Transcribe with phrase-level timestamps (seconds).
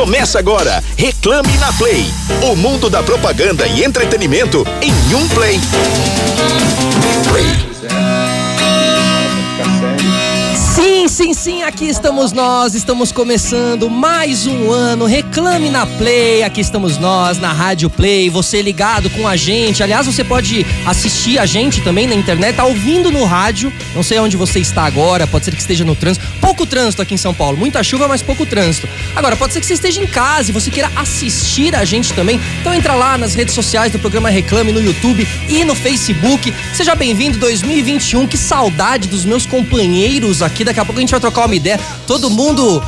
[0.00, 2.10] Começa agora, Reclame na Play.
[2.50, 5.60] O mundo da propaganda e entretenimento em um play.
[7.28, 7.69] Play.
[11.10, 15.06] Sim, sim, aqui estamos nós, estamos começando mais um ano.
[15.06, 18.30] Reclame na Play, aqui estamos nós na Rádio Play.
[18.30, 19.82] Você ligado com a gente.
[19.82, 23.72] Aliás, você pode assistir a gente também na internet, tá ouvindo no rádio.
[23.92, 26.24] Não sei onde você está agora, pode ser que esteja no trânsito.
[26.40, 28.88] Pouco trânsito aqui em São Paulo, muita chuva, mas pouco trânsito.
[29.16, 32.40] Agora, pode ser que você esteja em casa e você queira assistir a gente também.
[32.60, 36.54] Então entra lá nas redes sociais do programa Reclame no YouTube e no Facebook.
[36.72, 38.28] Seja bem-vindo 2021.
[38.28, 41.80] Que saudade dos meus companheiros aqui Daqui a pouco a gente vai trocar uma ideia.
[42.06, 42.82] Todo mundo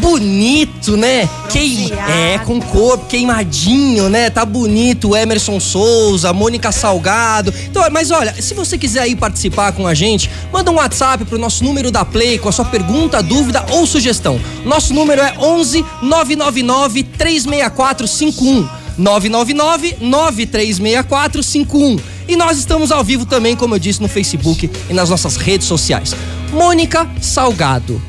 [0.00, 1.28] bonito, né?
[1.50, 1.90] Queim...
[1.92, 4.30] É, com corpo, queimadinho, né?
[4.30, 5.10] Tá bonito.
[5.10, 7.52] O Emerson Souza, Mônica Salgado.
[7.68, 11.38] Então, mas olha, se você quiser aí participar com a gente, manda um WhatsApp pro
[11.38, 14.40] nosso número da Play com a sua pergunta, dúvida ou sugestão.
[14.64, 18.68] Nosso número é 11 999 364 51.
[18.98, 21.98] 999 9364 51.
[22.26, 25.66] E nós estamos ao vivo também, como eu disse, no Facebook e nas nossas redes
[25.66, 26.14] sociais.
[26.52, 28.00] Mônica Salgado.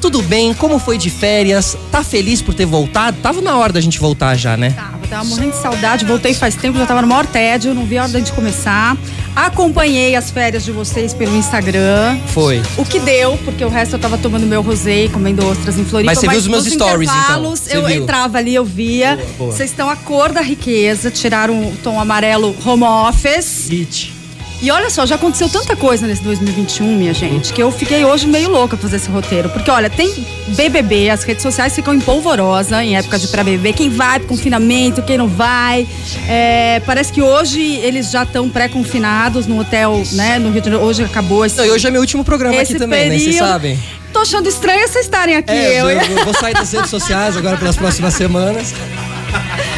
[0.00, 0.54] Tudo bem?
[0.54, 1.76] Como foi de férias?
[1.90, 3.18] Tá feliz por ter voltado?
[3.20, 4.70] Tava na hora da gente voltar já, né?
[4.70, 6.04] Tava, tava morrendo de saudade.
[6.04, 8.96] Voltei faz tempo, já tava no maior tédio, não vi a hora da gente começar.
[9.34, 12.16] Acompanhei as férias de vocês pelo Instagram.
[12.28, 12.62] Foi.
[12.76, 16.12] O que deu, porque o resto eu tava tomando meu rosé, comendo ostras em Floripa.
[16.12, 17.50] Mas você viu os meus stories, então?
[17.50, 18.02] Você eu viu.
[18.02, 19.18] entrava ali, eu via.
[19.36, 23.68] Vocês estão a cor da riqueza, tiraram o tom amarelo home office.
[23.70, 24.17] It.
[24.60, 28.26] E olha só, já aconteceu tanta coisa nesse 2021, minha gente, que eu fiquei hoje
[28.26, 29.48] meio louca fazer esse roteiro.
[29.50, 30.12] Porque, olha, tem
[30.48, 33.72] BBB, as redes sociais ficam em polvorosa em época de pré-BBB.
[33.72, 35.86] Quem vai pro confinamento, quem não vai.
[36.28, 40.84] É, parece que hoje eles já estão pré-confinados no hotel, né, no Rio de Janeiro.
[40.84, 41.56] Hoje acabou esse...
[41.56, 43.16] Não, e hoje é meu último programa aqui também, né?
[43.16, 43.78] Vocês período- sabem.
[44.12, 45.52] Tô achando estranho vocês estarem aqui.
[45.52, 48.74] É, eu, eu, eu vou sair das redes sociais agora pelas próximas semanas.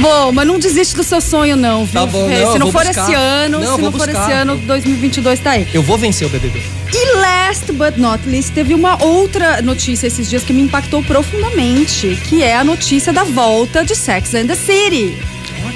[0.00, 2.00] Bom, mas não desiste do seu sonho, não, viu?
[2.00, 2.42] Tá bom, Fê?
[2.44, 3.02] não, Se não for buscar.
[3.04, 5.68] esse ano, Não, se não for esse ano, 2022 tá aí.
[5.74, 6.62] Eu vou vencer o BBB.
[6.94, 12.18] E last but not least, teve uma outra notícia esses dias que me impactou profundamente,
[12.28, 15.16] que é a notícia da volta de Sex and the City.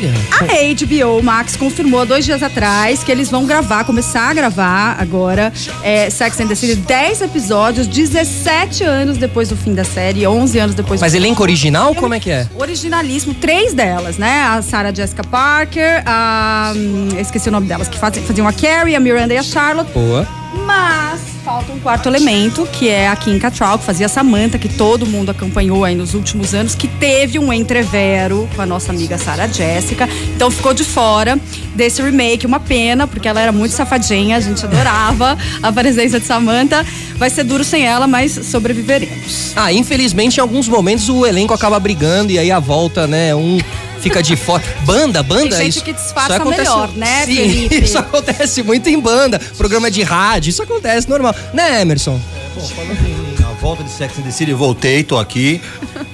[0.01, 0.53] Olha.
[0.53, 4.97] A HBO Max confirmou há dois dias atrás que eles vão gravar, começar a gravar
[5.01, 5.53] agora
[5.83, 10.59] é, Sex and the City, 10 episódios, 17 anos depois do fim da série, 11
[10.59, 12.47] anos depois Mas do elenco original, como é que é?
[12.59, 14.43] originalíssimo, três delas, né?
[14.43, 16.73] A Sarah Jessica Parker, a.
[16.77, 19.91] hum, esqueci o nome delas, que faz- faziam a Carrie, a Miranda e a Charlotte.
[19.93, 20.27] Boa.
[20.67, 21.16] Mas
[21.56, 25.31] falta um quarto elemento, que é a Kim Cattrall, que fazia Samantha, que todo mundo
[25.31, 30.06] acompanhou aí nos últimos anos, que teve um entrevero com a nossa amiga Sarah Jessica.
[30.34, 31.41] Então ficou de fora
[31.75, 36.27] desse remake, uma pena, porque ela era muito safadinha, a gente adorava a presença de
[36.27, 36.84] Samantha.
[37.16, 39.55] Vai ser duro sem ela, mas sobreviveremos.
[39.56, 43.34] Ah, infelizmente, em alguns momentos o elenco acaba brigando e aí a volta, né?
[43.34, 43.56] Um
[44.01, 44.62] fica de fora.
[44.84, 45.57] Banda, banda.
[45.57, 47.77] Tem gente isso, que disfarça acontece- melhor, né, Sim, Felipe?
[47.84, 51.34] isso acontece muito em banda, programa de rádio, isso acontece normal.
[51.53, 52.21] Né, Emerson?
[52.55, 55.61] Bom, falando em a volta de Sex and the City, voltei, tô aqui.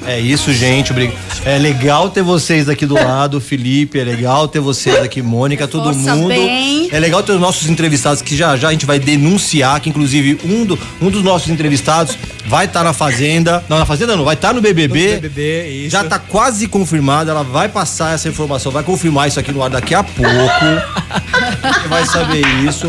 [0.06, 0.90] É isso, gente.
[0.92, 1.12] obrig-
[1.44, 3.98] É legal ter vocês aqui do lado, Felipe.
[3.98, 6.28] É legal ter vocês aqui, Mônica, todo Força mundo.
[6.28, 6.88] bem.
[6.90, 10.38] É legal ter os nossos entrevistados que já já a gente vai denunciar, que inclusive
[10.44, 12.16] um, do- um dos nossos entrevistados
[12.46, 13.64] vai estar na Fazenda.
[13.68, 15.20] Não, na Fazenda não, vai estar no BBB.
[15.20, 15.90] BBB, isso.
[15.90, 19.70] Já tá quase confirmado, ela vai passar essa informação, vai confirmar isso aqui no ar
[19.70, 20.22] daqui a pouco.
[21.62, 22.88] Você vai saber isso.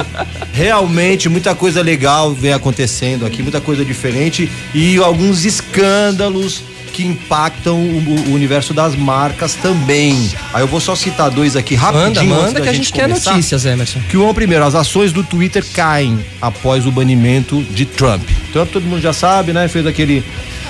[0.52, 6.64] Realmente, muita coisa legal vem acontecendo aqui, muita coisa diferente e alguns escândalos
[6.94, 10.32] que impactam o, o universo das marcas também.
[10.54, 12.30] Aí eu vou só citar dois aqui rapidinho.
[12.30, 13.32] Manda, manda da que a gente quer começar.
[13.32, 14.00] notícias, Emerson.
[14.08, 18.22] Que o primeiro, as ações do Twitter caem após o banimento de Trump.
[18.54, 19.68] Trump todo mundo já sabe, né?
[19.68, 20.24] Fez aquele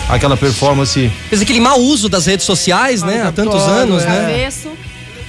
[0.09, 3.23] aquela performance Fez aquele mau uso das redes sociais, né?
[3.23, 4.07] Há tantos anos, é.
[4.07, 4.19] né?
[4.23, 4.69] Avesso.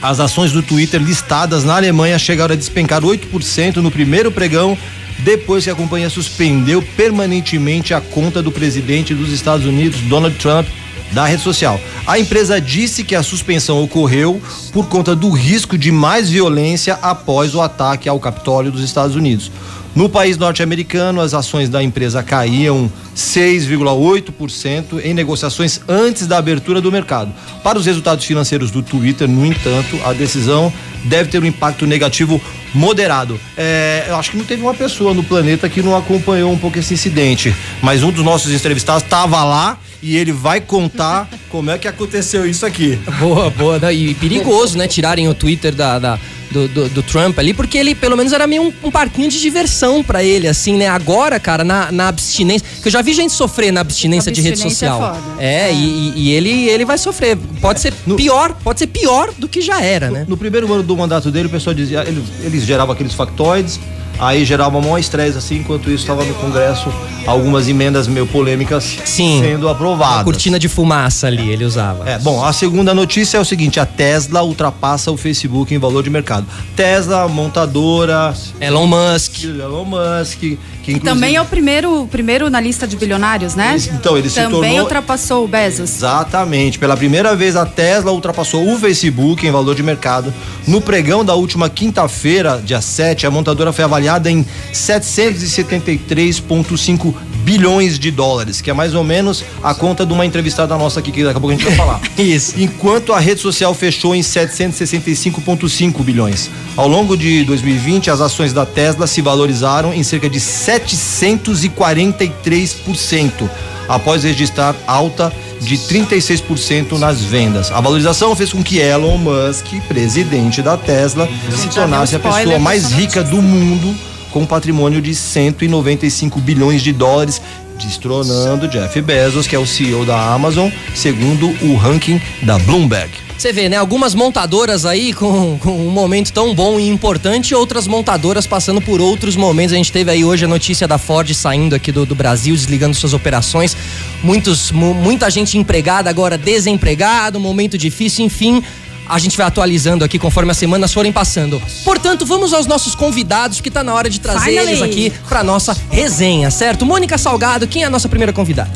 [0.00, 4.76] As ações do Twitter listadas na Alemanha chegaram a despencar 8% no primeiro pregão,
[5.20, 10.66] depois que a companhia suspendeu permanentemente a conta do presidente dos Estados Unidos, Donald Trump,
[11.12, 11.80] da rede social.
[12.06, 14.40] A empresa disse que a suspensão ocorreu
[14.72, 19.50] por conta do risco de mais violência após o ataque ao Capitólio dos Estados Unidos.
[19.94, 26.90] No país norte-americano, as ações da empresa caíam 6,8% em negociações antes da abertura do
[26.90, 27.32] mercado.
[27.62, 30.72] Para os resultados financeiros do Twitter, no entanto, a decisão
[31.04, 32.40] deve ter um impacto negativo
[32.74, 33.38] moderado.
[33.56, 36.76] É, eu acho que não teve uma pessoa no planeta que não acompanhou um pouco
[36.76, 41.78] esse incidente, mas um dos nossos entrevistados estava lá e ele vai contar como é
[41.78, 42.98] que aconteceu isso aqui.
[43.20, 43.92] Boa, boa.
[43.92, 44.88] E perigoso, né?
[44.88, 46.18] Tirarem o Twitter da, da,
[46.54, 49.40] do, do, do Trump ali, porque ele pelo menos era meio um, um parquinho de
[49.40, 50.86] diversão pra ele, assim, né?
[50.88, 52.66] Agora, cara, na, na abstinência.
[52.80, 55.14] Que eu já vi gente sofrer na abstinência, de rede Abstinência é social.
[55.20, 55.42] foda.
[55.42, 57.36] É, E, e ele, ele vai sofrer.
[57.60, 60.24] Pode ser No- pior, pode ser pior do que já era, né?
[60.28, 63.80] No primeiro ano do mandato dele, o pessoal dizia, eles, eles geravam aqueles factoides,
[64.18, 66.90] aí gerava maior estresse assim, enquanto isso estava no Congresso
[67.26, 69.40] algumas emendas meio polêmicas Sim.
[69.42, 70.20] sendo aprovadas.
[70.20, 72.08] A cortina de fumaça ali, ele usava.
[72.08, 76.02] É, bom, a segunda notícia é o seguinte: a Tesla ultrapassa o Facebook em valor
[76.02, 76.46] de mercado.
[76.76, 79.44] Tesla, montadora, Elon Musk.
[79.44, 83.76] Elon Musk, que Também é o primeiro, primeiro na lista de bilionários, né?
[83.94, 85.94] Então, ele se Também tornou- ultrapassou o Bezos.
[85.96, 86.78] Exatamente.
[86.78, 90.32] Pela primeira vez, a Tesla ultrapassou o Facebook em valor de mercado.
[90.66, 97.14] No pregão da última quinta-feira, dia 7, a montadora foi avaliada em 773,5
[97.44, 101.12] bilhões de dólares, que é mais ou menos a conta de uma entrevistada nossa aqui,
[101.12, 102.00] que daqui a pouco a gente vai falar.
[102.18, 102.54] Isso.
[102.58, 106.48] Enquanto a rede social fechou em 765,5 bilhões.
[106.74, 110.40] Ao longo de 2020, as ações da Tesla se valorizaram em cerca de
[110.80, 113.48] 743%,
[113.88, 117.70] após registrar alta de 36% nas vendas.
[117.70, 122.58] A valorização fez com que Elon Musk, presidente da Tesla, se já tornasse a pessoa
[122.58, 123.94] mais rica do mundo,
[124.30, 127.40] com um patrimônio de 195 bilhões de dólares,
[127.82, 133.23] destronando Jeff Bezos, que é o CEO da Amazon, segundo o ranking da Bloomberg.
[133.36, 133.76] Você vê, né?
[133.76, 139.00] Algumas montadoras aí com, com um momento tão bom e importante, outras montadoras passando por
[139.00, 139.72] outros momentos.
[139.74, 142.94] A gente teve aí hoje a notícia da Ford saindo aqui do, do Brasil, desligando
[142.96, 143.76] suas operações.
[144.22, 148.62] Muitos, mu- muita gente empregada, agora desempregado, momento difícil, enfim.
[149.06, 151.60] A gente vai atualizando aqui conforme as semanas forem passando.
[151.84, 154.68] Portanto, vamos aos nossos convidados, que tá na hora de trazer Finally.
[154.70, 156.86] eles aqui pra nossa resenha, certo?
[156.86, 158.70] Mônica Salgado, quem é a nossa primeira convidada?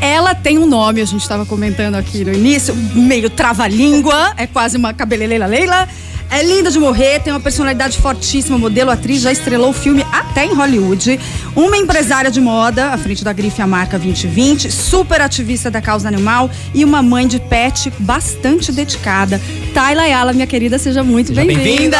[0.00, 4.76] Ela tem um nome, a gente estava comentando aqui no início, meio trava-língua, é quase
[4.76, 5.88] uma cabeleleila Leila.
[6.30, 10.44] É linda de morrer, tem uma personalidade fortíssima, modelo, atriz, já estrelou o filme até
[10.44, 11.20] em Hollywood.
[11.54, 16.08] Uma empresária de moda, à frente da grife A Marca 2020, super ativista da causa
[16.08, 19.40] animal e uma mãe de pet bastante dedicada.
[19.72, 21.98] Tayla Ayala, minha querida, seja muito bem-vinda.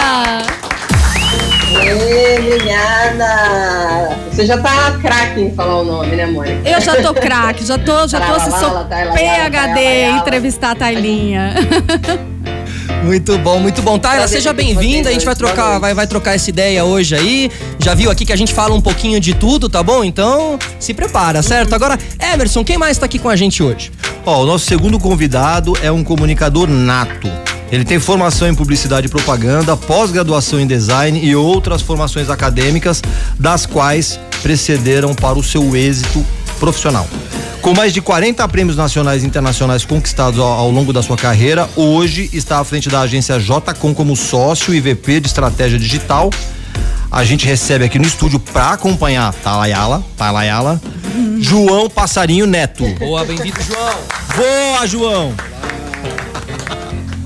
[1.82, 4.16] Ê, obrigada!
[4.30, 6.68] Você já tá craque em falar o nome, né, Mônica?
[6.68, 11.54] Eu já tô craque, já tô, já tô, sou Ayala, PHD em entrevistar a Tailinha.
[13.04, 13.98] Muito bom, muito bom.
[13.98, 15.10] Tayla, seja bem-vinda.
[15.10, 17.50] A gente vai trocar, vai, vai trocar essa ideia hoje aí.
[17.78, 20.02] Já viu aqui que a gente fala um pouquinho de tudo, tá bom?
[20.02, 21.74] Então, se prepara, certo?
[21.74, 23.92] Agora, Emerson, quem mais tá aqui com a gente hoje?
[24.24, 27.30] Ó, o nosso segundo convidado é um comunicador nato.
[27.74, 33.02] Ele tem formação em publicidade e propaganda, pós-graduação em design e outras formações acadêmicas,
[33.36, 36.24] das quais precederam para o seu êxito
[36.60, 37.04] profissional.
[37.60, 41.68] Com mais de 40 prêmios nacionais e internacionais conquistados ao, ao longo da sua carreira,
[41.74, 46.30] hoje está à frente da agência JCom como sócio e VP de estratégia digital.
[47.10, 50.80] A gente recebe aqui no estúdio para acompanhar Talayala, Talayala,
[51.40, 52.86] João Passarinho Neto.
[53.00, 53.98] Boa, bem-vindo, João.
[54.36, 55.53] Boa, João!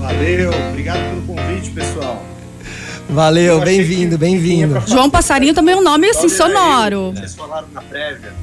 [0.09, 2.25] Valeu, obrigado pelo convite, pessoal.
[3.07, 4.81] Valeu, bem-vindo, que bem-vindo.
[4.87, 7.11] João Passarinho também é um nome assim sonoro.
[7.11, 8.33] Vocês falaram na prévia.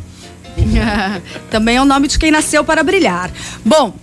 [1.51, 3.31] Também é o nome de quem nasceu para brilhar.
[3.65, 3.95] Bom,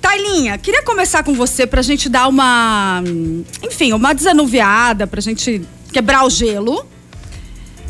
[0.00, 3.02] Tailinha, queria começar com você pra gente dar uma,
[3.62, 5.62] enfim, uma desanuviada, pra gente
[5.92, 6.84] quebrar o gelo.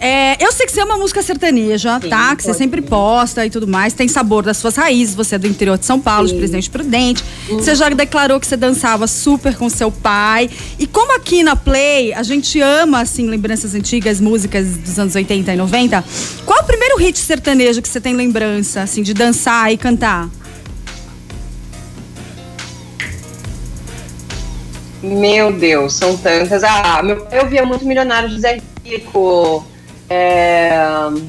[0.00, 2.34] É, eu sei que você ama música sertaneja, Sim, tá?
[2.34, 2.88] Que você sempre ser.
[2.88, 3.92] posta e tudo mais.
[3.92, 5.14] Tem sabor das suas raízes.
[5.14, 6.38] Você é do interior de São Paulo, de Sim.
[6.38, 7.22] Presidente Prudente.
[7.50, 10.48] Você já declarou que você dançava super com seu pai.
[10.78, 15.52] E como aqui na Play a gente ama, assim, lembranças antigas, músicas dos anos 80
[15.52, 16.02] e 90,
[16.46, 20.30] qual é o primeiro hit sertanejo que você tem lembrança, assim, de dançar e cantar?
[25.02, 26.62] Meu Deus, são tantas.
[26.62, 29.64] Ah, meu pai ouvia muito Milionário José Rico,
[30.10, 30.72] é,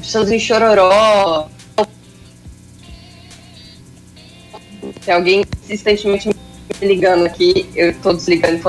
[0.02, 1.48] Chãozinho Chororó.
[5.04, 6.28] Tem alguém insistentemente
[6.80, 8.60] me ligando aqui, eu tô desligando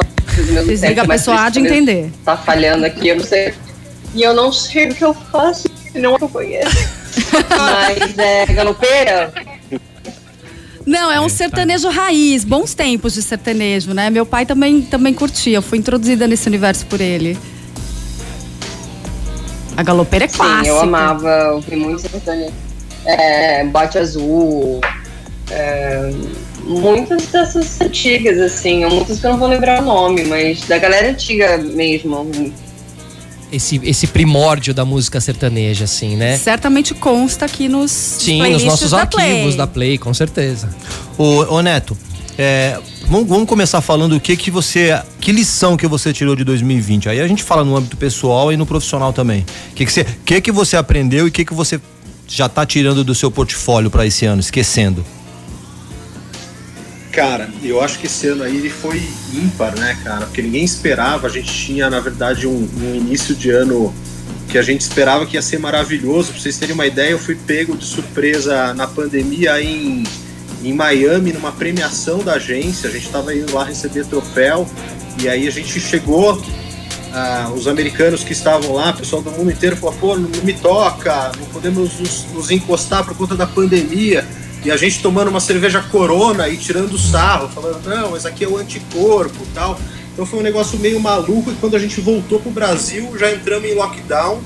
[0.52, 2.12] meus Desliga a pessoa há de entender.
[2.24, 3.54] Tá falhando aqui, eu não sei.
[4.14, 6.90] E eu não sei o que eu faço, não eu conheço.
[7.50, 9.34] Mas é galopeira?
[10.86, 14.10] Não, é um sertanejo raiz, bons tempos de sertanejo, né?
[14.10, 17.38] Meu pai também, também curtia, eu fui introduzida nesse universo por ele.
[19.76, 20.64] A galopeira é clássica.
[20.64, 22.54] Sim, eu amava ouvir muito sertanejo.
[23.06, 24.80] É, Bote Azul.
[25.50, 26.12] é,
[26.66, 28.86] muitas dessas antigas, assim.
[28.86, 32.54] Muitas que eu não vou lembrar o nome, mas da galera antiga mesmo.
[33.52, 36.38] Esse, esse primórdio da música sertaneja, assim, né?
[36.38, 39.58] Certamente consta aqui nos Sim, nos nossos da arquivos Play.
[39.58, 40.70] da Play, com certeza.
[41.18, 41.96] Ô, ô Neto,
[42.36, 46.44] é, Vamos, vamos, começar falando o que que você, que lição que você tirou de
[46.44, 47.10] 2020.
[47.10, 49.46] Aí a gente fala no âmbito pessoal e no profissional também.
[49.72, 51.80] O que que você, que que você aprendeu e o que que você
[52.28, 55.06] já está tirando do seu portfólio para esse ano, esquecendo?
[57.12, 59.00] Cara, eu acho que esse ano aí ele foi
[59.34, 60.26] ímpar, né, cara?
[60.26, 61.28] Porque ninguém esperava.
[61.28, 63.94] A gente tinha, na verdade, um, um início de ano
[64.50, 66.32] que a gente esperava que ia ser maravilhoso.
[66.32, 70.04] Pra vocês terem uma ideia, eu fui pego de surpresa na pandemia em,
[70.64, 72.90] em Miami, numa premiação da agência.
[72.90, 74.68] A gente estava indo lá receber troféu.
[75.22, 76.42] E aí a gente chegou,
[77.14, 80.54] ah, os americanos que estavam lá, o pessoal do mundo inteiro falou: pô, não me
[80.54, 84.26] toca, não podemos nos, nos encostar por conta da pandemia.
[84.66, 88.48] E a gente tomando uma cerveja corona e tirando sarro, falando, não, mas aqui é
[88.48, 89.78] o anticorpo tal.
[90.14, 93.70] Então foi um negócio meio maluco e quando a gente voltou pro Brasil, já entramos
[93.70, 94.42] em lockdown.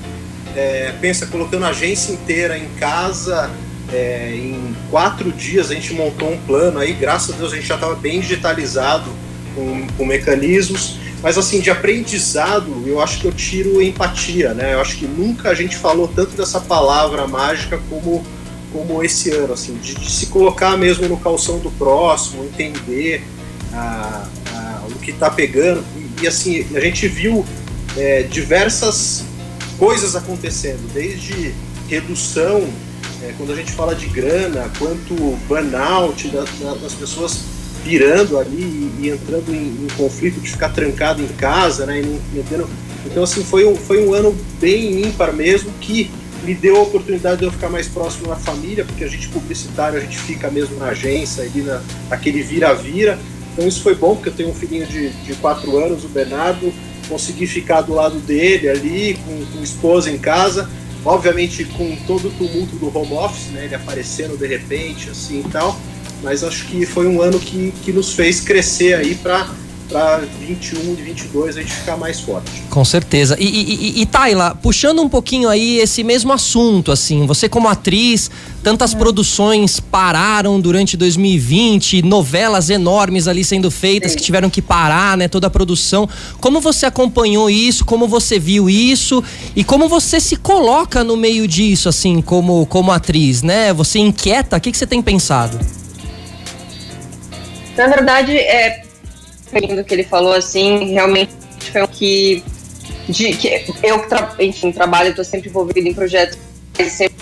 [0.56, 3.50] É, pensa, colocando a agência inteira em casa,
[3.92, 7.66] é, em quatro dias a gente montou um plano aí, graças a Deus a gente
[7.66, 9.10] já estava bem digitalizado
[9.54, 10.98] com, com mecanismos.
[11.20, 14.74] Mas assim, de aprendizado, eu acho que eu tiro empatia, né?
[14.74, 18.24] Eu acho que nunca a gente falou tanto dessa palavra mágica como
[18.72, 23.22] como esse ano, assim, de, de se colocar mesmo no calção do próximo, entender
[24.90, 25.84] o que está pegando.
[25.96, 27.44] E, e, assim, a gente viu
[27.96, 29.24] é, diversas
[29.78, 31.54] coisas acontecendo, desde
[31.88, 32.68] redução,
[33.28, 35.14] é, quando a gente fala de grana, quanto
[35.46, 37.40] burnout da, da, das pessoas
[37.84, 42.00] virando ali e, e entrando em, em, conflito de ficar trancado em casa, né?
[42.00, 42.68] Entendendo?
[43.06, 46.10] Então, assim, foi um, foi um ano bem ímpar mesmo que
[46.42, 49.98] me deu a oportunidade de eu ficar mais próximo da família, porque a gente publicitário,
[49.98, 53.18] a gente fica mesmo na agência, ali na, naquele vira-vira.
[53.52, 56.72] Então isso foi bom, porque eu tenho um filhinho de, de quatro anos, o Bernardo,
[57.08, 60.68] consegui ficar do lado dele ali, com, com esposa em casa,
[61.08, 65.50] obviamente com todo o tumulto do home office, né, ele aparecendo de repente, assim e
[65.50, 65.78] tal,
[66.22, 69.48] mas acho que foi um ano que, que nos fez crescer aí para
[69.88, 72.62] para 21 e 22 a gente ficar mais forte.
[72.68, 73.36] Com certeza.
[73.40, 77.68] E, e, e, e Tayla, puxando um pouquinho aí esse mesmo assunto, assim, você como
[77.68, 78.30] atriz,
[78.62, 78.98] tantas é.
[78.98, 84.18] produções pararam durante 2020, novelas enormes ali sendo feitas Sim.
[84.18, 86.08] que tiveram que parar, né, toda a produção.
[86.40, 87.84] Como você acompanhou isso?
[87.84, 89.24] Como você viu isso?
[89.56, 93.72] E como você se coloca no meio disso, assim, como, como atriz, né?
[93.72, 94.56] Você inquieta?
[94.56, 95.58] O que, que você tem pensado?
[97.76, 98.87] Na verdade, é,
[99.76, 101.32] do que ele falou, assim, realmente
[101.72, 102.42] foi um que,
[103.08, 106.38] de, que eu, tra, enfim, trabalho, estou sempre envolvido em projetos,
[106.90, 107.18] sempre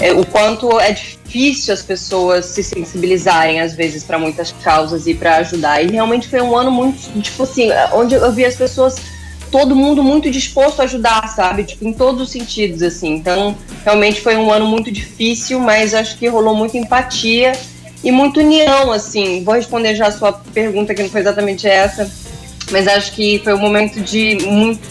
[0.00, 5.14] é, o quanto é difícil as pessoas se sensibilizarem às vezes para muitas causas e
[5.14, 5.82] para ajudar.
[5.82, 8.96] E realmente foi um ano muito, tipo assim, onde eu vi as pessoas
[9.50, 11.64] todo mundo muito disposto a ajudar, sabe?
[11.64, 13.14] Tipo, em todos os sentidos, assim.
[13.14, 17.52] Então, realmente foi um ano muito difícil, mas acho que rolou muita empatia
[18.02, 19.42] e muita união, assim.
[19.44, 22.10] Vou responder já a sua pergunta, que não foi exatamente essa,
[22.70, 24.36] mas acho que foi um momento de,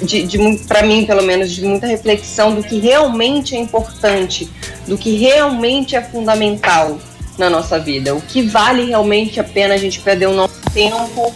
[0.01, 4.49] de, de para mim, pelo menos, de muita reflexão do que realmente é importante,
[4.87, 6.97] do que realmente é fundamental
[7.37, 11.31] na nossa vida, o que vale realmente a pena a gente perder o nosso tempo,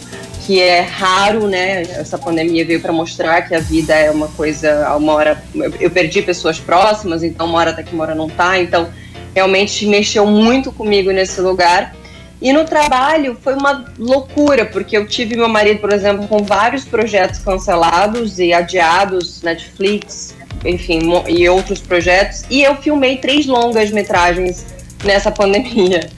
[0.45, 1.83] que é raro, né?
[1.83, 5.43] Essa pandemia veio para mostrar que a vida é uma coisa, uma hora
[5.79, 8.89] eu perdi pessoas próximas, então uma hora tá aqui, uma hora não tá, então
[9.33, 11.95] realmente mexeu muito comigo nesse lugar.
[12.41, 16.83] E no trabalho foi uma loucura, porque eu tive meu marido, por exemplo, com vários
[16.83, 20.35] projetos cancelados e adiados, Netflix,
[20.65, 22.43] enfim, e outros projetos.
[22.49, 24.65] E eu filmei três longas metragens
[25.03, 26.09] nessa pandemia.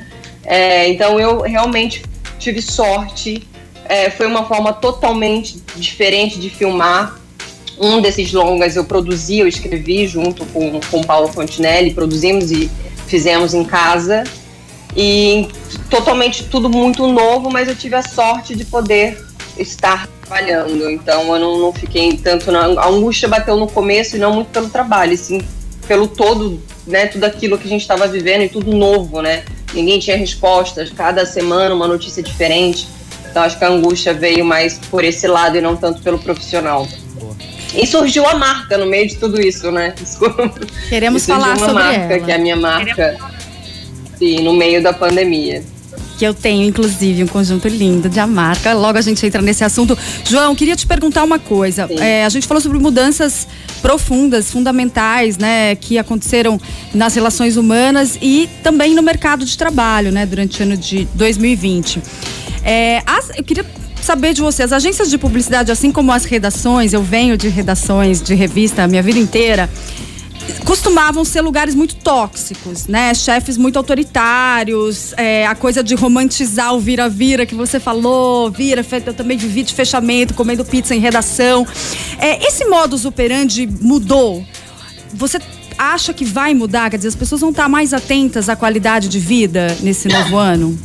[0.45, 2.03] É, então eu realmente
[2.39, 3.45] tive sorte.
[3.85, 7.19] É, foi uma forma totalmente diferente de filmar.
[7.77, 12.69] Um desses longas eu produzi, eu escrevi junto com o Paulo Fontinelli, produzimos e
[13.13, 14.23] fizemos em casa
[14.97, 15.47] e
[15.87, 19.23] totalmente tudo muito novo, mas eu tive a sorte de poder
[19.55, 20.89] estar trabalhando.
[20.89, 24.47] Então eu não, não fiquei tanto na a angústia bateu no começo e não muito
[24.47, 25.39] pelo trabalho, sim
[25.87, 29.43] pelo todo, né, tudo aquilo que a gente estava vivendo e tudo novo, né?
[29.73, 32.87] Ninguém tinha respostas, cada semana uma notícia diferente.
[33.29, 36.87] Então acho que a angústia veio mais por esse lado e não tanto pelo profissional.
[37.75, 39.93] E surgiu a marca no meio de tudo isso, né?
[40.89, 42.25] Queremos falar sobre marca, ela.
[42.25, 43.17] que é a minha marca,
[44.17, 45.63] sim, no meio da pandemia
[46.17, 48.73] que eu tenho, inclusive, um conjunto lindo de a marca.
[48.73, 49.97] Logo a gente entra nesse assunto.
[50.23, 51.87] João, queria te perguntar uma coisa.
[51.99, 53.47] É, a gente falou sobre mudanças
[53.81, 56.61] profundas, fundamentais, né, que aconteceram
[56.93, 62.01] nas relações humanas e também no mercado de trabalho, né, durante o ano de 2020.
[62.63, 63.65] É, as, eu queria
[64.03, 64.63] saber de você.
[64.63, 68.87] As agências de publicidade, assim como as redações, eu venho de redações de revista a
[68.87, 69.69] minha vida inteira.
[70.65, 73.13] costumavam ser lugares muito tóxicos, né?
[73.13, 79.13] Chefes muito autoritários, é, a coisa de romantizar o vira-vira que você falou, vira, eu
[79.13, 81.65] também vivi de fechamento, comendo pizza em redação.
[82.19, 84.45] É, esse modus operandi mudou?
[85.13, 85.39] Você
[85.77, 86.89] acha que vai mudar?
[86.89, 90.77] Quer dizer, as pessoas vão estar mais atentas à qualidade de vida nesse novo ano?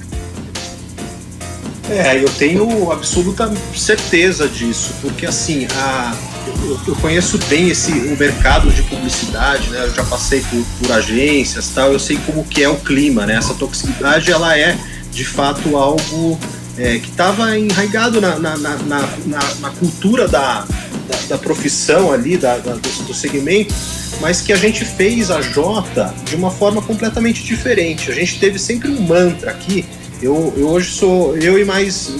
[1.90, 6.14] É, eu tenho absoluta certeza disso, porque assim, a,
[6.46, 9.84] eu, eu, conheço bem esse o mercado de publicidade, né?
[9.84, 11.92] Eu já passei por, por agências, tal.
[11.92, 13.36] Eu sei como que é o clima, né?
[13.36, 14.76] Essa toxicidade, ela é
[15.10, 16.38] de fato algo
[16.76, 20.66] é, que estava enraigado na, na, na, na, na cultura da,
[21.08, 23.74] da, da, profissão ali, da, da do, do segmento,
[24.20, 28.10] mas que a gente fez a Jota de uma forma completamente diferente.
[28.10, 29.86] A gente teve sempre um mantra aqui
[30.22, 32.12] eu, eu hoje sou eu e mais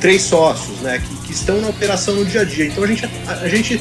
[0.00, 2.66] três sócios, né, que, que estão na operação no dia a dia.
[2.66, 3.80] Então a gente, a, a gente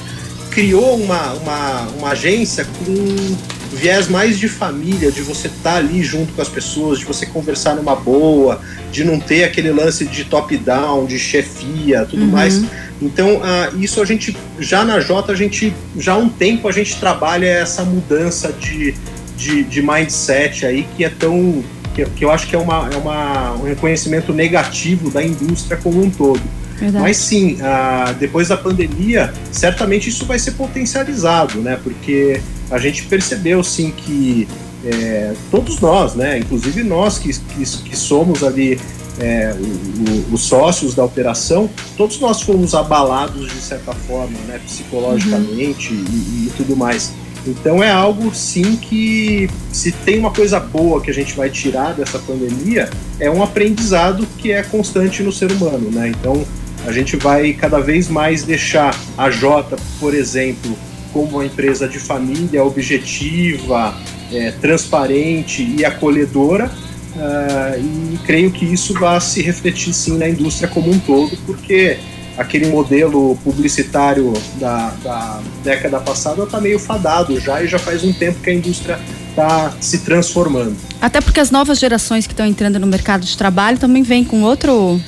[0.50, 3.38] criou uma, uma, uma agência com
[3.76, 7.26] viés mais de família, de você estar tá ali junto com as pessoas, de você
[7.26, 8.60] conversar numa boa,
[8.92, 12.30] de não ter aquele lance de top-down, de chefia, tudo uhum.
[12.30, 12.64] mais.
[13.02, 16.72] Então, uh, isso a gente, já na Jota, a gente, já há um tempo a
[16.72, 18.96] gente trabalha essa mudança de,
[19.38, 21.64] de, de mindset aí que é tão
[21.98, 26.04] que, que eu acho que é, uma, é uma, um reconhecimento negativo da indústria como
[26.04, 26.42] um todo.
[26.76, 27.04] Verdade.
[27.04, 31.80] Mas sim, ah, depois da pandemia, certamente isso vai ser potencializado, né?
[31.84, 32.40] Porque
[32.70, 34.48] a gente percebeu sim que
[34.86, 36.38] é, todos nós, né?
[36.38, 38.80] Inclusive nós que, que, que somos ali
[39.20, 44.60] é, o, o, os sócios da operação, todos nós fomos abalados de certa forma, né?
[44.64, 46.06] Psicologicamente uhum.
[46.12, 47.12] e, e tudo mais.
[47.48, 51.94] Então é algo sim que se tem uma coisa boa que a gente vai tirar
[51.94, 52.90] dessa pandemia,
[53.20, 56.10] é um aprendizado que é constante no ser humano, né?
[56.10, 56.46] Então
[56.86, 60.78] a gente vai cada vez mais deixar a Jota, por exemplo,
[61.12, 63.96] como uma empresa de família objetiva,
[64.32, 66.72] é, transparente e acolhedora.
[67.16, 71.98] Uh, e creio que isso vai se refletir sim na indústria como um todo, porque
[72.38, 78.14] aquele modelo publicitário da, da década passada está meio fadado já e já faz um
[78.14, 80.76] tempo que a indústria está se transformando.
[81.02, 84.44] Até porque as novas gerações que estão entrando no mercado de trabalho também vêm com
[84.44, 85.00] outro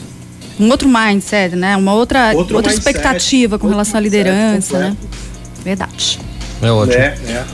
[0.59, 1.77] um outro mindset, né?
[1.77, 4.97] Uma outra outro outra mindset, expectativa com relação à liderança, né?
[5.63, 6.19] Verdade.
[6.61, 7.01] É ótimo.
[7.01, 7.45] É, é.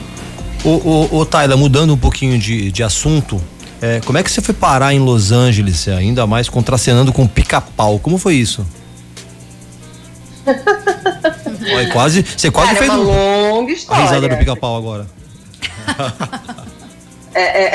[0.64, 3.40] O, o, o Taila, mudando um pouquinho de, de assunto,
[3.80, 7.98] é, como é que você foi parar em Los Angeles, ainda mais contracenando com pica-pau?
[7.98, 8.66] Como foi isso?
[11.74, 14.02] Olha, quase, você quase Cara, fez é uma longa história.
[14.02, 15.06] a risada do pica-pau agora.
[17.34, 17.72] é, é.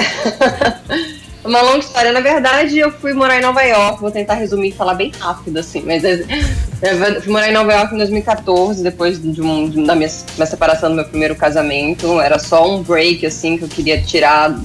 [1.44, 2.12] uma longa história.
[2.12, 4.02] Na verdade, eu fui morar em Nova York.
[4.02, 5.84] Vou tentar resumir e falar bem rápido, assim.
[5.86, 10.10] Mas eu fui morar em Nova York em 2014, depois de um, de, da minha,
[10.36, 12.20] minha separação do meu primeiro casamento.
[12.20, 14.56] Era só um break, assim, que eu queria tirar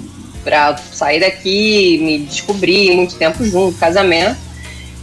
[0.45, 4.46] pra sair daqui, me descobrir muito tempo junto, casamento.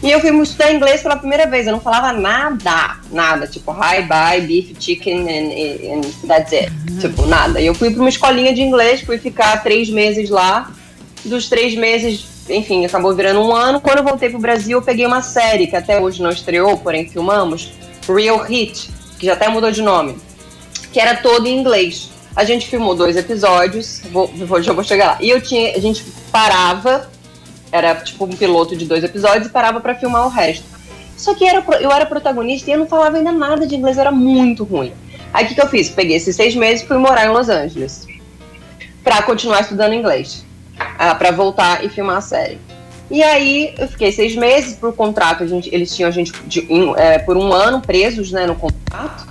[0.04, 1.66] E eu fui estudar inglês pela primeira vez.
[1.66, 3.48] Eu não falava nada, nada.
[3.48, 6.70] Tipo, hi, bye, beef, chicken and, and that's it.
[6.90, 7.00] Uhum.
[7.00, 7.62] Tipo, nada.
[7.62, 10.70] E eu fui para uma escolinha de inglês, fui ficar três meses lá.
[11.24, 13.80] Dos três meses, enfim, acabou virando um ano.
[13.80, 17.08] Quando eu voltei pro Brasil, eu peguei uma série que até hoje não estreou, porém
[17.08, 17.72] filmamos,
[18.06, 20.18] Real Hit, que já até mudou de nome,
[20.92, 22.10] que era todo em inglês.
[22.36, 25.18] A gente filmou dois episódios, vou, vou, já vou chegar lá.
[25.22, 27.10] E eu tinha, a gente parava
[27.74, 30.64] era tipo um piloto de dois episódios e parava para filmar o resto.
[31.18, 34.12] Só que era, eu era protagonista e eu não falava ainda nada de inglês, era
[34.12, 34.94] muito ruim.
[35.34, 35.90] Aí o que, que eu fiz?
[35.90, 38.08] Peguei esses seis meses e fui morar em Los Angeles
[39.04, 40.46] para continuar estudando inglês,
[41.00, 42.60] ah, para voltar e filmar a série.
[43.10, 46.68] E aí eu fiquei seis meses por contrato, a gente, eles tinham a gente de,
[46.96, 49.28] é, por um ano presos né, no contrato.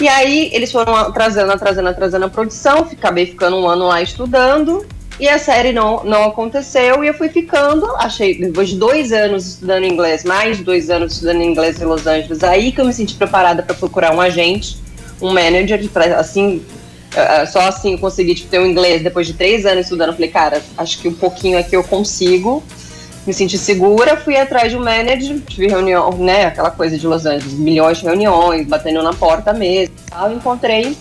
[0.00, 4.84] E aí eles foram atrasando, atrasando, atrasando a produção, acabei ficando um ano lá estudando.
[5.18, 9.46] E a série não, não aconteceu e eu fui ficando, achei, depois de dois anos
[9.46, 13.14] estudando inglês, mais dois anos estudando inglês em Los Angeles, aí que eu me senti
[13.14, 14.76] preparada para procurar um agente,
[15.22, 16.56] um manager, pra, assim,
[17.12, 20.14] uh, só assim eu consegui tipo, ter um inglês depois de três anos estudando.
[20.14, 22.60] Falei, cara, acho que um pouquinho aqui eu consigo,
[23.24, 27.24] me senti segura, fui atrás de um manager, tive reunião, né, aquela coisa de Los
[27.24, 30.96] Angeles, milhões de reuniões, batendo na porta mesmo, tal, encontrei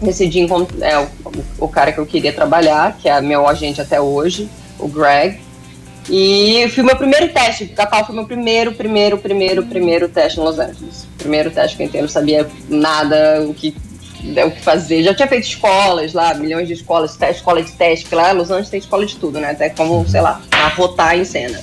[0.00, 1.08] decidi encontrar é, o,
[1.58, 5.40] o, cara que eu queria trabalhar, que é meu agente até hoje, o Greg.
[6.08, 10.58] E fui meu primeiro teste, Cacau foi meu primeiro, primeiro, primeiro, primeiro teste em Los
[10.58, 11.06] Angeles.
[11.18, 13.76] Primeiro teste que eu entrei, não sabia nada o que,
[14.44, 15.02] o que fazer.
[15.02, 18.70] Já tinha feito escolas lá, milhões de escolas, escola de teste, porque lá Los Angeles
[18.70, 19.50] tem escola de tudo, né?
[19.50, 21.60] Até como, sei lá, arrotar em cena.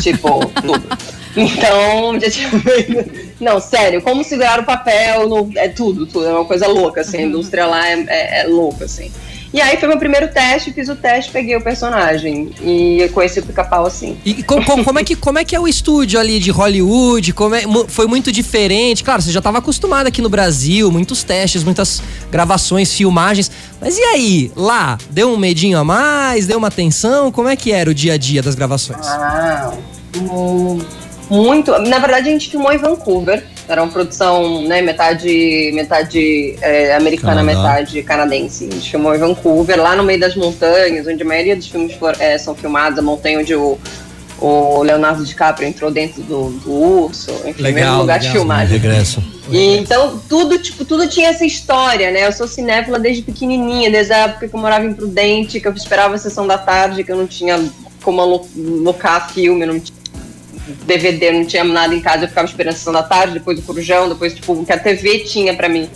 [0.00, 0.82] Tipo, tudo.
[1.36, 2.50] Então, já tinha
[3.40, 6.26] Não, sério, como segurar o papel, é tudo, tudo.
[6.26, 7.18] É uma coisa louca, assim.
[7.18, 9.10] A indústria lá é, é, é louca, assim.
[9.52, 12.50] E aí foi meu primeiro teste, fiz o teste, peguei o personagem.
[12.62, 14.16] E conheci o pica-pau assim.
[14.24, 17.32] E com, com, como, é que, como é que é o estúdio ali de Hollywood?
[17.32, 19.02] Como é, foi muito diferente?
[19.02, 23.50] Claro, você já estava acostumado aqui no Brasil, muitos testes, muitas gravações, filmagens.
[23.80, 24.96] Mas e aí, lá?
[25.10, 26.46] Deu um medinho a mais?
[26.46, 27.32] Deu uma tensão?
[27.32, 29.06] Como é que era o dia a dia das gravações?
[29.06, 29.72] Ah,
[31.28, 31.76] muito.
[31.80, 33.44] Na verdade, a gente filmou em Vancouver.
[33.70, 37.56] Era uma produção, né, metade, metade é, americana, Canadá.
[37.56, 38.68] metade canadense.
[38.68, 41.94] A gente filmou em Vancouver, lá no meio das montanhas, onde a maioria dos filmes
[41.94, 43.78] for, é, são filmados, a montanha onde o,
[44.40, 48.78] o Leonardo DiCaprio entrou dentro do, do urso, enfim, legal, mesmo lugar legal, de filmagem.
[48.78, 49.22] Regresso.
[49.48, 52.26] E, então, tudo, tipo, tudo tinha essa história, né?
[52.26, 55.72] Eu sou cinéfila desde pequenininha, desde a época que eu morava em Prudente, que eu
[55.72, 57.62] esperava a sessão da tarde, que eu não tinha
[58.02, 59.99] como alocar filme, não tinha
[60.84, 63.64] DVD, não tinha nada em casa, eu ficava esperando a sessão da tarde, depois do
[63.64, 65.88] Corujão, depois tipo, o que a TV tinha para mim,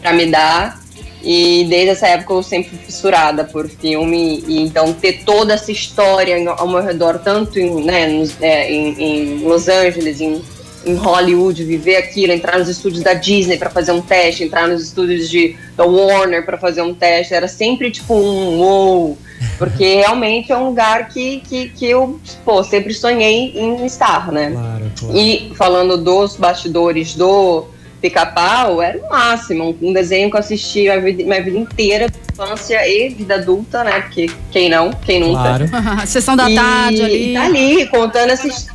[0.00, 0.80] para me dar.
[1.22, 5.72] E desde essa época eu sempre fui fissurada por filme, e então ter toda essa
[5.72, 8.06] história ao meu redor, tanto em, né,
[8.40, 10.40] é, em, em Los Angeles, em,
[10.84, 14.82] em, Hollywood, viver aquilo, entrar nos estúdios da Disney para fazer um teste, entrar nos
[14.82, 19.18] estúdios de, da Warner para fazer um teste, era sempre tipo um wow
[19.56, 24.50] porque realmente é um lugar que, que, que eu pô, sempre sonhei em estar, né?
[24.50, 25.16] Claro, claro.
[25.16, 27.66] E falando dos bastidores do
[28.00, 29.76] Pica-Pau, era o máximo.
[29.80, 34.00] Um desenho que eu assisti a vida, minha vida inteira, infância e vida adulta, né?
[34.00, 35.40] Porque quem não, quem nunca.
[35.40, 35.66] Claro.
[36.06, 37.34] Sessão da e tarde ali.
[37.34, 38.68] Tá ali, contando essas.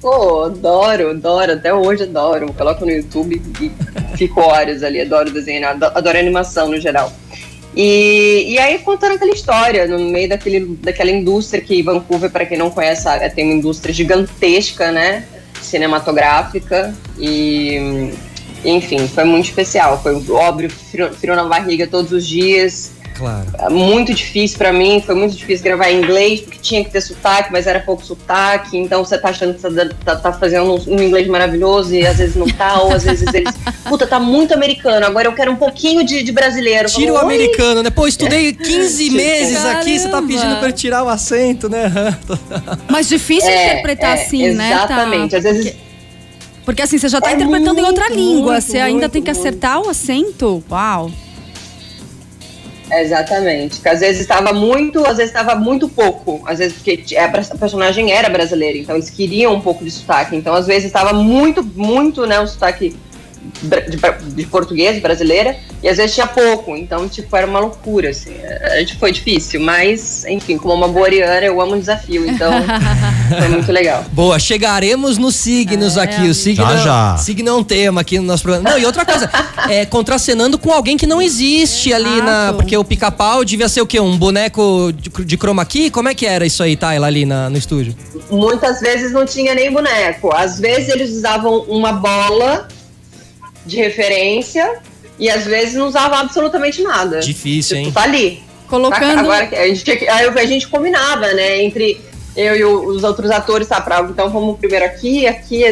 [0.00, 2.52] Pô, adoro, adoro, até hoje adoro.
[2.52, 7.12] Coloco no YouTube e fico horas ali, adoro desenhar, adoro animação no geral.
[7.76, 12.58] E, e aí contando aquela história, no meio daquele, daquela indústria que Vancouver, para quem
[12.58, 15.24] não conhece, tem uma indústria gigantesca, né?
[15.60, 16.94] Cinematográfica.
[17.18, 18.10] E
[18.64, 20.02] enfim, foi muito especial.
[20.02, 22.92] Foi óbvio, frio, frio na barriga todos os dias.
[23.18, 23.46] Claro.
[23.70, 27.50] Muito difícil para mim, foi muito difícil gravar em inglês, porque tinha que ter sotaque,
[27.50, 31.02] mas era pouco sotaque, então você tá achando que você tá, tá fazendo um, um,
[31.02, 33.52] inglês maravilhoso e às vezes não tá, ou às vezes eles.
[33.88, 36.88] Puta, tá muito americano, agora eu quero um pouquinho de, de brasileiro.
[36.88, 37.90] Tira o americano, né?
[37.90, 39.80] Pô, estudei 15 meses Caramba.
[39.80, 41.92] aqui, você tá pedindo pra eu tirar o acento, né?
[42.88, 44.56] Mas difícil é, interpretar é, assim, exatamente.
[44.56, 44.74] né?
[44.74, 45.36] Exatamente, tá?
[45.38, 45.64] às vezes.
[45.64, 45.88] Porque...
[46.64, 49.12] Porque assim, você já tá é interpretando muito, em outra língua, muito, você ainda muito,
[49.12, 50.62] tem que acertar o acento.
[50.70, 51.10] Uau!
[52.90, 53.76] Exatamente.
[53.76, 56.42] Porque às vezes estava muito, às vezes estava muito pouco.
[56.46, 60.36] Às vezes porque a personagem era brasileira, então eles queriam um pouco de sotaque.
[60.36, 62.96] Então às vezes estava muito, muito, né, um sotaque
[63.62, 68.34] de, de, português brasileira e às vezes tinha pouco, então tipo era uma loucura assim.
[68.62, 72.50] A gente foi difícil, mas enfim, como uma boa ariana, eu amo um desafio, então
[73.38, 74.04] foi muito legal.
[74.12, 76.28] Boa, chegaremos nos signos é, aqui.
[76.28, 77.16] O signo, já, já.
[77.16, 78.70] signo é um tema aqui no nosso programa.
[78.70, 79.30] Não, e outra coisa,
[79.68, 82.06] é contracenando com alguém que não existe Exato.
[82.06, 84.00] ali na, porque o pica-pau devia ser o quê?
[84.00, 85.90] Um boneco de, de chroma key?
[85.90, 87.94] Como é que era isso aí, Tayla, ali na, no estúdio?
[88.30, 90.34] Muitas vezes não tinha nem boneco.
[90.34, 92.68] Às vezes eles usavam uma bola
[93.68, 94.80] de referência
[95.18, 97.20] e às vezes não usava absolutamente nada.
[97.20, 97.92] Difícil, tipo, hein?
[97.92, 98.42] Tá ali.
[98.66, 99.20] Colocando.
[99.20, 101.62] Agora a gente, a gente combinava, né?
[101.62, 102.00] Entre
[102.38, 105.64] eu e os outros atores, tá, pra, então vamos primeiro aqui, aqui,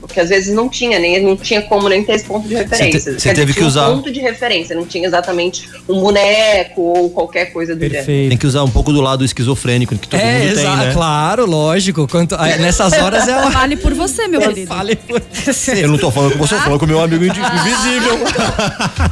[0.00, 3.18] porque às vezes não tinha, nem, não tinha como nem ter esse ponto de referência.
[3.18, 3.88] Você, te, teve que usar.
[3.88, 8.06] Um ponto de referência, não tinha exatamente um boneco ou qualquer coisa do Perfeito.
[8.06, 8.28] gênero.
[8.28, 10.92] Tem que usar um pouco do lado esquizofrênico que todo é, mundo tem, né?
[10.92, 12.06] Claro, lógico.
[12.06, 13.50] Quanto, nessas horas é uma...
[13.56, 14.68] Fale por você, meu querido.
[14.68, 15.84] Fale por você.
[15.84, 18.18] Eu não tô falando com você, eu tô falando com o meu amigo invisível.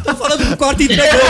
[0.05, 1.21] tô falando com o corte entregou.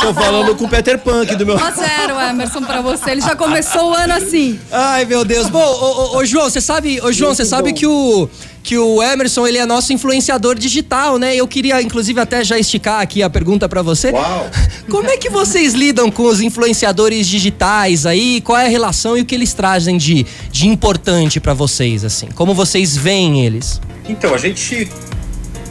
[0.00, 1.56] tô falando com o Peter Punk do meu.
[1.56, 3.10] 1 zero, Emerson, pra você.
[3.10, 4.60] Ele já começou o ano assim.
[4.70, 5.48] Ai, meu Deus.
[5.48, 8.28] Bom, ô, ô, João, você sabe, ô, João, você sabe que o
[8.62, 11.34] que o Emerson ele é nosso influenciador digital, né?
[11.34, 14.10] Eu queria inclusive até já esticar aqui a pergunta para você.
[14.10, 14.50] Uau.
[14.90, 18.42] Como é que vocês lidam com os influenciadores digitais aí?
[18.42, 22.26] Qual é a relação e o que eles trazem de, de importante para vocês assim?
[22.34, 23.80] Como vocês veem eles?
[24.06, 24.86] Então, a gente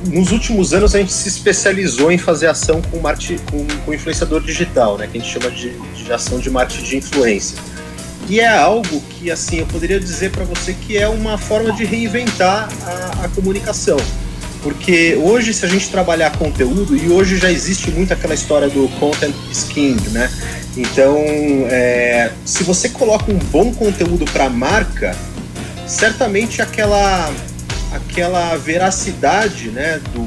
[0.06, 4.42] nos últimos anos a gente se especializou em fazer ação com, marketing, com, com influenciador
[4.42, 5.08] digital, né?
[5.08, 7.58] Que a gente chama de, de ação de marketing de influência.
[8.30, 11.86] E é algo que, assim, eu poderia dizer para você que é uma forma de
[11.86, 13.98] reinventar a, a, comunicação.
[14.62, 18.90] Porque hoje, se a gente trabalhar conteúdo, e hoje já existe muito aquela história do
[19.00, 20.30] content skin, né?
[20.76, 21.16] Então,
[21.70, 25.16] é, se você coloca um bom conteúdo para a marca,
[25.88, 27.32] certamente aquela,
[27.94, 30.26] aquela veracidade né, do,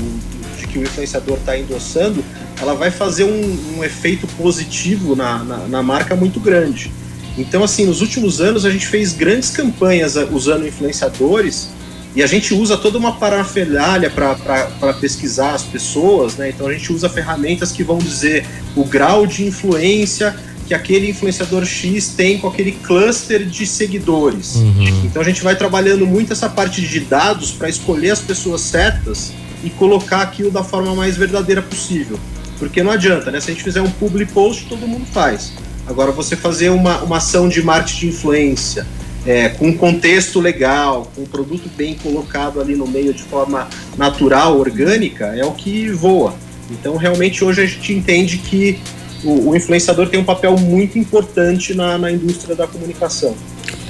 [0.58, 2.24] de que o influenciador está endossando,
[2.60, 6.90] ela vai fazer um, um efeito positivo na, na, na marca muito grande.
[7.38, 11.70] Então, assim, nos últimos anos a gente fez grandes campanhas uh, usando influenciadores
[12.14, 16.50] E a gente usa toda uma parafernália para pesquisar as pessoas, né?
[16.50, 20.34] Então a gente usa ferramentas que vão dizer o grau de influência
[20.66, 24.56] que aquele influenciador X tem com aquele cluster de seguidores.
[24.56, 25.02] Uhum.
[25.04, 29.32] Então a gente vai trabalhando muito essa parte de dados para escolher as pessoas certas
[29.64, 32.18] e colocar aquilo da forma mais verdadeira possível.
[32.58, 33.40] Porque não adianta, né?
[33.40, 35.52] Se a gente fizer um public post, todo mundo faz.
[35.90, 38.86] Agora, você fazer uma, uma ação de marketing de influência,
[39.26, 43.68] é, com um contexto legal, com um produto bem colocado ali no meio de forma
[43.98, 46.34] natural, orgânica, é o que voa.
[46.70, 48.78] Então, realmente, hoje a gente entende que
[49.24, 53.34] o, o influenciador tem um papel muito importante na, na indústria da comunicação.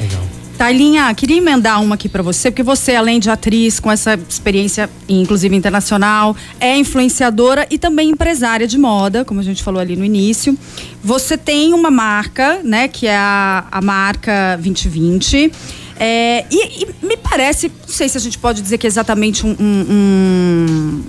[0.01, 0.39] Legal.
[0.61, 4.90] Tailinha, queria emendar uma aqui para você, porque você, além de atriz, com essa experiência,
[5.09, 10.05] inclusive internacional, é influenciadora e também empresária de moda, como a gente falou ali no
[10.05, 10.55] início.
[11.03, 15.51] Você tem uma marca, né, que é a, a marca 2020.
[15.99, 19.46] É, e, e, me parece, não sei se a gente pode dizer que é exatamente
[19.46, 21.03] um, um, um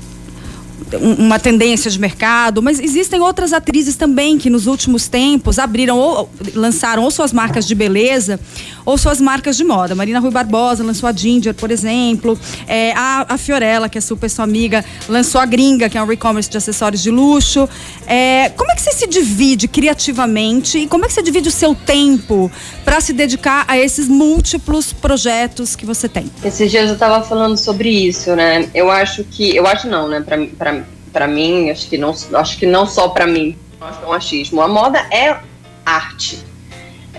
[0.99, 6.29] uma tendência de mercado, mas existem outras atrizes também que nos últimos tempos abriram ou
[6.53, 8.39] lançaram ou suas marcas de beleza
[8.85, 9.95] ou suas marcas de moda.
[9.95, 12.37] Marina Rui Barbosa lançou a Ginger, por exemplo.
[12.67, 16.11] É, a, a, Fiorella, que é super sua amiga, lançou a Gringa, que é um
[16.11, 17.67] e-commerce de acessórios de luxo.
[18.07, 21.51] É, como é que você se divide criativamente e como é que você divide o
[21.51, 22.51] seu tempo
[22.83, 26.29] para se dedicar a esses múltiplos projetos que você tem?
[26.43, 28.67] Esses dias eu estava falando sobre isso, né?
[28.73, 30.23] Eu acho que, eu acho não, né?
[31.11, 34.13] Para mim, acho que não, acho que não só para mim, acho que é um
[34.13, 34.61] achismo.
[34.61, 35.37] A moda é
[35.85, 36.51] arte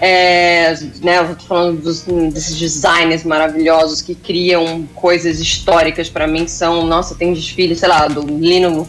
[0.05, 6.45] é, né, eu tô falando dos, desses designers maravilhosos que criam coisas históricas para mim,
[6.45, 8.85] que são, nossa, tem desfile, sei lá, do Lino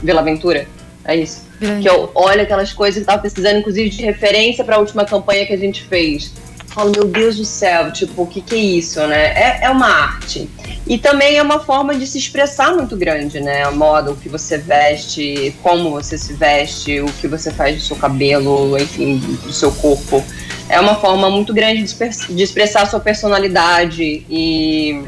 [0.00, 0.68] Villaventura,
[1.04, 1.42] é isso?
[1.82, 5.46] Que eu olho aquelas coisas que tava precisando, inclusive, de referência para a última campanha
[5.46, 6.32] que a gente fez
[6.74, 9.26] falo, meu Deus do céu, tipo, o que, que é isso, né?
[9.28, 10.50] É, é uma arte.
[10.86, 13.62] E também é uma forma de se expressar muito grande, né?
[13.62, 17.82] A moda, o que você veste, como você se veste, o que você faz do
[17.82, 20.22] seu cabelo, enfim, do seu corpo.
[20.68, 25.04] É uma forma muito grande de, expressar a sua personalidade e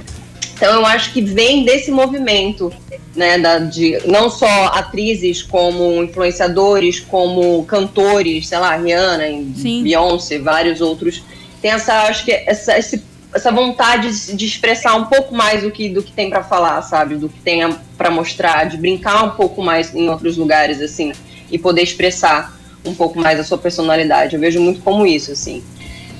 [0.55, 2.73] então eu acho que vem desse movimento,
[3.15, 9.25] né, da, de não só atrizes como influenciadores, como cantores, sei lá, Rihanna,
[9.55, 9.83] Sim.
[9.83, 11.23] Beyoncé, vários outros
[11.61, 13.03] tem essa, acho que essa, esse,
[13.35, 17.17] essa vontade de expressar um pouco mais do que, do que tem para falar, sabe?
[17.17, 17.61] Do que tem
[17.97, 21.13] para mostrar, de brincar um pouco mais em outros lugares, assim,
[21.51, 24.35] e poder expressar um pouco mais a sua personalidade.
[24.35, 25.63] Eu vejo muito como isso, assim.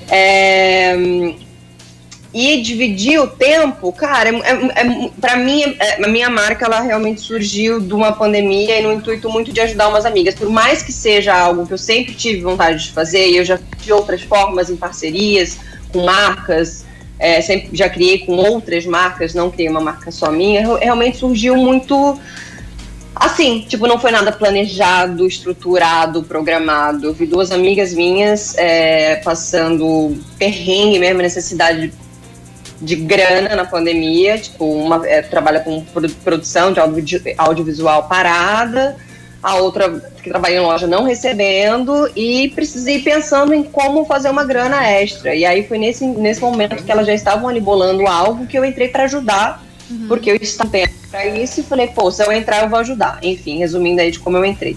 [0.09, 0.95] É,
[2.37, 6.81] e dividir o tempo, cara, é, é, é para mim, é, a minha marca, ela
[6.81, 10.35] realmente surgiu de uma pandemia e no intuito muito de ajudar umas amigas.
[10.35, 13.59] Por mais que seja algo que eu sempre tive vontade de fazer, e eu já
[13.79, 15.57] de outras formas, em parcerias,
[15.91, 16.85] com marcas,
[17.19, 21.57] é, sempre já criei com outras marcas, não criei uma marca só minha, realmente surgiu
[21.57, 22.21] muito
[23.15, 27.07] assim, tipo, não foi nada planejado, estruturado, programado.
[27.07, 32.06] Eu vi duas amigas minhas é, passando perrengue mesmo, necessidade de
[32.81, 35.85] grana na pandemia, tipo, uma é, trabalha com
[36.23, 36.81] produção de
[37.39, 38.97] audiovisual parada,
[39.43, 39.89] a outra
[40.23, 45.35] que trabalha em loja não recebendo e precisei pensando em como fazer uma grana extra.
[45.35, 48.65] E aí foi nesse, nesse momento que elas já estavam ali bolando algo que eu
[48.65, 50.09] entrei para ajudar, uhum.
[50.09, 50.71] porque eu estava
[51.11, 53.19] para isso e falei, pô, se eu entrar eu vou ajudar.
[53.23, 54.77] Enfim, resumindo aí de como eu entrei.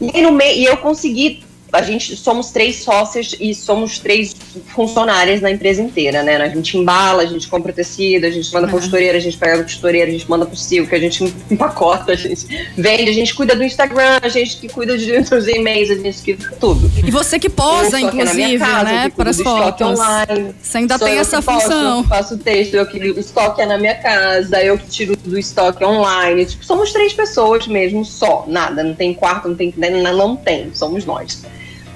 [0.00, 4.34] E, no meio, e eu consegui a gente somos três sócias e somos três
[4.74, 6.36] funcionárias na empresa inteira, né?
[6.36, 8.72] A gente embala, a gente compra tecido, a gente manda uhum.
[8.72, 12.12] pra costureira, a gente pega a costureira, a gente manda pro Silk, a gente empacota,
[12.12, 15.94] a gente vende, a gente cuida do Instagram, a gente que cuida dos e-mails, a
[15.96, 16.90] gente que tudo.
[17.06, 19.12] E você que posa, inclusive, casa, né?
[19.14, 19.86] Para as fotos.
[19.86, 20.54] Online.
[20.60, 21.98] Você ainda tem essa função.
[21.98, 25.38] eu faço texto, eu que o estoque é na minha casa, eu que tiro do
[25.38, 26.46] estoque online.
[26.46, 28.44] Tipo, somos três pessoas mesmo, só.
[28.46, 31.42] Nada, não tem quarto, não tem, não tem, somos nós.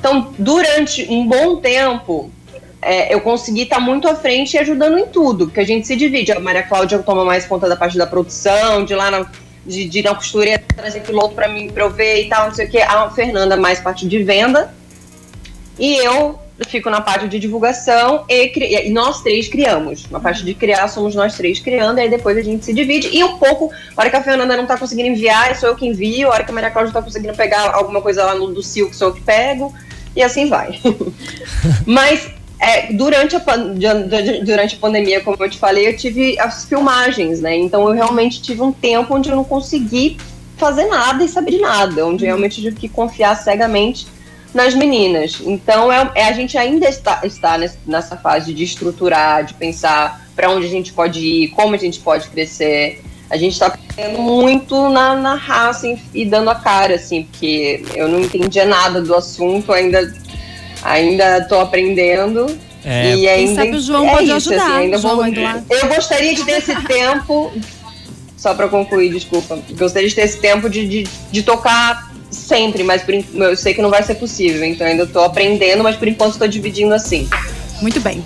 [0.02, 2.28] Então, durante um bom tempo,
[2.82, 5.94] é, eu consegui estar muito à frente e ajudando em tudo, porque a gente se
[5.94, 6.32] divide.
[6.32, 9.30] A Maria Cláudia toma mais conta da parte da produção, de lá na,
[9.64, 12.66] de, de na costureira, trazer piloto para mim, para eu ver e tal, não sei
[12.66, 12.78] o quê.
[12.78, 14.74] A Fernanda mais parte de venda.
[15.78, 16.36] E eu
[16.66, 20.10] fico na parte de divulgação e, e, nós três criamos.
[20.10, 23.08] Na parte de criar, somos nós três criando, aí depois a gente se divide.
[23.12, 25.86] E um pouco, a hora que a Fernanda não tá conseguindo enviar, sou eu que
[25.86, 26.26] envio.
[26.26, 28.96] A hora que a Maria Cláudia tá conseguindo pegar alguma coisa lá no do Silk,
[28.96, 29.72] sou eu que pego
[30.14, 30.78] e assim vai.
[31.86, 33.40] Mas é, durante, a,
[34.44, 37.56] durante a pandemia, como eu te falei, eu tive as filmagens, né?
[37.56, 40.16] Então eu realmente tive um tempo onde eu não consegui
[40.56, 44.06] fazer nada e saber de nada, onde eu realmente tive que confiar cegamente
[44.54, 45.40] nas meninas.
[45.44, 50.50] Então é, é a gente ainda está, está nessa fase de estruturar, de pensar para
[50.50, 53.02] onde a gente pode ir, como a gente pode crescer.
[53.32, 57.82] A gente está aprendendo muito na, na raça e, e dando a cara, assim, porque
[57.94, 60.12] eu não entendia nada do assunto, ainda
[60.82, 62.46] ainda estou aprendendo.
[62.84, 63.14] É.
[63.14, 64.66] E ainda, Quem sabe o João é pode isso, ajudar.
[64.66, 67.50] Assim, ainda João vou, eu gostaria de ter esse tempo,
[68.36, 73.02] só para concluir, desculpa, gostaria de ter esse tempo de, de, de tocar sempre, mas
[73.02, 76.32] por, eu sei que não vai ser possível, então ainda estou aprendendo, mas por enquanto
[76.32, 77.26] estou dividindo assim.
[77.80, 78.22] Muito bem.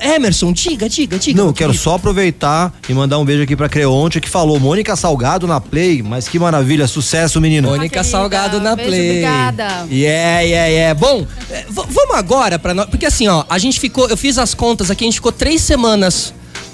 [0.00, 1.42] Emerson, diga, diga, diga.
[1.42, 5.46] Não, quero só aproveitar e mandar um beijo aqui pra Creonte que falou Mônica Salgado
[5.46, 7.68] na Play, mas que maravilha, sucesso, menino.
[7.68, 9.10] Mônica Salgado na beijo, Play.
[9.10, 9.86] Obrigada.
[9.90, 10.94] Yeah, yeah, yeah.
[10.94, 14.54] Bom, é, vamos agora para nós, porque assim, ó, a gente ficou, eu fiz as
[14.54, 16.32] contas aqui, a gente ficou três semanas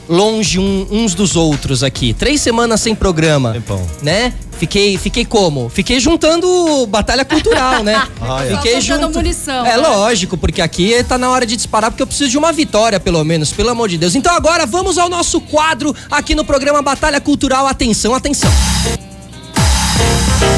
[0.09, 2.15] longe um, uns dos outros aqui.
[2.15, 3.53] Três semanas sem programa.
[3.53, 3.87] Tempão.
[4.03, 4.33] Né?
[4.59, 5.69] Fiquei, fiquei como?
[5.69, 8.07] Fiquei juntando batalha cultural, né?
[8.29, 8.57] Ah, é.
[8.57, 9.65] Fiquei juntando munição.
[9.65, 9.77] É né?
[9.77, 13.23] lógico, porque aqui tá na hora de disparar, porque eu preciso de uma vitória, pelo
[13.23, 14.15] menos, pelo amor de Deus.
[14.15, 17.67] Então agora vamos ao nosso quadro aqui no programa Batalha Cultural.
[17.67, 18.51] Atenção, atenção.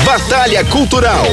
[0.05, 1.27] Batalha Cultural.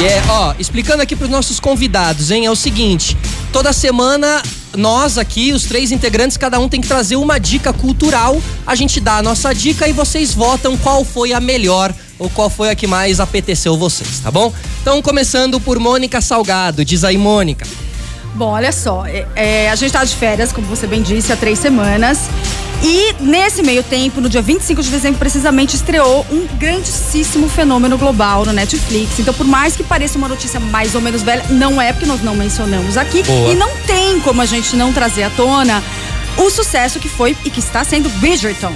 [0.00, 2.46] E é, ó, explicando aqui pros nossos convidados, hein?
[2.46, 3.16] É o seguinte:
[3.52, 4.42] toda semana
[4.76, 8.40] nós aqui, os três integrantes, cada um tem que trazer uma dica cultural.
[8.66, 12.48] A gente dá a nossa dica e vocês votam qual foi a melhor ou qual
[12.48, 14.52] foi a que mais apeteceu vocês, tá bom?
[14.80, 16.84] Então, começando por Mônica Salgado.
[16.84, 17.66] Diz aí, Mônica.
[18.34, 21.36] Bom, olha só, é, é, a gente tá de férias, como você bem disse, há
[21.36, 22.28] três semanas.
[22.82, 28.44] E nesse meio tempo, no dia 25 de dezembro, precisamente estreou um grandíssimo fenômeno global
[28.44, 29.18] no Netflix.
[29.20, 32.22] Então, por mais que pareça uma notícia mais ou menos velha, não é porque nós
[32.22, 33.22] não mencionamos aqui.
[33.22, 33.52] Boa.
[33.52, 35.82] E não tem como a gente não trazer à tona
[36.36, 38.72] o sucesso que foi e que está sendo Bridgerton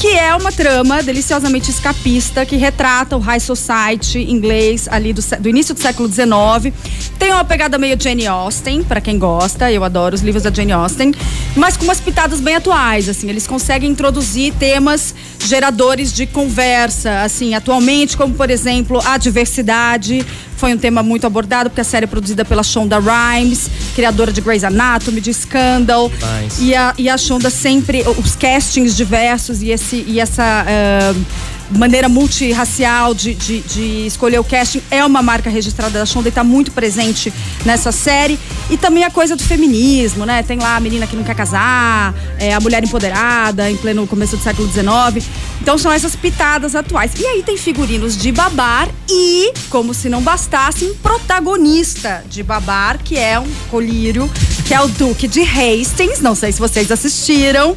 [0.00, 5.46] que é uma trama deliciosamente escapista que retrata o high society inglês ali do, do
[5.46, 6.74] início do século XIX.
[7.18, 10.72] Tem uma pegada meio Jane Austen, para quem gosta, eu adoro os livros da Jane
[10.72, 11.12] Austen,
[11.54, 15.14] mas com umas pitadas bem atuais, assim, eles conseguem introduzir temas
[15.46, 20.24] geradores de conversa, assim, atualmente, como por exemplo, a diversidade,
[20.56, 24.40] foi um tema muito abordado, porque a série é produzida pela Shonda Rhimes, criadora de
[24.40, 26.10] Grey's Anatomy, de Scandal.
[26.42, 26.62] Nice.
[26.62, 30.66] E, a, e a Shonda sempre, os castings diversos e, esse, e essa.
[31.14, 31.24] Uh,
[31.70, 36.30] maneira multirracial de, de, de, escolher o casting é uma marca registrada da Shonda e
[36.30, 37.32] está muito presente
[37.64, 38.38] nessa série.
[38.68, 40.42] E também a coisa do feminismo, né?
[40.42, 44.36] Tem lá a menina que não quer casar, é, a mulher empoderada em pleno começo
[44.36, 45.26] do século XIX.
[45.60, 47.12] Então são essas pitadas atuais.
[47.18, 52.98] E aí tem figurinos de babar e, como se não bastasse, um protagonista de babar,
[53.02, 54.30] que é um colírio,
[54.66, 56.20] que é o Duque de Hastings.
[56.20, 57.76] Não sei se vocês assistiram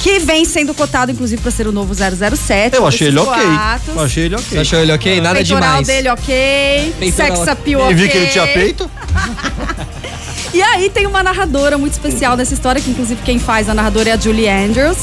[0.00, 2.76] que vem sendo cotado, inclusive, para ser o novo 007.
[2.76, 3.42] Eu achei ele ok.
[3.94, 4.46] Eu achei ele ok.
[4.48, 5.20] Você achou ele ok?
[5.20, 5.86] Nada Peitoral demais.
[5.86, 6.94] dele ok.
[6.98, 7.36] Peitoral.
[7.36, 7.92] Sex appeal ok.
[7.92, 8.90] E vi que ele tinha peito.
[10.54, 14.10] E aí tem uma narradora muito especial dessa história, que inclusive quem faz a narradora
[14.10, 14.98] é a Julie Andrews,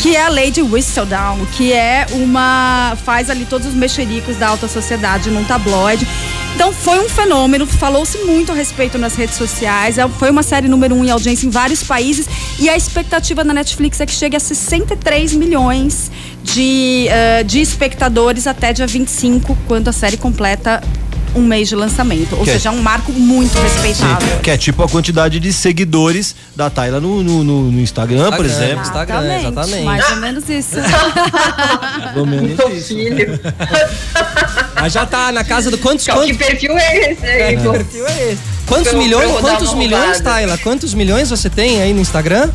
[0.00, 2.96] que é a Lady Whistledown, que é uma.
[3.04, 6.06] faz ali todos os mexericos da alta sociedade num tabloide.
[6.54, 9.98] Então foi um fenômeno, falou-se muito a respeito nas redes sociais.
[9.98, 12.26] É, foi uma série número um em audiência em vários países
[12.58, 16.10] e a expectativa na Netflix é que chegue a 63 milhões
[16.42, 20.82] de, uh, de espectadores até dia 25, quando a série completa
[21.34, 22.36] um mês de lançamento.
[22.36, 24.28] Ou que é seja, é um marco muito respeitável.
[24.28, 28.28] Sim, que é tipo a quantidade de seguidores da Tayla no, no, no, no Instagram,
[28.28, 28.82] Instagram, por exemplo.
[28.82, 29.84] Instagram, exatamente.
[29.84, 30.76] Mais ou menos isso.
[32.00, 32.94] mais ou menos isso.
[34.80, 36.04] Mas já tá na casa do quantos.
[36.04, 36.36] Qual quantos...
[36.36, 37.40] que perfil é esse aí?
[37.42, 37.56] É.
[37.56, 38.42] Que perfil é esse?
[38.66, 40.58] Quantos milhões, quantos milhões, Tayla?
[40.58, 42.50] Quantos milhões você tem aí no Instagram?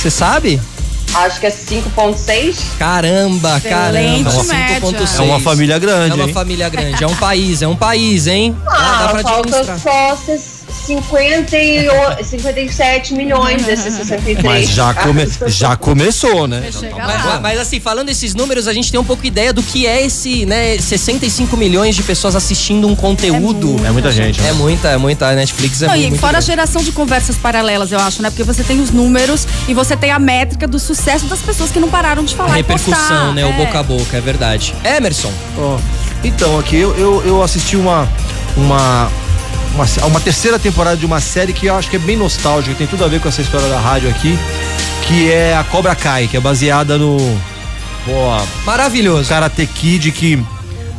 [0.00, 0.60] Você sabe?
[1.14, 2.78] Acho que é 5.6.
[2.78, 4.30] Caramba, Excelente caramba.
[4.30, 6.12] É uma, é uma família grande.
[6.12, 6.32] É uma hein?
[6.32, 7.04] família grande.
[7.04, 8.56] É um país, é um país, hein?
[8.66, 14.42] Ah, ah dá pra falta só 60 58, 57 milhões desses 63.
[14.42, 16.68] Mas já, come, já começou, né?
[16.68, 19.62] Então tá mas, mas, assim, falando esses números, a gente tem um pouco ideia do
[19.62, 23.76] que é esse, né, 65 milhões de pessoas assistindo um conteúdo.
[23.84, 24.40] É, é muita gente.
[24.40, 24.52] É né?
[24.52, 25.28] muita, é muita.
[25.28, 26.44] A Netflix é Não, muito, e fora grande.
[26.44, 28.30] a geração de conversas paralelas, eu acho, né?
[28.30, 31.78] Porque você tem os números e você tem a métrica do sucesso das pessoas que
[31.78, 32.52] não pararam de falar.
[32.52, 33.42] A repercussão, né?
[33.42, 33.46] É.
[33.46, 34.74] O boca a boca, é verdade.
[34.84, 35.32] Emerson.
[35.58, 35.78] Oh,
[36.24, 38.08] então, aqui eu, eu, eu assisti uma,
[38.56, 39.10] uma,
[39.74, 42.86] uma, uma terceira temporada de uma série que eu acho que é bem nostálgica, tem
[42.86, 44.38] tudo a ver com essa história da rádio aqui,
[45.06, 47.16] que é a Cobra Kai, que é baseada no.
[48.06, 48.44] Boa.
[48.64, 49.28] Maravilhoso.
[49.28, 50.42] Karate Kid que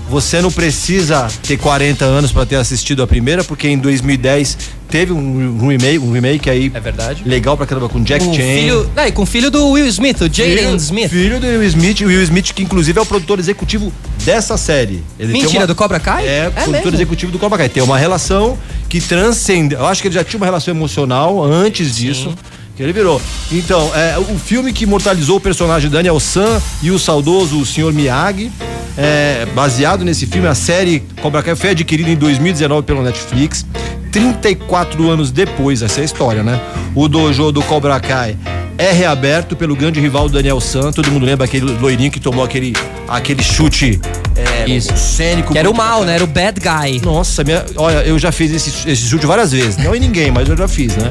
[0.09, 4.57] você não precisa ter 40 anos para ter assistido a primeira, porque em 2010
[4.89, 7.23] teve um, remake, um remake aí É verdade.
[7.25, 8.41] legal pra caramba com Jack Com Chan.
[8.43, 11.09] filho, com o filho do Will Smith, o Filho- Smith.
[11.09, 13.91] Filho do Will Smith, o Will Smith que inclusive é o produtor executivo
[14.23, 15.03] dessa série.
[15.17, 16.27] Ele Mentira, uma- do Cobra Kai?
[16.27, 16.95] É, É produtor mesmo?
[16.95, 17.69] executivo do Cobra Kai.
[17.69, 19.73] Tem uma relação que transcende.
[19.73, 22.33] Eu acho que ele já tinha uma relação emocional antes disso.
[22.75, 23.21] Que ele virou.
[23.51, 27.93] Então, é, o filme que imortalizou o personagem Daniel San e o saudoso Sr.
[27.93, 28.51] Miyagi.
[28.97, 33.65] É, baseado nesse filme, a série Cobra Kai foi adquirida em 2019 pelo Netflix.
[34.11, 36.59] 34 anos depois, essa é a história, né?
[36.93, 38.37] O dojo do Cobra Kai
[38.77, 40.91] é reaberto pelo grande rival Daniel San.
[40.91, 42.73] Todo mundo lembra aquele loirinho que tomou aquele,
[43.07, 43.99] aquele chute
[44.35, 44.95] é, Isso.
[44.95, 45.53] cênico.
[45.53, 46.15] Que era o mal, né?
[46.15, 47.01] Era o bad guy.
[47.03, 49.77] Nossa, minha, olha, eu já fiz esse, esse chute várias vezes.
[49.77, 51.09] Não em ninguém, mas eu já fiz, né?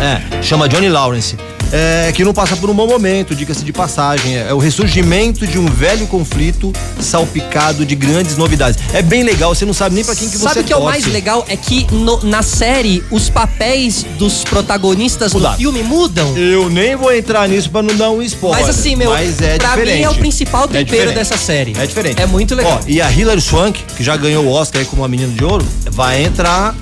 [0.00, 1.36] É, chama Johnny Lawrence.
[1.76, 4.36] É, que não passa por um bom momento, diga-se de passagem.
[4.36, 8.78] É, o ressurgimento de um velho conflito salpicado de grandes novidades.
[8.92, 10.76] É bem legal, você não sabe nem pra quem que você Sabe o que é
[10.76, 11.44] o mais legal?
[11.48, 16.36] É que no- na série, os papéis dos protagonistas do filme mudam.
[16.38, 18.60] Eu nem vou entrar nisso pra não dar um spoiler.
[18.64, 19.96] Mas assim, meu, mas é pra diferente.
[19.98, 21.14] mim é o principal É tempero diferente.
[21.16, 21.72] dessa série.
[21.76, 22.22] É diferente.
[22.22, 22.80] É muito legal.
[22.80, 25.44] Ó, e a Hilary Swank, que já ganhou o Oscar aí como uma menina de
[25.44, 26.72] ouro, vai entrar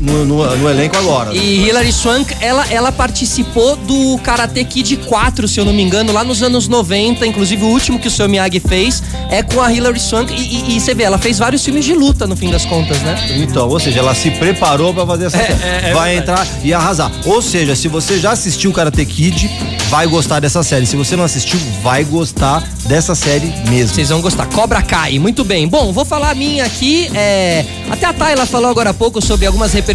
[0.00, 1.32] no, no- no elenco agora.
[1.34, 6.12] E Hilary Swank, ela, ela participou do Karate Kid 4, se eu não me engano,
[6.12, 7.26] lá nos anos 90.
[7.26, 10.32] Inclusive, o último que o seu Miyagi fez é com a Hilary Swank.
[10.32, 10.36] E,
[10.72, 13.16] e- e você vê, ela fez vários filmes de luta, no fim das contas, né?
[13.36, 15.62] Então, ou seja, ela se preparou pra fazer essa É, série.
[15.86, 17.10] é, é vai entrar e arrasar.
[17.26, 19.50] Ou seja, se você já assistiu Karate Kid,
[19.90, 20.86] vai gostar dessa série.
[20.86, 23.94] Se você não assistiu, vai gostar dessa série mesmo.
[23.94, 24.46] Vocês vão gostar.
[24.46, 25.68] Cobra Kai, muito bem.
[25.68, 27.10] Bom, vou falar a minha aqui.
[27.14, 29.89] é, Até a Tayla falou agora há pouco sobre algumas repercussões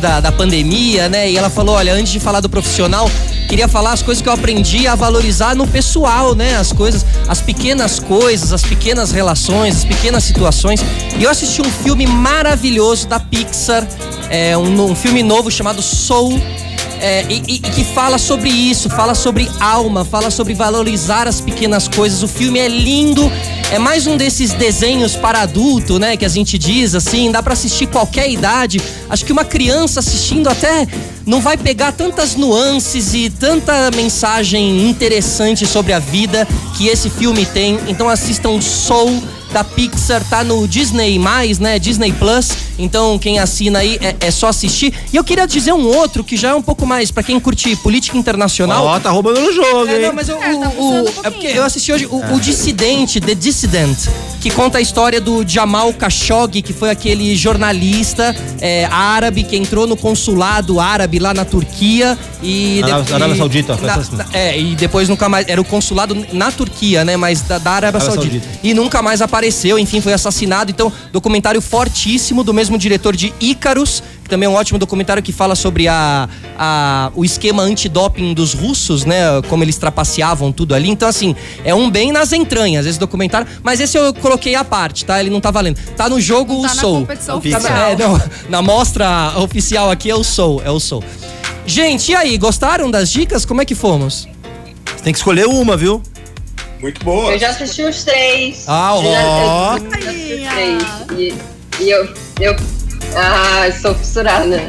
[0.00, 1.30] da, da pandemia, né?
[1.30, 3.10] E ela falou: olha, antes de falar do profissional,
[3.48, 6.56] queria falar as coisas que eu aprendi a valorizar no pessoal, né?
[6.56, 10.80] As coisas, as pequenas coisas, as pequenas relações, as pequenas situações.
[11.18, 13.86] E eu assisti um filme maravilhoso da Pixar,
[14.30, 16.40] é um, um filme novo chamado Soul.
[17.00, 21.40] É, e, e- e que fala sobre isso, fala sobre alma, fala sobre valorizar as
[21.40, 22.22] pequenas coisas.
[22.22, 23.30] O filme é lindo,
[23.70, 26.16] é mais um desses desenhos para adulto, né?
[26.16, 28.80] Que a gente diz assim, dá pra assistir qualquer idade.
[29.10, 30.86] Acho que uma criança assistindo até
[31.26, 37.44] não vai pegar tantas nuances e tanta mensagem interessante sobre a vida que esse filme
[37.46, 37.78] tem.
[37.88, 39.22] Então assistam Soul
[39.52, 41.18] da Pixar, tá no Disney+,
[41.60, 41.78] né?
[41.78, 42.48] Disney Plus.
[42.78, 44.92] Então quem assina aí é, é só assistir.
[45.12, 47.74] E eu queria dizer um outro que já é um pouco mais pra quem curte
[47.76, 48.84] política internacional.
[48.84, 50.02] Ó, tá roubando no jogo, É, hein?
[50.06, 52.34] não, mas o, É, tá o- funcionando o- um é porque eu assisti hoje o,
[52.34, 53.96] o Dissidente, The Dissident,
[54.40, 59.86] que conta a história do Jamal Khashoggi, que foi aquele jornalista é, árabe que entrou
[59.86, 64.74] no consulado árabe lá na Turquia e Arábia- de- Arábia Saudita, na- na- é, e
[64.76, 68.44] depois nunca mais era o consulado na Turquia, né, mas da, da Arábia Arábia Saudita.
[68.44, 68.60] Saudita.
[68.64, 70.70] E nunca mais apareceu, enfim, foi assassinado.
[70.72, 75.32] Então, documentário fortíssimo do mesmo diretor de Ícaros, que também é um ótimo documentário que
[75.32, 79.40] fala sobre a, a- o esquema antidoping dos russos, né?
[79.48, 80.88] Como eles trapaceavam tudo ali.
[80.90, 83.46] Então, assim, é um bem nas entranhas esse documentário.
[83.62, 85.20] Mas esse eu coloquei à parte, tá?
[85.20, 85.78] Ele não tá valendo.
[85.96, 87.00] Tá no jogo Não o tá na Soul.
[87.02, 87.88] competição Tá na- oficial.
[87.90, 91.04] é, não, na mostra oficial aqui é o Soul, é o Soul.
[91.64, 93.44] Gente, e aí, gostaram das dicas?
[93.44, 94.26] Como é que fomos?
[94.96, 96.02] Você tem que escolher uma, viu?
[96.80, 97.32] Muito boa.
[97.32, 98.64] Eu já assisti os três.
[98.68, 99.76] Ah, Eu já- ó.
[99.76, 100.82] eu já assisti os três.
[101.80, 102.08] E, e eu,
[102.40, 102.54] eu.
[103.16, 104.60] Ah, sou fissurada.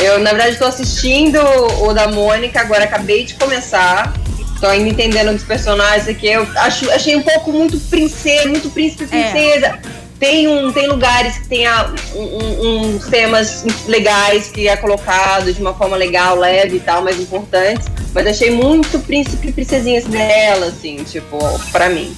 [0.00, 1.40] Eu, na verdade, tô assistindo
[1.82, 4.12] o da Mônica, agora acabei de começar.
[4.60, 6.28] Tô ainda entendendo dos personagens aqui.
[6.28, 9.30] Eu acho, achei um pouco muito princesa, muito príncipe e É.
[9.30, 9.78] princesa.
[10.18, 15.60] Tem, um, tem lugares que tem a- um- uns temas legais que é colocado de
[15.60, 17.86] uma forma legal, leve e tal, mais importantes.
[18.12, 21.38] Mas achei muito príncipe e princesinha dela, assim, tipo,
[21.70, 22.12] pra mim.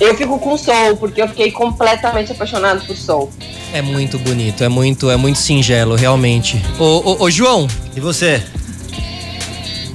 [0.00, 3.30] Eu fico com Soul, porque eu fiquei completamente apaixonado por Soul.
[3.72, 6.60] É muito bonito, é muito, é muito singelo, realmente.
[6.78, 7.66] Ô, ô, ô, João,
[7.96, 8.42] E você?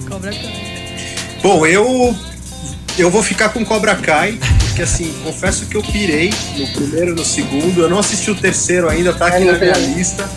[0.07, 1.15] Cobra Kai.
[1.41, 2.15] Bom, eu
[2.97, 4.37] eu vou ficar com Cobra Kai,
[4.67, 7.81] porque assim, confesso que eu pirei no primeiro e no segundo.
[7.81, 10.29] Eu não assisti o terceiro ainda, tá aqui É, na minha lista.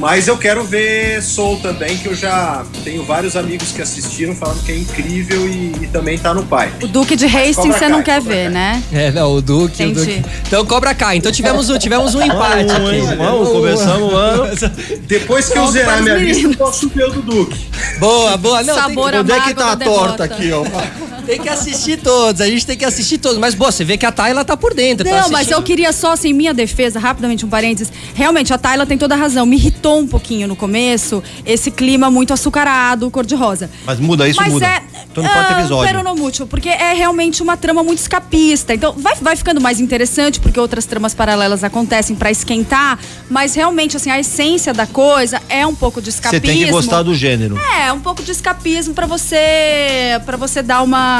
[0.00, 4.64] Mas eu quero ver Soul também, que eu já tenho vários amigos que assistiram falando
[4.64, 6.72] que é incrível e, e também tá no pai.
[6.82, 8.52] O Duque de Hastings você não Kai, quer Cobra ver, Kai.
[8.52, 8.82] né?
[8.90, 10.16] É, não, o Duque, o Entendi.
[10.22, 10.30] Duque.
[10.46, 11.18] Então Cobra Kai.
[11.18, 13.00] Então tivemos, um- tivemos um empate Um, aqui.
[13.02, 14.44] Um, começamos o ano.
[15.06, 17.58] Depois que eu zerar minha lista, eu posso ver o do Duque.
[17.98, 18.62] Boa, boa.
[18.62, 20.64] Não, Sabor tem, Onde é que tá a torta aqui, ó?
[21.30, 23.38] Tem que assistir todos, a gente tem que assistir todos.
[23.38, 25.04] Mas, boa, você vê que a Tayla tá por dentro.
[25.04, 25.52] tá Não, mas assistindo.
[25.54, 27.92] eu queria só, assim, minha defesa, rapidamente um parênteses.
[28.14, 29.46] Realmente, a Tayla tem toda a razão.
[29.46, 33.70] Me irritou um pouquinho no começo esse clima muito açucarado, cor-de-rosa.
[33.86, 34.66] Mas muda isso, Mas muda.
[34.66, 34.82] é.
[35.14, 35.92] Tô no quarto ah, episódio.
[35.92, 38.74] Pero não mútil, porque é realmente uma trama muito escapista.
[38.74, 42.98] Então vai, vai ficando mais interessante, porque outras tramas paralelas acontecem pra esquentar.
[43.28, 46.46] Mas realmente, assim, a essência da coisa é um pouco de Você escapismo.
[46.46, 47.56] tem que gostar do gênero.
[47.58, 50.20] É, um pouco de escapismo pra você.
[50.24, 51.19] para você dar uma.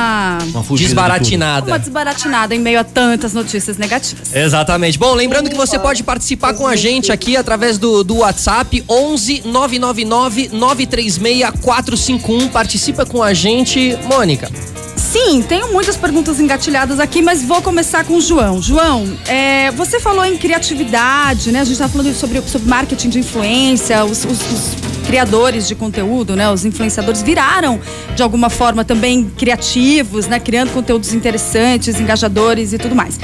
[0.54, 1.66] Uma Desbaratinada.
[1.70, 4.34] Uma desbaratinada em meio a tantas notícias negativas.
[4.34, 4.98] Exatamente.
[4.98, 9.42] Bom, lembrando que você pode participar com a gente aqui através do, do WhatsApp 11
[9.44, 12.48] 999 936 451.
[12.48, 14.50] Participa com a gente, Mônica.
[14.96, 18.60] Sim, tenho muitas perguntas engatilhadas aqui, mas vou começar com o João.
[18.62, 21.60] João, é, você falou em criatividade, né?
[21.60, 26.36] A gente estava falando sobre, sobre marketing de influência, os, os- os criadores de conteúdo,
[26.36, 26.50] né?
[26.50, 27.80] Os influenciadores viraram,
[28.14, 30.38] de alguma forma, também criativos, né?
[30.38, 33.18] Criando conteúdos interessantes, engajadores e tudo mais.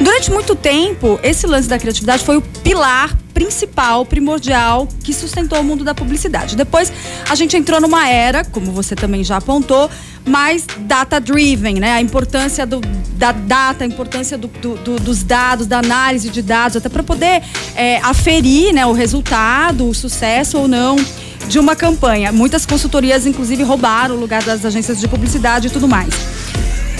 [0.00, 5.64] Durante muito tempo, esse lance da criatividade foi o pilar principal, primordial, que sustentou o
[5.64, 6.56] mundo da publicidade.
[6.56, 6.92] Depois,
[7.28, 9.90] a gente entrou numa era, como você também já apontou,
[10.26, 11.92] mais data-driven, né?
[11.92, 12.80] A importância do,
[13.16, 17.02] da data, a importância do- do- do- dos dados, da análise de dados, até para
[17.02, 17.42] poder
[17.74, 20.96] é, aferir né, o resultado, o sucesso ou não
[21.48, 22.30] de uma campanha.
[22.30, 26.08] Muitas consultorias, inclusive, roubaram o lugar das agências de publicidade e tudo mais.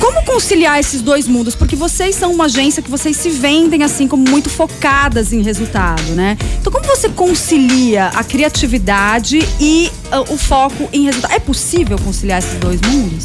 [0.02, 1.54] Como conciliar esses dois mundos?
[1.54, 6.02] Porque vocês são uma agência que vocês se vendem assim como muito focadas em resultado,
[6.16, 6.36] né?
[6.60, 11.32] Então como você concilia a criatividade e ah, o foco em resultado?
[11.32, 13.22] É possível conciliar esses dois mundos?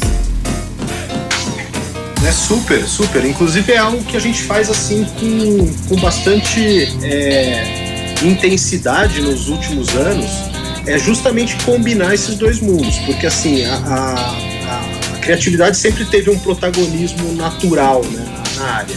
[2.24, 3.24] É super, super.
[3.24, 6.60] Inclusive é algo que a gente faz assim com, com bastante
[7.02, 10.30] é, intensidade nos últimos anos.
[10.86, 14.47] É justamente combinar esses dois mundos, porque assim a- a
[15.18, 18.94] criatividade sempre teve um protagonismo natural né, na, área.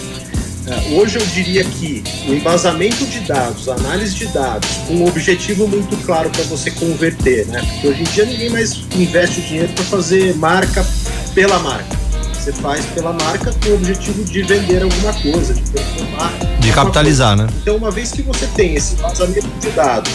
[0.68, 5.08] É, Hoje eu diria que o embasamento de dados, a análise de dados, com um
[5.08, 7.62] objetivo muito claro para você converter, né?
[7.62, 10.86] Porque hoje em dia ninguém mais investe o dinheiro para fazer marca
[11.34, 12.00] pela marca.
[12.34, 16.34] Você faz pela marca com o objetivo de vender alguma coisa, de performar.
[16.60, 17.48] De capitalizar, né?
[17.62, 20.12] então, uma vez que você tem esse vazamento de dados,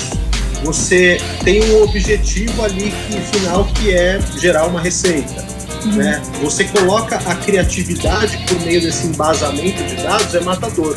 [0.64, 5.55] você tem um objetivo ali que, final que é gerar uma receita.
[5.94, 6.20] Né?
[6.42, 10.96] Você coloca a criatividade por meio desse embasamento de dados é matador.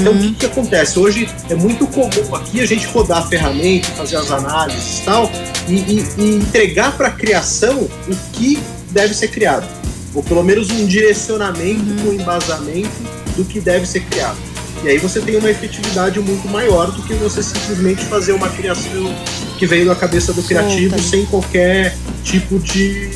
[0.00, 0.98] Então o que, que acontece?
[0.98, 5.30] Hoje é muito comum aqui a gente rodar a ferramenta, fazer as análises e tal,
[5.68, 7.78] e, e- e entregar para a criação
[8.08, 8.58] o que
[8.90, 9.66] deve ser criado.
[10.14, 12.90] Ou pelo menos um direcionamento com embasamento
[13.36, 14.36] do que deve ser criado.
[14.84, 19.14] E aí você tem uma efetividade muito maior do que você simplesmente fazer uma criação
[19.58, 23.08] que veio da cabeça do criativo sem qualquer tipo de,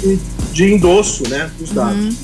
[0.53, 2.14] de endosso né, dos dados.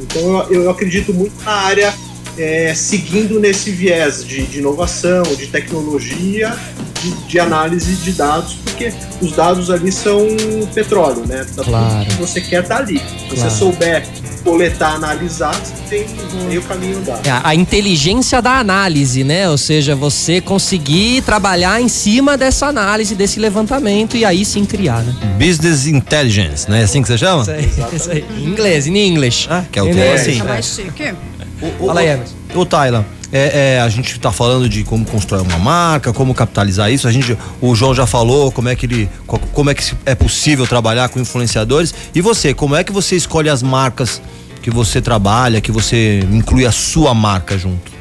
[0.00, 1.94] Então eu, eu acredito muito na área
[2.36, 6.54] é, seguindo nesse viés de, de inovação, de tecnologia,
[7.00, 10.26] de, de análise de dados, porque os dados ali são
[10.74, 11.46] petróleo, né?
[11.54, 12.10] Tá Claro.
[12.18, 12.98] Você quer tá ali.
[12.98, 13.36] Se Claro.
[13.36, 14.06] você souber
[14.44, 16.06] coletar, analisar, você tem
[16.46, 17.26] meio caminho andado.
[17.26, 19.48] É, a, inteligência da análise, né?
[19.48, 25.02] Ou seja, você conseguir trabalhar em cima dessa análise, desse levantamento e aí sim criar,
[25.02, 25.14] né?
[25.38, 26.82] Business Intelligence, né?
[26.82, 27.42] É assim que você chama?
[27.42, 28.24] Isso aí, isso aí.
[28.38, 29.46] Em inglês, em inglês.
[29.50, 30.38] Ah, que é o tema, assim.
[30.38, 31.14] Tá mais chique.
[31.62, 32.20] Ô, ô, Fala aí.
[32.54, 33.06] Ô, Tayla,
[33.36, 37.08] é, é, a gente tá falando de como constrói uma marca, como capitalizar isso.
[37.08, 40.14] A gente, o João já falou como é que ele, co- como é que é
[40.14, 41.92] possível trabalhar com influenciadores.
[42.14, 44.22] E você, como é que você escolhe as marcas
[44.62, 47.92] que você trabalha, que você inclui a sua marca junto?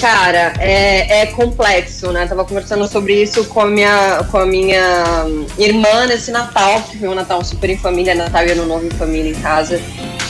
[0.00, 2.26] Cara, é, é complexo, né?
[2.26, 5.26] Tava conversando sobre isso com a minha, com a minha
[5.58, 8.90] irmã nesse Natal, que foi um Natal super em família, Natal e Ano Novo em
[8.90, 9.80] família em casa.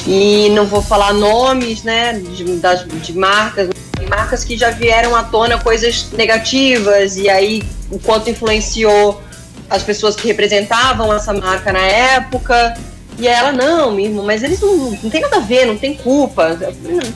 [0.06, 3.70] E não vou falar nomes, né, de, das, de marcas,
[4.08, 9.22] marcas que já vieram à tona coisas negativas, e aí o quanto influenciou
[9.70, 12.74] as pessoas que representavam essa marca na época.
[13.18, 16.58] E ela, não, mesmo, mas eles não, não tem nada a ver, não tem culpa.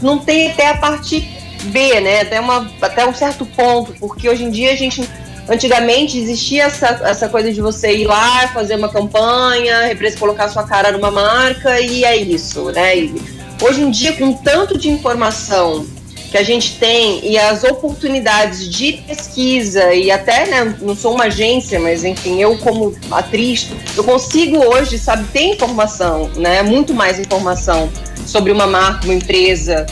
[0.01, 1.29] Não tem até a parte
[1.65, 2.21] B, né?
[2.21, 5.09] Até, uma, até um certo ponto, porque hoje em dia a gente.
[5.49, 10.65] Antigamente existia essa, essa coisa de você ir lá, fazer uma campanha, repres- colocar sua
[10.65, 12.99] cara numa marca e é isso, né?
[12.99, 13.15] E
[13.63, 15.87] hoje em dia, com tanto de informação
[16.31, 21.25] que a gente tem e as oportunidades de pesquisa e até, né, não sou uma
[21.25, 27.21] agência, mas enfim, eu como atriz, eu consigo hoje, sabe, ter informação, né, muito mais
[27.21, 27.89] informação
[28.27, 29.87] sobre uma marca, uma empresa.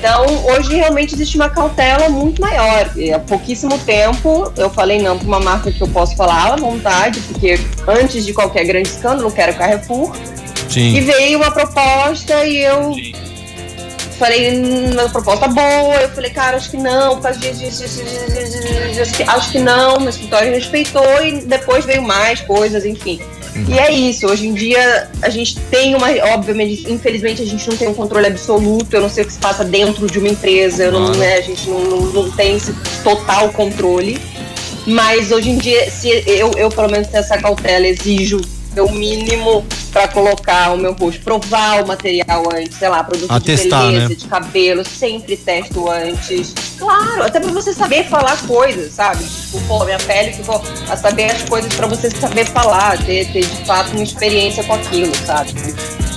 [0.00, 2.90] Então, hoje realmente existe uma cautela muito maior.
[2.96, 6.56] E há pouquíssimo tempo eu falei não para uma marca que eu posso falar à
[6.56, 10.10] vontade, porque antes de qualquer grande escândalo, eu quero Carrefour.
[10.70, 10.96] Sim.
[10.96, 12.94] E veio uma proposta e eu
[14.18, 15.94] falei, "Hum, uma proposta boa.
[15.96, 19.30] Eu falei, cara, acho que não, por causa disso, disso, disso, disso, disso, disso, disso.
[19.30, 20.00] acho que não.
[20.00, 23.20] Meu escritório respeitou e depois veio mais coisas, enfim.
[23.68, 26.08] E é isso, hoje em dia a gente tem uma.
[26.34, 28.94] Obviamente, infelizmente, a gente não tem um controle absoluto.
[28.94, 31.68] Eu não sei o que se passa dentro de uma empresa, não, né, a gente
[31.68, 32.72] não, não, não tem esse
[33.02, 34.18] total controle.
[34.86, 38.40] Mas hoje em dia, se eu, eu pelo menos tenho essa cautela, exijo
[38.76, 43.86] o mínimo para colocar o meu rosto, provar o material antes, sei lá, produto Atestar,
[43.86, 44.14] de beleza, né?
[44.14, 46.54] de cabelo, sempre testo antes.
[46.78, 49.24] Claro, até pra você saber falar coisas, sabe?
[49.24, 53.40] Tipo, pô, minha pele ficou a saber as coisas pra você saber falar, ter, ter
[53.44, 55.52] de fato uma experiência com aquilo, sabe?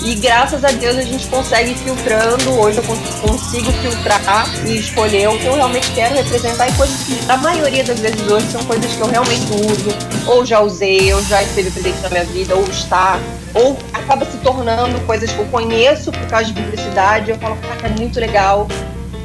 [0.03, 2.51] E graças a Deus a gente consegue ir filtrando.
[2.59, 7.03] Hoje eu cons- consigo filtrar e escolher o que eu realmente quero representar e coisas
[7.03, 9.95] que, a maioria das vezes hoje, são coisas que eu realmente uso,
[10.27, 13.17] ou já usei, ou já esteve presente na minha vida, ou está,
[13.53, 17.31] ou acaba se tornando coisas que eu conheço por causa de publicidade.
[17.31, 18.67] Eu falo, caraca, é muito legal.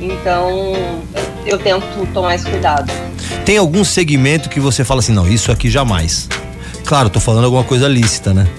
[0.00, 0.48] Então
[1.12, 2.92] eu, eu tento tomar esse cuidado.
[3.44, 6.28] Tem algum segmento que você fala assim, não, isso aqui jamais.
[6.84, 8.46] Claro, tô falando alguma coisa lícita, né?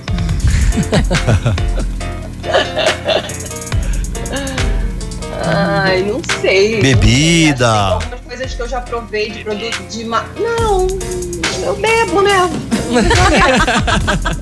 [5.55, 6.81] Ai, não sei.
[6.81, 7.69] Bebida.
[7.69, 10.05] Algumas coisas que eu já provei de produto de.
[10.05, 10.25] Ma...
[10.37, 10.87] Não,
[11.63, 12.49] eu bebo, né?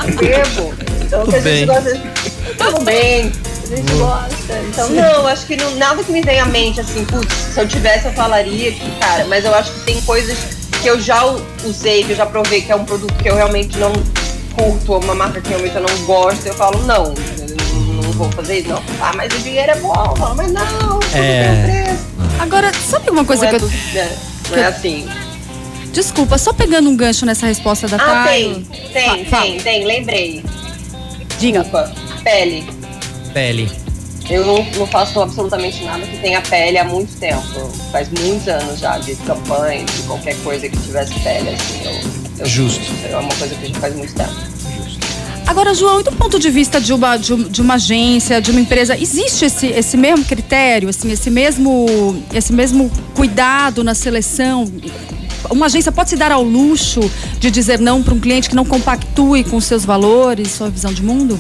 [0.05, 0.74] Eu bebo.
[1.05, 1.58] Então, o que a bem.
[1.60, 1.99] gente gosta.
[2.58, 3.32] Tudo bem.
[3.64, 4.60] A gente gosta.
[4.68, 7.68] Então, não, acho que não, nada que me venha à mente, assim, putz, se eu
[7.68, 10.38] tivesse, eu falaria que, cara, mas eu acho que tem coisas
[10.82, 11.24] que eu já
[11.64, 13.91] usei, que eu já provei, que é um produto que eu realmente não
[14.58, 17.47] curto, uma marca que realmente eu não gosto, eu falo, não, eu não
[18.18, 18.84] vou fazer isso, não.
[19.01, 19.93] Ah, mas o dinheiro é bom,
[20.36, 21.43] mas não, tudo É.
[21.65, 22.07] tem preço.
[22.39, 23.65] Agora, sabe uma coisa não que
[23.97, 24.05] é eu.
[24.05, 24.18] né?
[24.51, 25.07] Não é assim.
[25.93, 28.65] Desculpa, só pegando um gancho nessa resposta da Ah, Thay.
[28.91, 30.43] tem, tem, Fa- tem, tem, lembrei.
[31.39, 31.61] Diga.
[31.63, 31.91] Desculpa,
[32.24, 32.68] pele.
[33.34, 33.72] Pele.
[34.30, 37.41] Eu não, não faço absolutamente nada que tenha pele há muito tempo.
[37.91, 41.82] Faz muitos anos já de campanha, de qualquer coisa que tivesse pele, assim.
[41.86, 41.91] Eu,
[42.39, 42.82] eu- Justo.
[43.09, 44.36] É uma coisa que já faz muito tempo.
[45.48, 48.60] Agora, João, e do ponto de vista de uma, de, de uma agência, de uma
[48.60, 54.70] empresa, existe esse, esse mesmo critério, assim, esse mesmo, esse mesmo cuidado na seleção?
[55.50, 57.00] Uma agência pode se dar ao luxo
[57.39, 61.02] de dizer não para um cliente que não compactue com seus valores, sua visão de
[61.02, 61.39] mundo?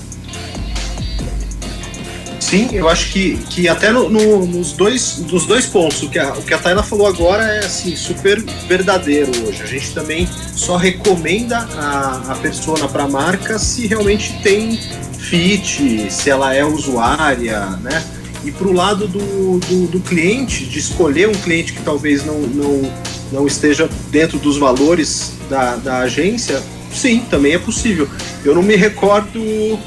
[2.49, 6.17] Sim, eu acho que, que até no- no- nos, dois, nos dois pontos, o que,
[6.17, 9.61] a, o que a Tayla falou agora é assim, super verdadeiro hoje.
[9.63, 14.79] A gente também só recomenda a, a persona para a marca se realmente tem
[15.19, 18.01] fit, se ela é usuária, né?
[18.45, 22.39] E para o lado do, do, do cliente, de escolher um cliente que talvez não,
[22.39, 22.91] não,
[23.29, 28.07] não esteja dentro dos valores da, da agência, sim, também é possível.
[28.45, 29.77] Eu não me recordo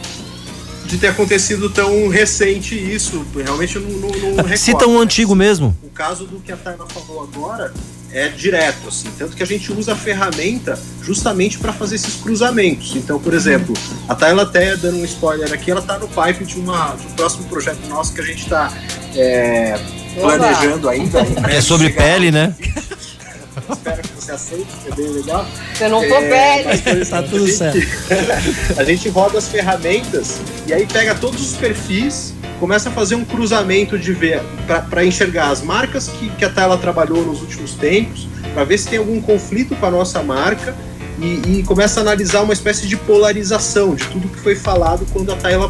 [0.90, 3.24] de ter acontecido tão recente isso.
[3.34, 4.56] Realmente não, não, não recordo.
[4.56, 5.76] Cita um antigo mesmo.
[5.82, 7.72] O caso do que a Tayla falou agora
[8.12, 9.08] é direto, assim.
[9.16, 12.96] Tanto que a gente usa a ferramenta justamente para fazer esses cruzamentos.
[12.96, 13.72] Então, por exemplo,
[14.08, 17.10] a Tayla até dando um spoiler aqui, ela tá no pipe de, uma, de um
[17.10, 18.72] próximo projeto nosso que a gente tá
[19.14, 19.78] é,
[20.18, 21.20] planejando ainda.
[21.48, 22.52] É sobre pele, né?
[23.70, 24.02] Espero
[24.32, 25.46] que você aceite, é bem legal.
[25.80, 27.06] Eu não for É, velho.
[27.08, 27.78] Tá tudo a gente- certo.
[28.78, 33.24] a gente roda as ferramentas e aí pega todos os perfis, começa a fazer um
[33.24, 34.42] cruzamento de ver
[34.88, 38.88] para enxergar as marcas que, que a Tayla trabalhou nos últimos tempos, para ver se
[38.88, 40.74] tem algum conflito com a nossa marca
[41.20, 45.32] e, e começa a analisar uma espécie de polarização de tudo que foi falado quando
[45.32, 45.68] a Tayla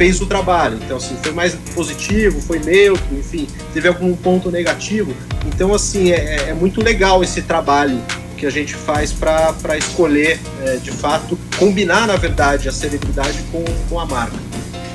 [0.00, 0.78] fez o trabalho.
[0.82, 5.14] Então, assim, foi mais positivo, foi neutro, enfim, teve algum ponto negativo.
[5.44, 8.00] Então, assim, é, é muito legal esse trabalho
[8.34, 13.62] que a gente faz para escolher, é, de fato, combinar, na verdade, a celebridade com,
[13.90, 14.49] com a marca.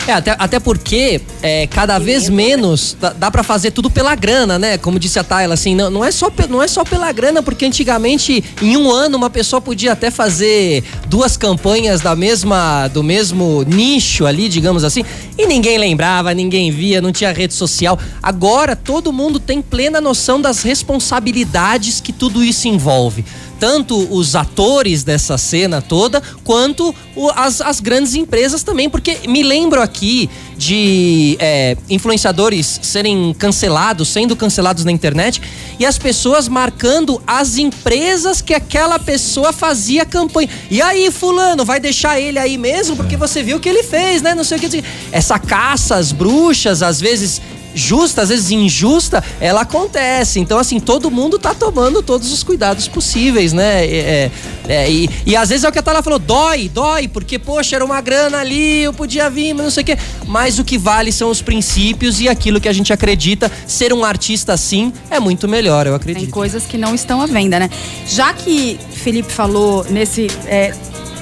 [0.08, 4.60] É, até, até porque é, cada vez menos dá, dá para fazer tudo pela grana,
[4.60, 4.78] né?
[4.78, 7.66] Como disse a Tayla, assim, não, não, é só, não é só pela grana, porque
[7.66, 13.64] antigamente, em um ano, uma pessoa podia até fazer duas campanhas da mesma, do mesmo
[13.64, 15.04] nicho ali, digamos assim,
[15.36, 17.98] e ninguém lembrava, ninguém via, não tinha rede social.
[18.22, 23.26] Agora, todo mundo tem plena noção das responsabilidades que tudo isso envolve
[23.60, 28.90] tanto os atores dessa cena toda, quanto o- as, as grandes empresas também.
[28.90, 35.42] Porque me lembro aqui de é, influenciadores serem cancelados, sendo cancelados na internet,
[35.80, 40.50] e as pessoas marcando as empresas que aquela pessoa fazia campanha.
[40.72, 42.96] E aí, fulano, vai deixar ele aí mesmo?
[42.96, 44.34] Porque você viu o que ele fez, né?
[44.34, 44.84] Não sei o que.
[45.12, 47.42] Essa caça às bruxas, às vezes
[47.76, 50.40] justa, às vezes injusta, ela acontece.
[50.40, 53.86] Então, assim, todo mundo tá tomando todos os cuidados possíveis, né?
[53.86, 54.32] É,
[54.68, 57.76] é, e, e às vezes é o que a Tala falou, dói, dói, porque, poxa,
[57.76, 59.98] era uma grana ali, eu podia vir, mas não sei o quê.
[60.26, 63.52] Mas o que vale são os princípios e aquilo que a gente acredita.
[63.68, 66.24] Ser um artista assim é muito melhor, eu acredito.
[66.24, 67.70] Tem coisas que não estão à venda, né?
[68.08, 70.28] Já que Felipe falou nesse.
[70.48, 70.74] É,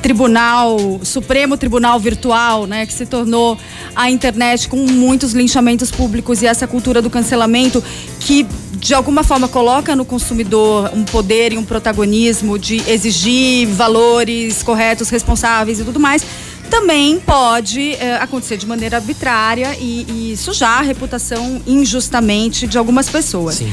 [0.03, 3.57] tribunal, Supremo Tribunal Virtual, né, que se tornou
[3.95, 7.81] a internet com muitos linchamentos públicos e essa cultura do cancelamento
[8.19, 14.61] que de alguma forma coloca no consumidor um poder e um protagonismo de exigir valores
[14.61, 16.25] corretos, responsáveis e tudo mais
[16.69, 23.07] também pode é, acontecer de maneira arbitrária e, e, sujar a reputação injustamente de algumas
[23.07, 23.55] pessoas.
[23.55, 23.71] Sim.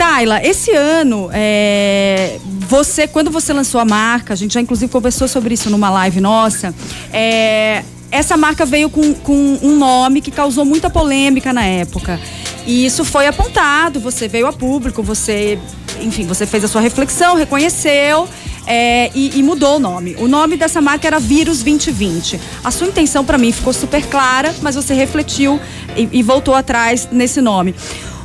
[0.00, 5.28] Tayla, esse ano, é, você, quando você lançou a marca, a gente já inclusive conversou
[5.28, 6.74] sobre isso numa live nossa,
[7.12, 12.18] é, essa marca veio com, com um nome que causou muita polêmica na época.
[12.66, 15.58] E isso foi apontado, você veio a público, você,
[16.00, 18.26] enfim, você fez a sua reflexão, reconheceu
[18.66, 20.16] é, e, e, mudou o nome.
[20.18, 22.40] O nome dessa marca era Vírus 2020.
[22.64, 25.60] A sua intenção para mim ficou super clara, mas você refletiu
[25.94, 27.74] e, e voltou atrás nesse nome.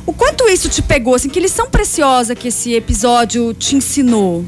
[0.06, 4.44] O quanto isso te pegou, assim, que lição preciosa que esse episódio te ensinou?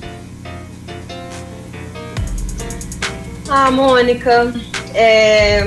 [3.48, 4.54] Ah, Mônica,
[4.94, 5.66] é,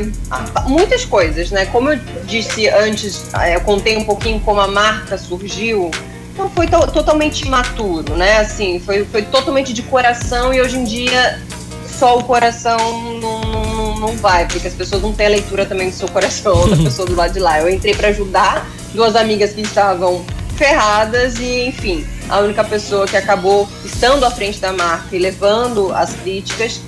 [0.65, 1.65] muitas coisas, né?
[1.65, 5.91] Como eu disse antes, é, eu contei um pouquinho como a marca surgiu.
[6.37, 8.37] Não foi to totalmente imaturo, né?
[8.37, 11.41] Assim, foi, foi totalmente de coração e hoje em dia
[11.85, 12.77] só o coração
[13.19, 16.69] não, não, não vai, porque as pessoas não têm a leitura também do seu coração,
[16.69, 17.59] da pessoa do lado de lá.
[17.59, 20.23] Eu entrei para ajudar duas amigas que estavam
[20.55, 25.91] ferradas e, enfim, a única pessoa que acabou estando à frente da marca e levando
[25.93, 26.81] as críticas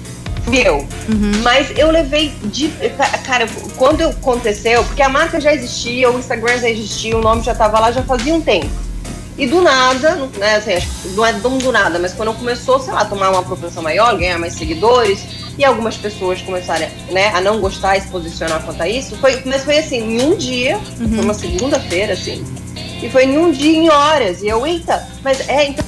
[0.43, 0.77] fui eu.
[0.77, 1.31] Uhum.
[1.41, 2.71] Mas eu levei de.
[3.25, 3.47] Cara,
[3.77, 7.79] quando aconteceu, porque a marca já existia, o Instagram já existia, o nome já estava
[7.79, 8.69] lá já fazia um tempo.
[9.37, 10.73] E do nada, né, assim,
[11.15, 14.37] não é do nada, mas quando começou, sei lá, a tomar uma proporção maior, ganhar
[14.37, 15.25] mais seguidores,
[15.57, 19.41] e algumas pessoas começaram né, a não gostar e se posicionar quanto a isso, foi,
[19.45, 21.09] mas foi assim, em um dia, uhum.
[21.09, 22.43] foi uma segunda-feira, assim,
[23.01, 25.85] e foi em um dia, em horas, e eu, eita, mas é, então,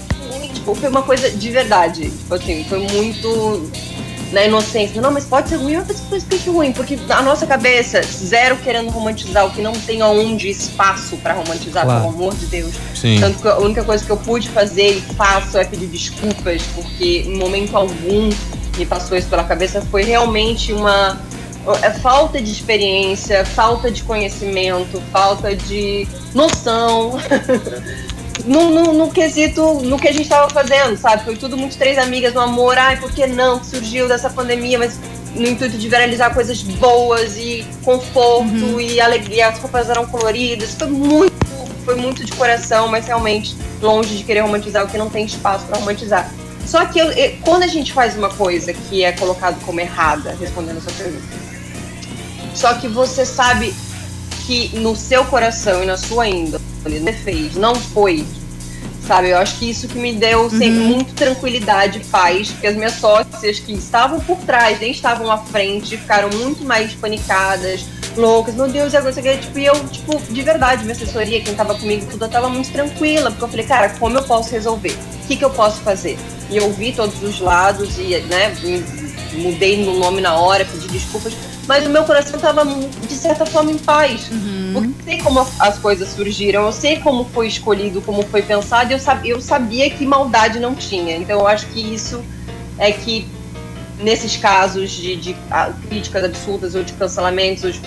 [0.53, 3.69] tipo, foi uma coisa de verdade, tipo assim, foi muito
[4.31, 5.01] na inocência.
[5.01, 8.89] Não, mas pode ser ruim, mas pode ser ruim, porque a nossa cabeça, zero querendo
[8.89, 12.01] romantizar o que não tem aonde espaço para romantizar, claro.
[12.01, 12.73] pelo amor de Deus.
[12.93, 13.19] Sim.
[13.19, 17.23] Tanto que a única coisa que eu pude fazer e faço é pedir desculpas, porque
[17.25, 18.29] em momento algum
[18.77, 21.19] me passou isso pela cabeça, foi realmente uma
[21.81, 27.17] é falta de experiência, falta de conhecimento, falta de noção.
[28.45, 31.23] no, no, no, quesito, no que a gente estava fazendo, sabe?
[31.23, 33.59] Foi tudo muito três amigas no amor, ai, por que não?
[33.59, 34.99] Que surgiu dessa pandemia, mas
[35.33, 38.79] no intuito de viralizar coisas boas e conforto uhum.
[38.79, 41.33] e alegria, as roupas eram coloridas, foi muito,
[41.83, 45.65] foi muito de coração, mas realmente longe de querer romantizar o que não tem espaço
[45.65, 46.31] para romantizar.
[46.65, 47.07] Só que eu,
[47.41, 51.25] quando a gente faz uma coisa que é colocado como errada, respondendo a sua pergunta,
[52.53, 53.73] só que você sabe
[54.45, 56.63] que no seu coração e na sua índole
[57.01, 58.25] não fez, não foi.
[59.05, 60.87] Sabe, eu acho que isso que me deu sempre uhum.
[60.87, 65.37] muito tranquilidade e paz, porque as minhas sócias que estavam por trás, nem estavam à
[65.37, 67.85] frente, ficaram muito mais panicadas,
[68.17, 71.55] loucas, meu Deus, e agora você tipo, e eu, tipo, de verdade, minha assessoria, quem
[71.55, 74.95] tava comigo, tudo, eu tava muito tranquila, porque eu falei, cara, como eu posso resolver?
[75.23, 76.17] O que, que eu posso fazer?
[76.49, 78.53] E eu vi todos os lados e, né,
[79.33, 81.33] mudei no nome na hora, pedi desculpas,
[81.67, 84.29] mas o meu coração estava de certa forma em paz.
[84.31, 84.71] Uhum.
[84.73, 88.91] Porque eu sei como as coisas surgiram, eu sei como foi escolhido, como foi pensado,
[88.91, 91.17] e eu, sabia, eu sabia que maldade não tinha.
[91.17, 92.23] Então eu acho que isso
[92.77, 93.27] é que
[93.99, 95.35] nesses casos de, de
[95.87, 97.79] críticas absurdas ou de cancelamentos, ou de,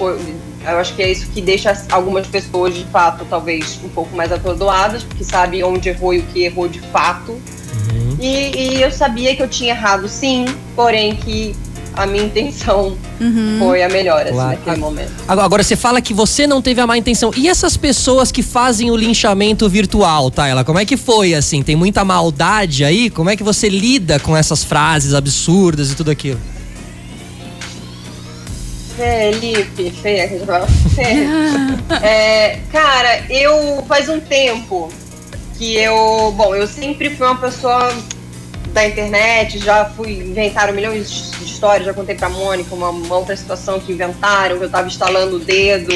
[0.64, 4.32] eu acho que é isso que deixa algumas pessoas de fato talvez um pouco mais
[4.32, 7.32] atordoadas, porque sabe onde errou e o que errou de fato.
[7.32, 8.16] Uhum.
[8.18, 10.44] E, e eu sabia que eu tinha errado sim,
[10.74, 11.54] porém que
[11.98, 13.56] a minha intenção uhum.
[13.58, 14.50] foi a melhor, assim, claro.
[14.50, 15.12] naquele momento.
[15.26, 17.32] Agora, você fala que você não teve a má intenção.
[17.36, 20.46] E essas pessoas que fazem o linchamento virtual, tá?
[20.46, 21.60] Ela, como é que foi, assim?
[21.60, 23.10] Tem muita maldade aí?
[23.10, 26.38] Como é que você lida com essas frases absurdas e tudo aquilo?
[28.96, 30.28] Felipe, feia,
[32.02, 34.88] é, cara, eu faz um tempo
[35.56, 37.92] que eu, bom, eu sempre fui uma pessoa
[38.78, 43.36] da internet, já fui inventaram milhões de histórias, já contei pra Mônica uma, uma outra
[43.36, 45.92] situação que inventaram, que eu tava instalando o dedo.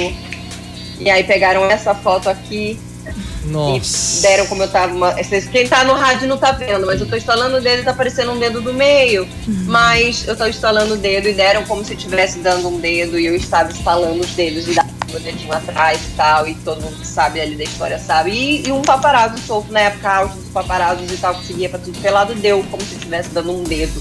[0.98, 2.78] E aí pegaram essa foto aqui
[3.44, 4.18] Nossa.
[4.18, 4.92] e deram como eu tava.
[4.94, 5.14] Uma,
[5.52, 7.92] quem tá no rádio não tá vendo, mas eu tô instalando o dedo e tá
[7.92, 9.28] aparecendo um dedo do meio.
[9.46, 9.64] Uhum.
[9.66, 13.26] Mas eu tô instalando o dedo e deram como se estivesse dando um dedo e
[13.26, 14.66] eu estava instalando os dedos.
[14.66, 18.30] E meu dedinho atrás e tal, e todo mundo que sabe ali da história sabe.
[18.30, 21.78] E, e um paparazzo solto na época, auge dos paparazzos e tal, que seguia pra
[21.78, 24.00] tudo pelado, deu como se estivesse dando um dedo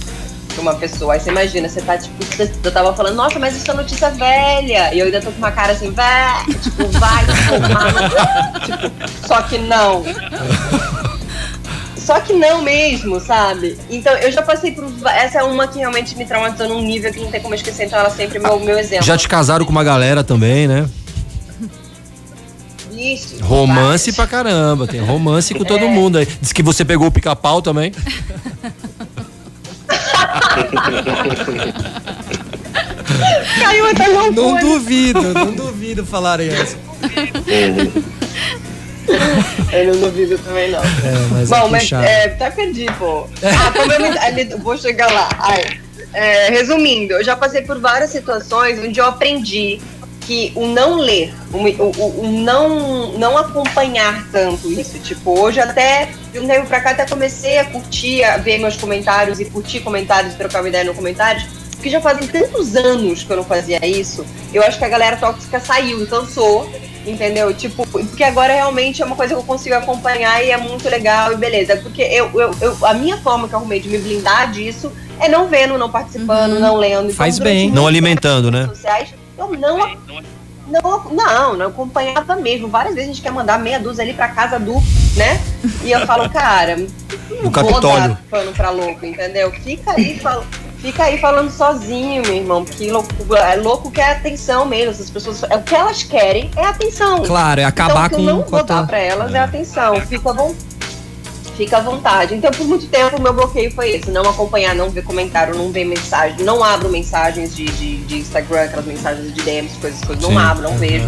[0.54, 1.14] pra uma pessoa.
[1.14, 2.16] Aí você imagina, você tá tipo,
[2.64, 4.94] eu tava falando, nossa, mas isso é notícia velha.
[4.94, 8.60] E eu ainda tô com uma cara assim, véi, tipo, vai tomar.
[8.66, 10.04] tipo, só que não.
[11.96, 13.78] Só que não mesmo, sabe?
[13.90, 14.86] Então eu já passei por.
[15.08, 18.00] Essa é uma que realmente me traumatizou num nível que não tem como esquecer, então
[18.00, 19.06] ela é sempre meu, meu exemplo.
[19.06, 20.90] Já te casaram com uma galera também, né?
[23.42, 25.88] Romance pra caramba, tem romance com todo É.
[25.88, 26.28] mundo aí.
[26.42, 27.92] Diz que você pegou o pica-pau também.
[33.60, 36.78] Caiu até meu Não duvido, não duvido falarem essa.
[39.74, 40.80] Eu não duvido também, não.
[40.80, 43.28] É, mas Bom, é mas é, até perdi, pô.
[43.44, 45.30] Ah, como eu me, ali, vou chegar lá.
[45.40, 45.80] Ai,
[46.14, 49.82] é, resumindo, eu já passei por várias situações onde eu aprendi
[50.32, 54.98] que o não ler, o, o- o não, não acompanhar tanto isso.
[55.00, 58.78] Tipo, hoje até, de um tempo pra cá, até comecei a curtir, a ver meus
[58.78, 63.30] comentários e curtir comentários, trocar uma ideia no comentários, porque já fazem tantos anos que
[63.32, 64.26] eu não fazia isso.
[64.54, 66.70] Eu acho que a galera tóxica saiu, cansou,
[67.06, 67.54] entendeu?
[67.54, 71.34] Tipo, porque agora realmente é uma coisa que eu consigo acompanhar e é muito legal
[71.34, 71.76] e beleza.
[71.76, 75.28] Porque eu, eu, eu- a minha forma que eu arrumei de me blindar disso é
[75.28, 77.06] não vendo, não participando, não lendo.
[77.06, 77.70] Então, Faz bem.
[77.70, 78.62] Não alimentando, né?
[78.62, 79.10] redes sociais,
[79.42, 79.78] eu não,
[80.68, 82.68] não, não, não acompanhava mesmo.
[82.68, 84.74] Várias vezes a gente quer mandar meia dúzia ali pra casa do,
[85.16, 85.42] né?
[85.84, 88.10] E eu falo, cara, não Do vou Capitólio.
[88.10, 89.52] dar pano pra louco, entendeu?
[89.52, 90.46] Fica aí, fal-
[90.80, 92.64] fica aí falando sozinho, meu irmão.
[92.64, 94.92] Porque louco, é louco quer atenção mesmo.
[94.92, 97.24] Essas pessoas, é o que elas querem é atenção.
[97.24, 99.40] Claro, é acabar então, o com, que eu não com vou dar pra elas é
[99.40, 100.00] atenção.
[100.02, 100.56] Fica à von-
[101.62, 102.34] Fica à vontade.
[102.34, 105.72] Então, por muito tempo, o meu bloqueio foi esse: não acompanhar, não ver comentário, não
[105.72, 110.24] ver mensagem, não abro mensagens de, de, de Instagram, aquelas mensagens de DMs, coisas, coisas.
[110.24, 110.38] Não Sim.
[110.38, 111.06] abro, não vejo.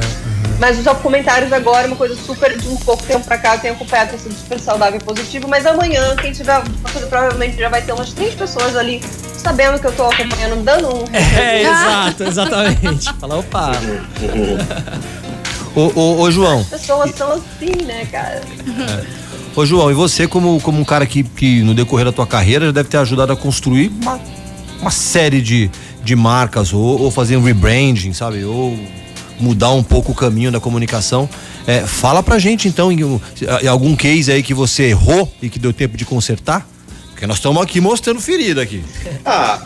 [0.60, 2.56] Mas os comentários agora é uma coisa super.
[2.56, 5.48] De um pouco tempo pra cá, eu tenho acompanhado, tem sido super saudável e positivo.
[5.48, 6.62] Mas amanhã, quem tiver.
[7.10, 9.02] Provavelmente já vai ter umas três pessoas ali
[9.36, 11.04] sabendo que eu tô acompanhando, dando um.
[11.12, 13.12] É, exato, exatamente.
[13.20, 13.72] Fala, opa.
[15.76, 18.42] Ô, ô, ô, João, As pessoas são assim, né, cara?
[19.56, 22.66] Ô João, e você como, como um cara que, que no decorrer da tua carreira
[22.68, 24.20] já deve ter ajudado a construir uma,
[24.82, 25.70] uma série de,
[26.04, 28.44] de marcas ou, ou fazer um rebranding, sabe?
[28.44, 28.78] Ou
[29.40, 31.30] mudar um pouco o caminho da comunicação.
[31.66, 35.60] É, fala pra gente então em, em algum case aí que você errou e que
[35.60, 36.68] deu tempo de consertar.
[37.12, 38.84] Porque nós estamos aqui mostrando ferida aqui.
[39.26, 39.60] Ah,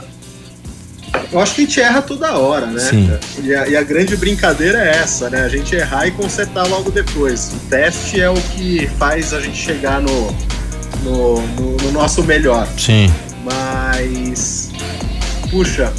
[1.31, 2.79] eu acho que a gente erra toda hora, né?
[2.79, 3.11] Sim.
[3.43, 5.41] E a, e a grande brincadeira é essa, né?
[5.43, 7.51] A gente errar e consertar logo depois.
[7.53, 10.35] O teste é o que faz a gente chegar no,
[11.03, 12.67] no, no- no nosso melhor.
[12.77, 13.13] Sim.
[13.43, 14.71] Mas.
[15.49, 15.91] Puxa,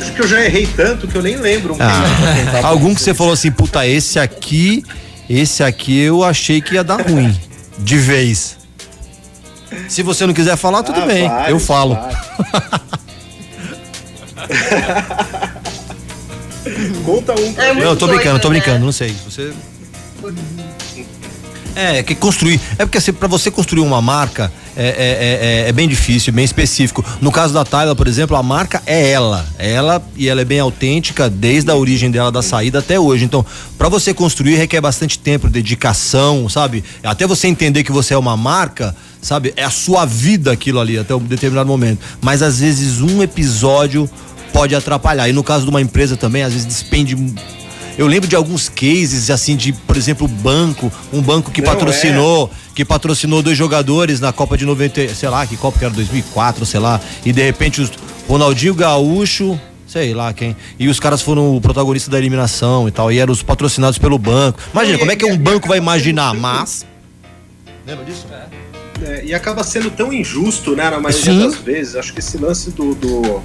[0.00, 2.04] acho que eu já errei tanto que eu nem lembro um Ah,
[2.66, 4.84] algum que você falou assim, puta, esse aqui,
[5.30, 7.34] esse aqui eu achei que ia dar ruim.
[7.78, 8.56] De vez.
[9.88, 11.30] Se você não quiser falar, tudo Ah, bem.
[11.48, 11.98] eu falo.
[17.04, 18.58] Conta um pra É Não, eu tô brincando, doido, tô né?
[18.58, 19.14] brincando, não sei.
[19.24, 19.52] Você.
[21.74, 22.58] É, que construir.
[22.78, 26.44] É porque assim, pra você construir uma marca é, é, é- é bem difícil, bem
[26.44, 27.04] específico.
[27.20, 29.46] No caso da Tyler, por exemplo, a marca é ela.
[29.58, 33.24] É ela e ela é bem autêntica desde a origem dela, da saída até hoje.
[33.26, 33.44] Então,
[33.76, 36.82] pra você construir requer bastante tempo, dedicação, sabe?
[37.02, 39.52] Até você entender que você é uma marca, sabe?
[39.54, 42.00] É a sua vida aquilo ali até um determinado momento.
[42.22, 44.08] Mas às vezes um episódio
[44.56, 45.28] pode atrapalhar.
[45.28, 47.14] E no caso de uma empresa também, às vezes despende
[47.98, 52.50] eu lembro de alguns cases, assim, de, por exemplo, banco, um banco que Não, patrocinou,
[52.74, 56.66] que patrocinou dois jogadores na Copa de 90, sei lá, que Copa que era 2004,
[56.66, 57.90] sei lá, e de repente os
[58.28, 63.10] Ronaldinho Gaúcho, sei lá quem, e os caras foram o protagonista da eliminação e tal,
[63.10, 64.58] e eram os patrocinados pelo banco.
[64.74, 66.84] Imagina, E- como é que um e- banco vai imaginar, mas
[67.86, 68.26] Lembra disso?
[69.02, 71.38] É, e acaba sendo tão injusto, né, na maioria Sim.
[71.46, 71.96] das vezes.
[71.96, 72.94] Acho que esse lance do.
[72.94, 73.40] do-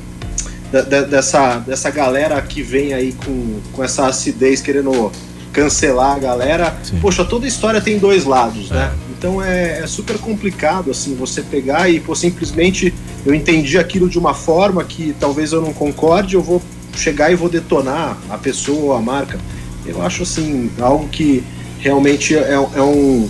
[0.71, 5.11] da- da- dessa, dessa galera que vem aí com, com essa acidez querendo
[5.51, 6.75] cancelar a galera.
[6.83, 6.97] Sim.
[7.01, 8.93] Poxa, toda história tem dois lados, né?
[9.17, 12.93] Então é, é super complicado, assim, você pegar e, pô, simplesmente
[13.25, 16.61] eu entendi aquilo de uma forma que talvez eu não concorde, eu vou
[16.95, 19.37] chegar e vou detonar a pessoa, a marca.
[19.85, 21.43] Eu acho, assim, algo que
[21.79, 23.29] realmente é, é um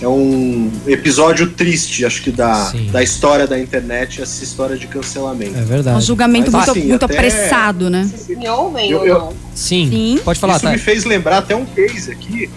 [0.00, 2.86] é um episódio triste, acho que da, Sim.
[2.90, 5.56] da história da internet, essa história de cancelamento.
[5.56, 6.04] É Um verdade.
[6.04, 8.08] julgamento Mas, muito, assim, muito até- apressado, né?
[8.14, 9.32] Vocês me ouvem Eu- ou eu- não?
[9.54, 9.88] Sim.
[9.90, 10.20] Sim.
[10.24, 10.72] Pode falar, Isso tá?
[10.72, 12.48] me fez lembrar até um case aqui,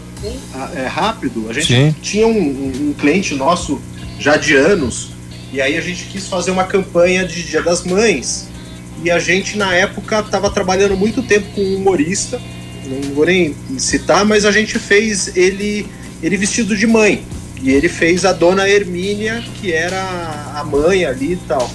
[0.55, 1.47] ah, é rápido.
[1.49, 1.95] A gente Sim.
[2.01, 3.81] tinha um, um- um cliente nosso
[4.19, 5.09] já de anos,
[5.51, 8.47] e aí a gente quis fazer uma campanha de Dia das Mães.
[9.03, 12.39] E a gente, na época, estava trabalhando muito tempo com um humorista,
[12.85, 15.85] não vou nem citar, mas a gente fez ele,
[16.23, 17.23] ele vestido de mãe.
[17.61, 20.01] E ele fez a dona Hermínia, que era
[20.55, 21.69] a mãe ali e tal.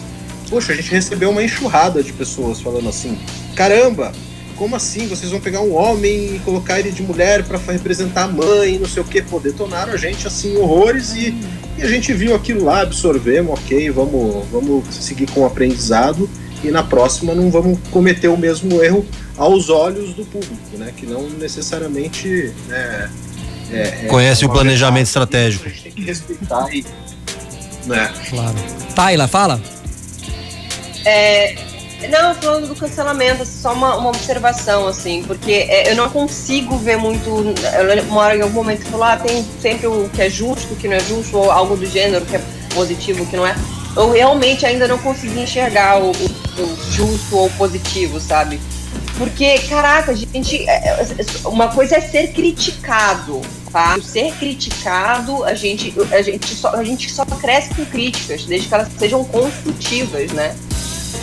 [0.51, 3.18] Poxa, a gente recebeu uma enxurrada de pessoas falando assim:
[3.55, 4.12] caramba,
[4.57, 5.07] como assim?
[5.07, 8.88] Vocês vão pegar um homem e colocar ele de mulher para representar a mãe, não
[8.88, 11.34] sei o que, pô, detonaram a gente assim, horrores e,
[11.78, 16.28] e, a gente viu aquilo lá, absorvemos, ok, vamos, vamos seguir com o aprendizado
[16.64, 20.92] e na próxima não vamos cometer o mesmo erro aos olhos do público, né?
[20.96, 23.09] Que não necessariamente né,
[23.72, 25.66] é, é, conhece o planejamento estratégico.
[25.66, 26.84] A gente tem que respeitar e,
[27.86, 28.12] né?
[28.30, 28.54] Claro.
[28.94, 29.60] Taila, fala.
[31.04, 31.54] É,
[32.10, 36.96] não, falando do cancelamento, só uma, uma observação, assim, porque é, eu não consigo ver
[36.96, 37.28] muito.
[37.28, 40.76] Eu moro em algum momento que falar, ah, tem sempre o que é justo, o
[40.76, 42.42] que não é justo, ou algo do gênero que é
[42.74, 43.54] positivo, o que não é.
[43.96, 48.60] Eu realmente ainda não consegui enxergar o, o justo ou positivo, sabe?
[49.18, 50.68] Porque, caraca, gente.
[50.68, 53.42] É, é, uma coisa é ser criticado,
[53.72, 53.98] tá?
[54.00, 58.74] Ser criticado, a gente, a gente, só, a gente só cresce com críticas, desde que
[58.74, 60.54] elas sejam construtivas, né?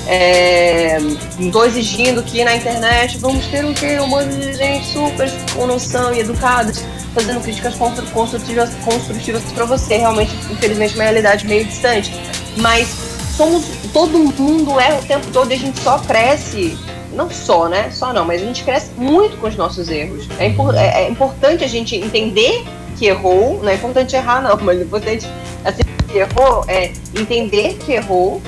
[0.08, 0.98] É,
[1.40, 3.74] estou exigindo que na internet vamos ter um
[4.04, 6.84] um monte de gente super com noção e educados
[7.14, 7.76] fazendo críticas
[8.14, 12.12] construtivas construtivas para você realmente infelizmente uma realidade meio distante
[12.58, 12.88] mas
[13.36, 16.78] somos todo mundo é o tempo todo e a gente só cresce
[17.16, 17.90] não só, né?
[17.92, 20.28] Só não, mas a gente cresce muito com os nossos erros.
[20.38, 22.66] É, impor, é, é importante a gente entender
[22.98, 25.28] que errou, não é importante errar, não, mas é importante,
[25.64, 28.42] assim, que errou é entender que errou,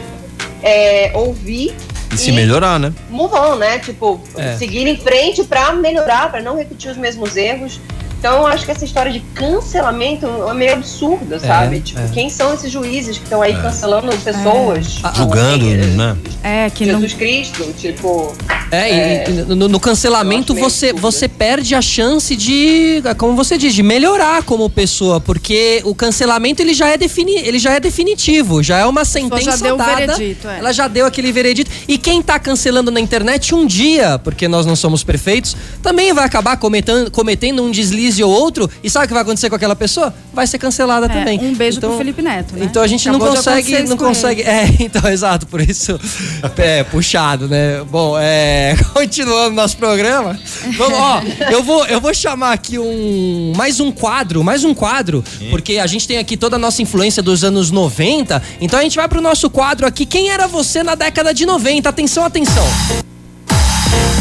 [0.62, 1.76] é, ouvir.
[2.12, 2.94] E, e se melhorar, né?
[3.10, 3.80] Move on, né?
[3.80, 4.56] Tipo, é.
[4.56, 7.80] seguir em frente para melhorar, para não repetir os mesmos erros.
[8.20, 11.80] Então, eu acho que essa história de cancelamento é meio absurda, é, sabe?
[11.82, 12.08] tipo, é.
[12.08, 13.62] quem são esses juízes que estão aí é.
[13.62, 15.00] cancelando pessoas?
[15.04, 15.16] É.
[15.16, 16.18] Julgando, né?
[16.44, 17.20] É, que Jesus não...
[17.20, 18.36] Cristo, tipo.
[18.72, 23.82] É, e, no, no, cancelamento você, você perde a chance de, como você diz, de
[23.82, 28.80] melhorar como pessoa, porque o cancelamento ele já é, defini, ele já é definitivo, já
[28.80, 30.16] é uma sentença já deu dada.
[30.18, 30.60] Veredito, é.
[30.60, 31.72] Ela já deu aquele veredito.
[31.88, 36.26] E quem tá cancelando na internet um dia, porque nós não somos perfeitos, também vai
[36.26, 38.70] acabar cometendo, cometendo um deslize ou outro.
[38.84, 40.14] E sabe o que vai acontecer com aquela pessoa?
[40.34, 41.40] Vai ser cancelada é, também.
[41.40, 42.56] Um beijo então, pro Felipe Neto.
[42.56, 42.66] Né?
[42.66, 44.42] Então a gente Acabou não consegue, não consegue.
[44.42, 44.50] Ele.
[44.50, 46.00] É, então exato, por isso
[46.58, 47.84] é puxado, né?
[47.90, 50.40] Bom, é continuando nosso programa.
[50.78, 55.24] Vamos, ó, eu vou, eu vou chamar aqui um mais um quadro, mais um quadro,
[55.50, 58.42] porque a gente tem aqui toda a nossa influência dos anos 90.
[58.62, 60.06] Então a gente vai pro nosso quadro aqui.
[60.06, 61.90] Quem era você na década de 90?
[61.90, 62.66] Atenção, atenção.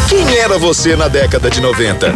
[0.08, 2.14] Quem era você na década de 90?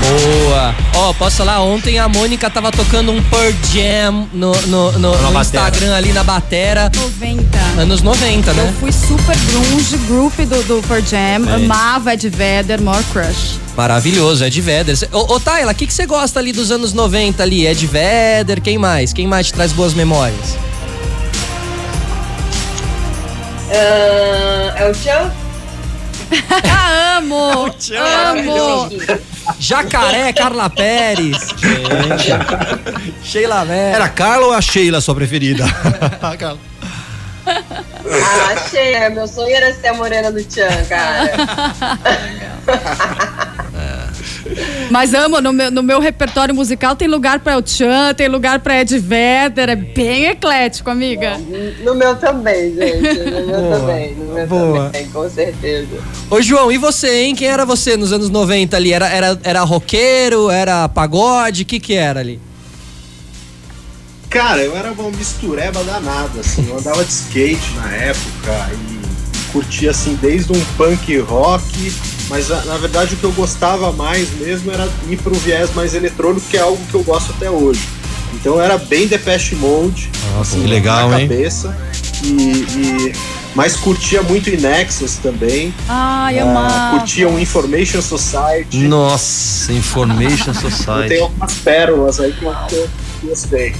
[0.00, 0.74] Boa.
[0.96, 1.60] Ó, oh, posso falar?
[1.60, 6.24] Ontem a Mônica tava tocando um Pearl Jam no, no, no, no Instagram ali na
[6.24, 6.90] batera.
[6.94, 7.58] 90.
[7.78, 8.68] Anos 90, né?
[8.68, 11.48] Eu fui super grunge, group do, do Pearl Jam.
[11.48, 11.54] É.
[11.54, 13.58] Amava Ed Vedder, more crush.
[13.76, 14.96] Maravilhoso, Ed Vedder.
[15.12, 17.66] Ô, ô Tayla, o que, que você gosta ali dos anos 90 ali?
[17.66, 19.12] Ed Vedder, quem mais?
[19.12, 20.56] Quem mais te traz boas memórias?
[23.70, 25.30] Uh, é o Tchan?
[27.18, 27.66] amo!
[27.66, 28.88] amo!
[29.58, 31.38] Jacaré, Carla Pérez.
[33.22, 33.96] Sheila Vera.
[33.96, 35.64] Era Carla ou a Sheila sua preferida?
[37.46, 41.30] ah, Sheila, meu sonho era ser a morena do Tchan, cara.
[44.90, 48.60] Mas amo, no meu, no meu repertório musical tem lugar para o Chan, tem lugar
[48.60, 51.38] para Ed Vedder, é bem eclético, amiga.
[51.84, 53.18] No meu também, gente.
[53.30, 53.78] No meu Boa.
[53.78, 54.84] também, no meu Boa.
[54.86, 55.98] também, com certeza.
[56.30, 57.34] Ô, João, e você, hein?
[57.34, 58.92] Quem era você nos anos 90 ali?
[58.92, 61.62] Era, era, era roqueiro, era pagode?
[61.62, 62.40] O que que era ali?
[64.28, 66.68] Cara, eu era uma mistureba danada, assim.
[66.68, 71.92] Eu andava de skate na época e curtia, assim, desde um punk rock
[72.30, 76.46] mas na verdade o que eu gostava mais mesmo era ir pro viés mais eletrônico,
[76.48, 77.86] que é algo que eu gosto até hoje.
[78.32, 81.76] Então era bem Depeche Mode, Nossa, assim, legal, na cabeça.
[82.22, 83.12] E, e,
[83.54, 85.74] mas curtia muito Inexus também.
[85.88, 86.98] Ai, uh, amava.
[86.98, 88.78] Curtia um Information Society.
[88.78, 91.08] Nossa, Information Society.
[91.08, 92.88] Tem algumas pérolas aí que eu
[93.26, 93.74] gostei.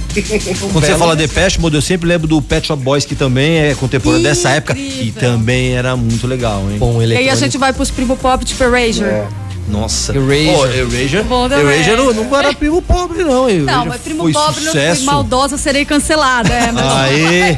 [0.71, 3.75] Quando você fala Depeche Mode, eu sempre lembro do Pet Shop Boys, que também é
[3.75, 6.77] contemporâneo dessa época e também era muito legal, hein?
[6.77, 9.09] Bom, e aí a gente vai pros primo pop tipo Erasure.
[9.09, 9.27] É.
[9.67, 10.15] Nossa.
[10.15, 10.49] Erasure.
[10.49, 13.49] Oh, Erasure, Bom Erasure não, não era primo pobre, não.
[13.49, 14.87] Erasure não, mas primo pobre sucesso.
[14.87, 16.53] não fui maldosa, serei cancelada.
[16.53, 17.57] É, mas Aê!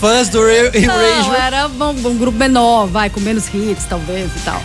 [0.00, 0.86] Fãs do Erasure.
[0.86, 4.62] Não, era um, um, grupo menor, vai, com menos hits, talvez e tal.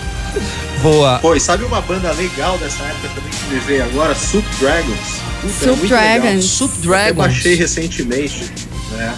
[0.83, 1.17] Boa.
[1.19, 4.13] Pô, e sabe uma banda legal dessa época também que me veio agora?
[4.13, 5.21] Soup Dragons.
[5.41, 6.45] Puta, Soup é Dragons.
[6.45, 7.07] Soup Dragons.
[7.07, 8.51] Eu baixei recentemente,
[8.91, 9.15] né?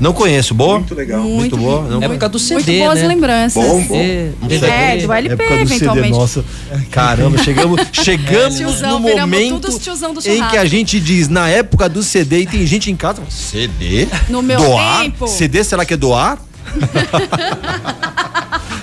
[0.00, 0.78] Não conheço, boa?
[0.78, 1.20] Muito legal.
[1.22, 1.86] Muito boa.
[1.86, 3.06] Não Época do Muito CD, boas né?
[3.06, 3.62] lembranças.
[3.62, 3.94] Bom, bom.
[3.96, 6.10] É, É, do LP, Época do CD, eventualmente.
[6.18, 6.44] nossa.
[6.90, 11.48] Caramba, chegamos, chegamos Tiozão, no momento todos tiozão do em que a gente diz, na
[11.48, 14.08] época do CD, e tem gente em casa, CD?
[14.28, 15.02] No meu doar?
[15.02, 15.28] tempo.
[15.28, 16.38] CD, será que é doar?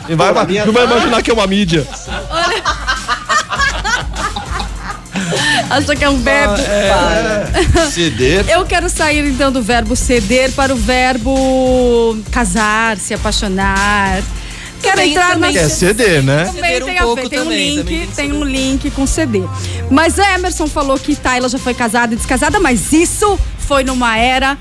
[0.10, 1.86] Não vai, Pô, não vai imaginar que é uma mídia.
[5.70, 6.56] Acha que é um verbo.
[7.92, 8.42] CD.
[8.54, 14.22] Eu quero sair então do verbo ceder para o verbo casar, se apaixonar.
[14.82, 15.70] Quero Também- entrar também na Que é
[16.22, 16.46] né?
[16.46, 18.48] Também Ceder um tem a pouco ver, tem um também, link, também tem um ceder.
[18.54, 19.44] link com CD.
[19.90, 24.16] Mas a Emerson falou que Tayla já foi casada e descasada, mas isso foi numa
[24.18, 24.56] era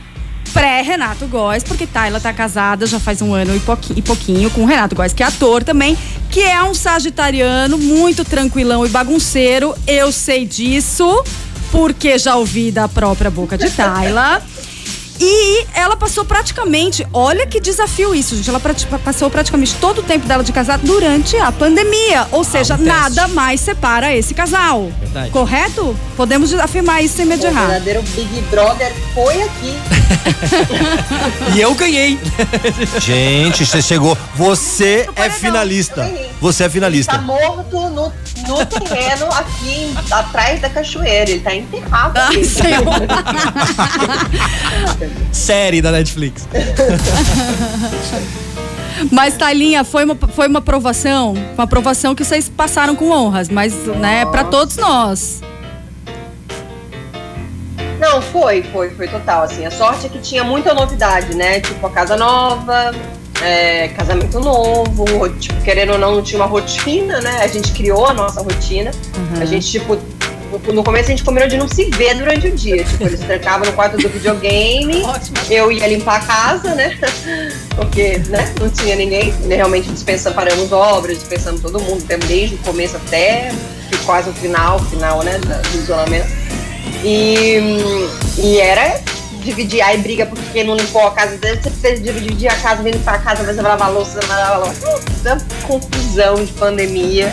[0.52, 4.94] pré-Renato Góes, porque Tayla tá casada já faz um ano e pouquinho, com o Renato
[4.94, 5.96] Góes, que é ator também,
[6.30, 9.74] que é um sagitariano muito tranquilão e bagunceiro.
[9.86, 11.24] Eu sei disso,
[11.70, 14.42] porque já ouvi da própria boca de Tayla.
[15.20, 18.48] E ela passou praticamente, olha que desafio isso, gente.
[18.50, 22.26] Ela prati- passou praticamente todo o tempo dela de casada durante a pandemia.
[22.32, 24.90] Ou seja, um nada mais separa esse casal.
[25.00, 25.30] Verdade.
[25.30, 25.96] Correto?
[26.16, 27.66] Podemos afirmar isso sem medo de O errar.
[27.66, 29.74] verdadeiro Big Brother foi aqui.
[31.54, 32.18] E eu ganhei.
[33.00, 34.16] Gente, você chegou.
[34.34, 36.10] Você é finalista.
[36.40, 37.18] Você é Tá finalista.
[37.18, 38.12] morto no,
[38.48, 41.30] no terreno aqui em- atrás da cachoeira.
[41.30, 42.44] Ele tá enterrado Ai, aqui.
[42.44, 42.84] Senhor.
[45.32, 46.46] Série da Netflix.
[49.12, 53.74] Mas, Tailinha, foi uma, foi uma aprovação, uma aprovação que vocês passaram com honras, mas,
[53.98, 55.42] né, pra todos nós.
[57.98, 59.42] Não, foi, foi, foi total.
[59.42, 61.60] Assim, a sorte é que tinha muita novidade, né?
[61.60, 62.94] Tipo, a casa nova,
[63.42, 67.42] é, casamento novo, tipo, querendo ou não, não tinha uma rotina, né?
[67.42, 68.90] A gente criou a nossa rotina.
[69.40, 69.98] A gente, tipo,
[70.66, 72.84] no- no começo a gente combinou de não se ver durante o dia.
[72.84, 75.02] Tipo, eles trancavam no quarto do videogame,
[75.50, 76.96] eu ia limpar a casa, né?
[77.76, 79.32] Porque, né, não tinha ninguém.
[79.48, 83.52] Realmente dispensamos, paramos obras, dispensamos todo mundo, desde o começo até
[84.04, 86.28] quase o final, final, né, do isolamento.
[87.04, 87.58] E,
[88.38, 89.00] e era
[89.42, 92.92] dividir, aí briga porque não limpou a casa dele, você precisa dividir a casa, vem
[92.92, 94.86] limpar a casa, você vai lavar a louça, vai lavar a louça.
[94.90, 97.32] Puta confusão de pandemia.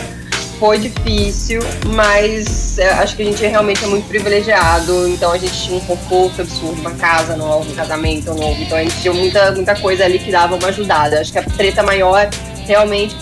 [0.64, 1.60] Foi difícil,
[1.94, 5.06] mas é, acho que a gente realmente é muito privilegiado.
[5.08, 8.62] Então a gente tinha um conforto absurdo, uma casa nova, um casamento novo.
[8.62, 11.20] Então a gente tinha muita, muita coisa ali que dava uma ajudada.
[11.20, 12.30] Acho que a treta maior
[12.66, 13.14] realmente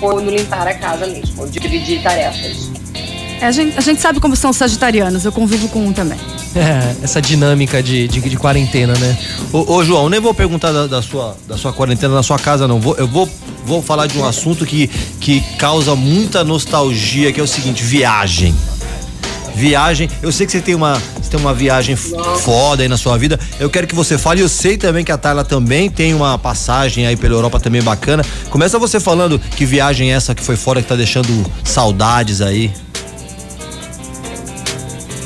[0.00, 2.68] foi no limpar a casa mesmo, dividir tarefas.
[3.40, 6.18] É, a, gente, a gente sabe como são os sagitarianos, eu convivo com um também.
[6.56, 9.16] É, essa dinâmica de, de, de quarentena, né?
[9.52, 12.66] Ô, ô, João, nem vou perguntar da, da sua, da sua quarentena na sua casa,
[12.66, 12.80] não.
[12.80, 13.28] Vou, eu vou,
[13.64, 14.88] vou falar de um assunto que,
[15.20, 18.54] que causa muita nostalgia, que é o seguinte: viagem.
[19.54, 23.18] Viagem, eu sei que você tem uma, você tem uma viagem foda aí na sua
[23.18, 23.38] vida.
[23.60, 24.40] Eu quero que você fale.
[24.40, 28.24] Eu sei também que a Tayla também tem uma passagem aí pela Europa também bacana.
[28.50, 32.72] Começa você falando que viagem é essa que foi fora que tá deixando saudades aí.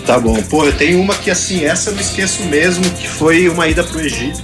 [0.06, 0.40] Tá bom.
[0.42, 3.84] Pô, eu tenho uma que assim, essa eu não esqueço mesmo, que foi uma ida
[3.84, 4.42] pro Egito.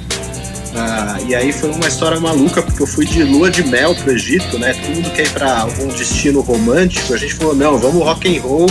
[0.75, 4.13] Ah, e aí foi uma história maluca, porque eu fui de lua de mel pro
[4.13, 4.75] Egito, né?
[4.75, 7.13] Todo mundo quer ir pra algum destino romântico.
[7.13, 8.67] A gente falou, não, vamos rock and roll,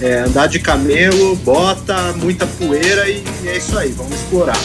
[0.00, 4.58] é, andar de camelo, bota, muita poeira e, e é isso aí, vamos explorar.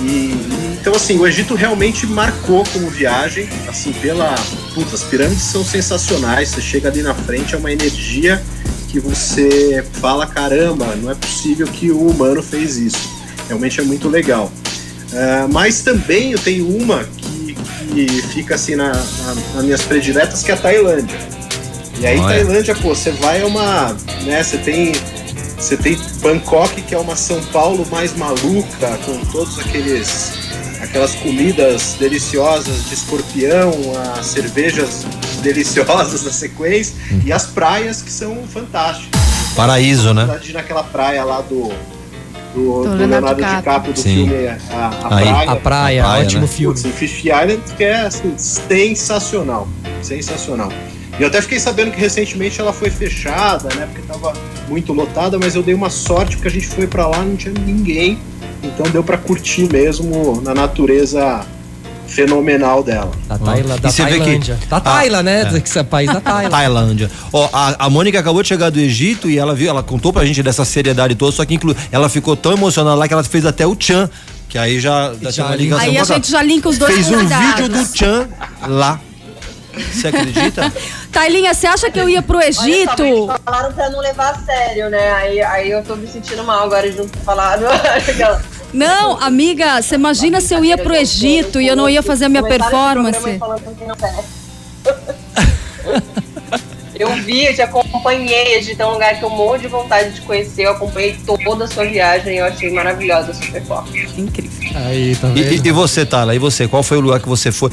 [0.00, 0.34] E-
[0.80, 4.34] então assim, o Egito realmente marcou como viagem, assim, pela.
[4.74, 6.48] Putz, as pirâmides são sensacionais.
[6.50, 8.42] Você chega ali na frente, é uma energia
[8.88, 13.08] que você fala, caramba, não é possível que o humano fez isso.
[13.46, 14.50] Realmente é muito legal.
[15.12, 17.54] É, mas também eu tenho uma que,
[17.94, 21.18] que fica assim na, na- nas minhas prediletas, que é a Tailândia.
[22.00, 22.36] E aí, Olha.
[22.44, 23.96] Tailândia, pô, você vai a uma.
[24.24, 24.92] né, você tem.
[25.58, 30.32] Você tem Bangkok, que é uma São Paulo mais maluca, com todos aqueles
[30.80, 33.72] aquelas comidas deliciosas de escorpião,
[34.16, 35.04] as cervejas
[35.40, 39.20] deliciosas na sequência e as praias que são fantásticas.
[39.54, 40.40] Paraíso, né?
[40.52, 41.72] Naquela praia lá do,
[42.54, 43.92] do, do Leonardo DiCaprio.
[43.92, 44.28] Do Sim.
[44.28, 44.56] filme A,
[45.04, 45.50] a Aí, Praia.
[45.50, 46.46] A praia, A praia, ótimo né?
[46.46, 46.74] filme.
[46.74, 49.68] Putz, em Fish Island, que é assim, sensacional.
[50.02, 50.72] Sensacional.
[51.18, 53.88] E eu até fiquei sabendo que recentemente ela foi fechada, né?
[53.92, 54.32] Porque tava
[54.68, 57.52] muito lotada, mas eu dei uma sorte porque a gente foi pra lá não tinha
[57.52, 58.18] ninguém.
[58.62, 61.44] Então deu pra curtir mesmo na natureza
[62.08, 63.10] fenomenal dela.
[63.28, 64.58] Da, Taila, E da Tailândia.
[64.68, 65.50] Da Ah, Taila, né?
[65.54, 65.60] é.
[65.60, 66.50] Que é país da Taila.
[66.50, 67.10] Tailândia.
[67.32, 70.24] Ó, a, a Mônica acabou de chegar do Egito e ela viu, ela contou pra
[70.24, 73.44] gente dessa seriedade toda, só que inclu, ela ficou tão emocionada lá que ela fez
[73.46, 74.08] até o Tchan,
[74.48, 77.10] que aí já, já tem uma ligação Aí a gente já linka os dois Fez
[77.10, 78.28] um vídeo do Tchan
[78.66, 78.98] lá.
[79.78, 80.72] Você acredita?
[81.12, 83.26] Tailinha, você acha que eu ia pro Olha só, Egito?
[83.26, 85.12] mas falaram pra não levar a sério, né?
[85.12, 87.64] Aí, aí eu tô me sentindo mal agora de não ter falado.
[88.70, 92.28] Não, amiga, você imagina se eu ia pro Egito e eu não ia fazer a
[92.28, 93.18] minha performance?
[96.98, 100.10] Eu vi, eu te acompanhei, a gente é um lugar que eu morro de vontade
[100.14, 100.62] de conhecer.
[100.64, 104.20] Eu acompanhei toda a sua viagem e eu achei maravilhosa a sua performance.
[104.20, 104.58] Incrível.
[104.74, 106.34] Aí, tá E, e- e você, Tala?
[106.34, 106.66] E você?
[106.68, 107.70] Qual foi o lugar que você foi?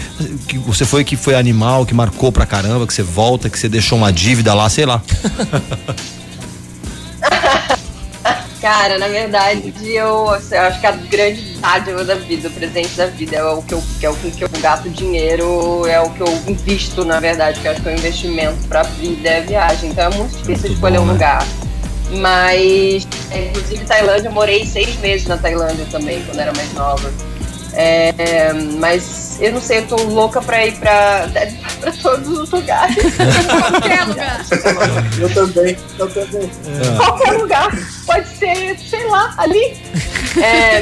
[0.48, 3.68] Que você foi que foi animal, que marcou pra caramba, que você volta, que você
[3.68, 5.02] deixou uma dívida lá, sei lá.
[8.66, 12.96] Cara, na verdade, eu, assim, eu acho que a grande dádiva da vida, o presente
[12.96, 16.10] da vida, é o que eu, que é o que eu gasto dinheiro, é o
[16.10, 19.38] que eu invisto, na verdade, que eu acho que é um investimento pra vida, é
[19.38, 19.92] a viagem.
[19.92, 21.14] Então é muito difícil Muito escolher bom, um né?
[21.14, 21.48] lugar.
[22.18, 27.14] Mas, é, inclusive, Tailândia, eu morei seis meses na Tailândia também, quando era mais nova.
[27.78, 31.28] É, mas eu não sei, eu tô louca pra ir pra,
[31.82, 32.96] pra todos os lugares.
[33.70, 34.46] Qualquer lugar.
[35.20, 36.50] Eu também, eu também.
[36.98, 37.70] qualquer lugar.
[38.06, 39.78] Pode ser, sei lá, ali.
[40.42, 40.82] É,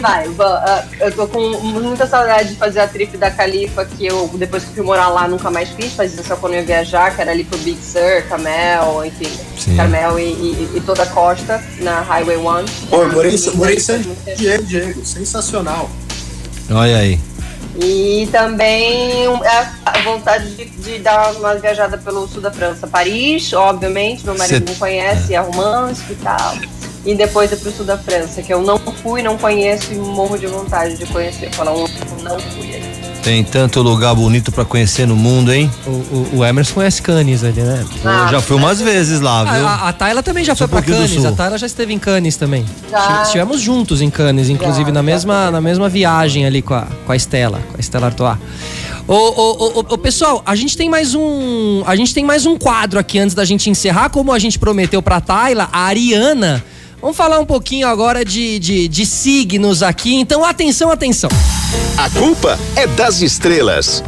[0.00, 4.06] vai, va- ah, eu tô com muita saudade de fazer a trip da Califa, que
[4.06, 6.64] eu, depois que eu fui morar lá, nunca mais fiz, fazia só quando eu ia
[6.66, 9.76] viajar, que era ali pro Big Sur, Camel, enfim, Sim.
[9.76, 12.42] Carmel e, e- e toda a costa, na Highway 1.
[12.88, 14.00] Pô, eu morei, morei em San
[14.36, 15.90] Diego, Diego, sensacional.
[16.70, 17.18] Olha aí.
[17.76, 22.86] E também a a vontade de, de dar uma viajada pelo sul da França.
[22.86, 26.54] Paris, obviamente, meu marido Cê- não conhece, é romântico e tal.
[27.04, 30.38] E depois é pro sul da França, que eu não fui, não conheço e morro
[30.38, 31.50] de vontade de conhecer.
[31.54, 31.86] Falar um,
[32.22, 33.03] não fui aí.
[33.24, 35.70] Tem tanto lugar bonito pra conhecer no mundo, hein?
[35.86, 37.82] O, o- o Emerson conhece Cannes ali, né?
[38.04, 39.66] Eu Ah, já fui umas vezes lá, viu?
[39.66, 41.24] A, a, a Tayla também já Só foi um pra do Cannes.
[41.24, 42.66] A Tayla já esteve em Cannes também.
[42.90, 43.22] Já.
[43.22, 47.12] Estivemos juntos em Cannes, inclusive Já, na mesma, na mesma viagem ali com a, com
[47.12, 48.36] a Estela, com a Estela Artois.
[49.08, 51.82] Ô, ô, ô, ô, ô, pessoal, a gente tem mais um.
[51.86, 54.10] A gente tem mais um quadro aqui antes da gente encerrar.
[54.10, 56.62] Como a gente prometeu pra Tayla, a Ariana.
[57.00, 60.14] Vamos falar um pouquinho agora de, de, de signos aqui.
[60.14, 61.30] Então, atenção, atenção.
[61.96, 64.02] A culpa é das estrelas.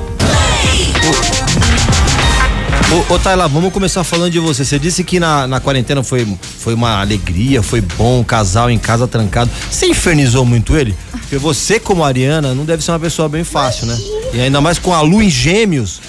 [3.10, 4.64] Ô, ô Tayla, vamos começar falando de você.
[4.64, 9.08] Você disse que na, na quarentena foi, foi uma alegria, foi bom, casal em casa
[9.08, 9.50] trancado.
[9.70, 10.96] Você infernizou muito ele?
[11.10, 13.98] Porque você, como Ariana, não deve ser uma pessoa bem fácil, né?
[14.32, 16.00] E ainda mais com a lua em gêmeos.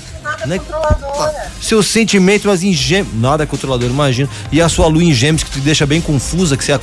[0.45, 0.59] Né?
[1.59, 3.15] Seu sentimento, mas em gêmeos.
[3.15, 4.29] Nada é controlador, imagina.
[4.51, 6.73] E a sua lua em gêmeos que te deixa bem confusa, que você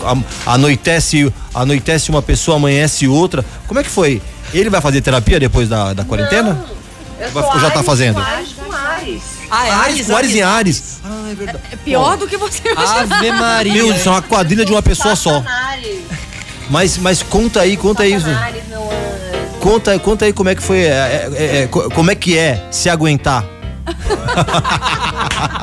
[0.45, 3.45] anoitece, anoitece uma pessoa, amanhece outra.
[3.69, 4.21] Como é que foi?
[4.55, 6.65] Ele vai fazer terapia depois da, da quarentena?
[7.21, 8.15] Eu Vai- sou já tá Ares fazendo?
[8.15, 9.23] com Ares com Ares.
[9.51, 11.01] Ah, Ares, com Ares em Ares.
[11.05, 11.61] Ah, é verdade.
[11.73, 13.17] É pior do que você imagina.
[13.17, 13.73] Ave Maria.
[13.75, 15.43] Meu, isso é uma quadrilha de uma pessoa só.
[16.71, 18.19] Mas, mas conta aí, conta aí.
[18.19, 19.59] Satanás, meu anjo.
[19.61, 22.67] Conta, conta aí como é que foi, é, é, é, co- como é que é
[22.71, 23.45] se aguentar.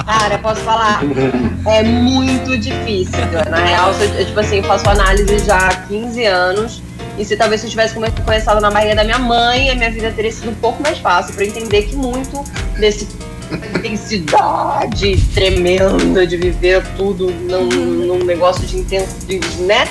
[0.05, 1.01] Cara, posso falar?
[1.68, 3.18] É muito difícil.
[3.49, 6.81] Na real, eu, tipo assim, eu faço análise já há 15 anos.
[7.18, 9.92] E se talvez se eu tivesse come- começado na barriga da minha mãe, a minha
[9.92, 12.44] vida teria sido um pouco mais fácil pra eu entender que muito
[12.80, 13.08] desse
[13.76, 19.88] intensidade tremenda de viver tudo num, num negócio de intenso, de, né?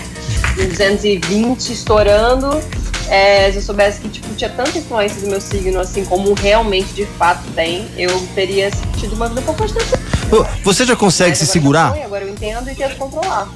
[0.57, 2.61] De 220 estourando.
[3.09, 6.93] É, se eu soubesse que tipo, tinha tanta influência do meu signo, assim como realmente
[6.95, 10.49] de fato tem, eu teria tido uma vida um pouco mais tranquila.
[10.63, 11.91] Você já consegue Mas se segurar?
[11.91, 13.49] foi, Agora eu entendo e tento controlar.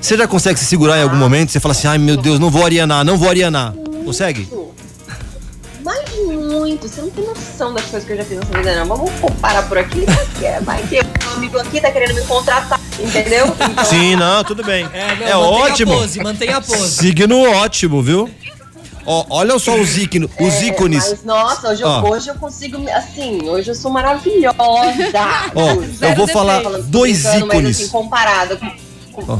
[0.00, 1.50] Você já consegue se segurar em algum momento?
[1.52, 3.74] Você fala assim, ai meu Deus, não vou arianar, não vou arianar.
[4.04, 4.48] Consegue?
[5.84, 8.86] Mas muito, você não tem noção das coisas que eu já fiz nessa vida, não.
[8.96, 9.10] Vamos
[9.40, 13.46] parar por aqui, porque vai que um amigo aqui tá querendo me contratar, entendeu?
[13.70, 14.86] Então, Sim, não, tudo bem.
[14.92, 15.92] É, não, É mantenha ótimo.
[15.92, 16.88] a pose, mantenha a pose.
[16.96, 18.30] Signo ótimo, viu?
[19.06, 21.08] Ó, olha só os, ícono, os é, ícones.
[21.10, 22.10] Mas, nossa, hoje, eu- Ó.
[22.10, 24.58] hoje eu consigo, assim, hoje eu sou maravilhosa.
[25.54, 25.74] Ó,
[26.06, 27.80] eu vou falar dois brincando, Mas, ícones.
[27.80, 28.66] assim, comparada com...
[29.12, 29.38] com- Ó.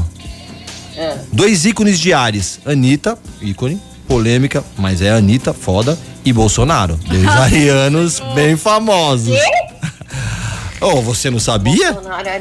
[0.99, 1.17] É.
[1.31, 2.59] Dois ícones de Ares.
[2.65, 6.99] Anitta, ícone, polêmica, mas é Anitta, foda, e Bolsonaro.
[7.07, 9.37] Dois arianos bem famosos.
[10.81, 11.93] Oh, você não sabia?
[11.93, 12.39] Bolsonaro é-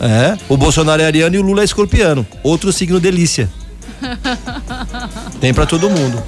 [0.00, 0.08] não.
[0.08, 2.24] É, o Bolsonaro é ariano e o Lula é escorpiano.
[2.44, 3.50] Outro signo delícia.
[5.40, 6.22] Tem pra todo mundo.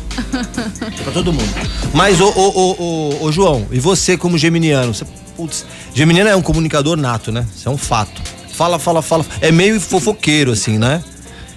[0.80, 1.48] Tem pra todo mundo.
[1.92, 4.92] Mas, ô, ô, ô, ô, ô, João, e você como geminiano?
[4.92, 5.04] Você,
[5.36, 5.64] putz,
[5.94, 7.46] geminiano é um comunicador nato, né?
[7.56, 8.20] Isso é um fato.
[8.54, 9.26] Fala, fala, fala.
[9.40, 11.02] É meio fofoqueiro, assim, né?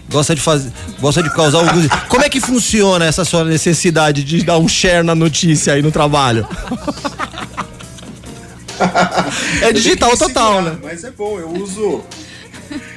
[0.10, 0.72] Gosta de fazer.
[1.00, 1.88] Gosta de causar alguns.
[2.08, 5.92] Como é que funciona essa sua necessidade de dar um share na notícia aí no
[5.92, 6.48] trabalho?
[9.62, 10.80] é digital total, segurar, né?
[10.82, 12.04] Mas é bom, eu uso.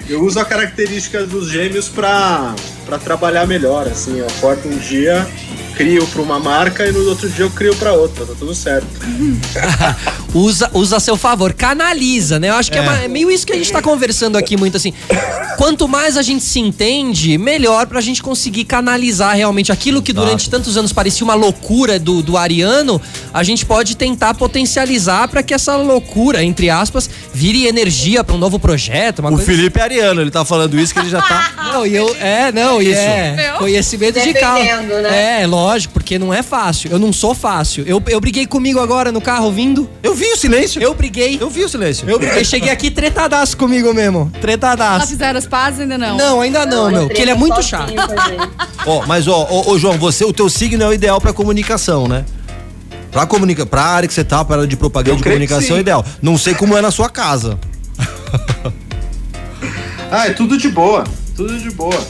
[0.08, 2.54] Eu uso a característica dos gêmeos pra,
[2.86, 3.86] pra trabalhar melhor.
[3.86, 5.28] Assim, eu acordo um dia,
[5.70, 8.26] crio pra uma marca e no outro dia eu crio pra outra.
[8.26, 8.86] Tá tudo certo.
[10.34, 12.48] usa, usa a seu favor, canaliza, né?
[12.50, 14.76] Eu acho que é, uma- é meio isso que a gente tá conversando aqui muito
[14.76, 14.92] assim.
[15.56, 20.48] Quanto mais a gente se entende, melhor pra gente conseguir canalizar realmente aquilo que durante
[20.48, 23.00] tantos anos parecia uma loucura do, do Ariano,
[23.32, 28.38] a gente pode tentar potencializar pra que essa loucura, entre aspas, vire energia pra um
[28.38, 31.20] novo projeto, uma O coisa Felipe é ariano, ele tá falando isso que ele já
[31.20, 31.52] tá.
[31.74, 32.14] não, e eu.
[32.20, 33.34] É, não, e é.
[33.36, 33.54] Meu.
[33.56, 34.60] Conhecimento de causa.
[34.82, 35.42] Né?
[35.42, 36.90] É, lógico, porque não é fácil.
[36.90, 37.84] Eu não sou fácil.
[37.86, 39.88] Eu, eu briguei comigo agora no carro vindo.
[40.02, 40.82] Eu vi o silêncio.
[40.82, 41.38] Eu briguei.
[41.40, 42.08] Eu vi o silêncio.
[42.08, 42.44] Eu briguei.
[42.44, 44.30] Cheguei aqui tretadaço comigo mesmo.
[44.34, 45.06] Já Tretadaço.
[45.08, 46.16] fizeram as pazes ainda não?
[46.16, 47.06] Não, ainda não, meu.
[47.06, 47.88] Porque ele é muito chato.
[47.90, 48.00] gente.
[48.86, 52.06] Ó, mas ó, ô, ô, João, você, o teu signo é o ideal pra comunicação,
[52.08, 52.24] né?
[53.12, 55.80] Pra, comunica, pra área que você tá, pra área de propaganda Eu de comunicação é
[55.80, 56.04] ideal.
[56.22, 57.58] Não sei como é na sua casa.
[60.12, 61.04] Ah, é tudo de boa.
[61.40, 62.06] Tudo de boa.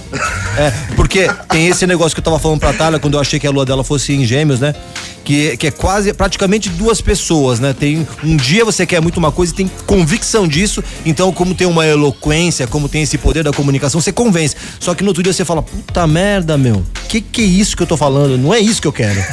[0.58, 3.46] É, porque tem esse negócio que eu tava falando pra Thalia quando eu achei que
[3.46, 4.74] a lua dela fosse em gêmeos, né?
[5.22, 7.72] Que, que é quase, praticamente duas pessoas, né?
[7.72, 11.64] Tem um dia você quer muito uma coisa e tem convicção disso, então como tem
[11.64, 14.56] uma eloquência, como tem esse poder da comunicação, você convence.
[14.80, 17.84] Só que no outro dia você fala, puta merda, meu, que que é isso que
[17.84, 18.36] eu tô falando?
[18.36, 19.24] Não é isso que eu quero.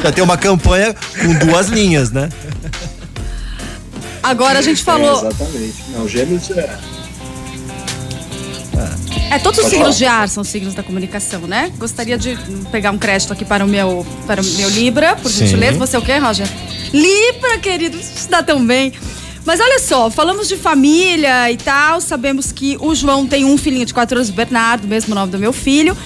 [0.00, 2.28] Já tem uma campanha com duas linhas, né?
[4.22, 5.26] Agora a gente É, falou.
[5.26, 5.74] exatamente.
[5.88, 6.78] Não, gêmeos é.
[9.30, 10.16] É, todos os Pode signos falar.
[10.16, 11.70] de ar são signos da comunicação, né?
[11.78, 12.36] Gostaria de
[12.70, 15.46] pegar um crédito aqui para o meu, para o meu Libra, por Sim.
[15.46, 15.78] gentileza.
[15.78, 16.46] Você é o quê, Roger?
[16.92, 18.92] Libra, querido, se dá tão bem.
[19.44, 23.84] Mas olha só, falamos de família e tal, sabemos que o João tem um filhinho
[23.84, 25.96] de 4 anos, o Bernardo, mesmo nome do meu filho.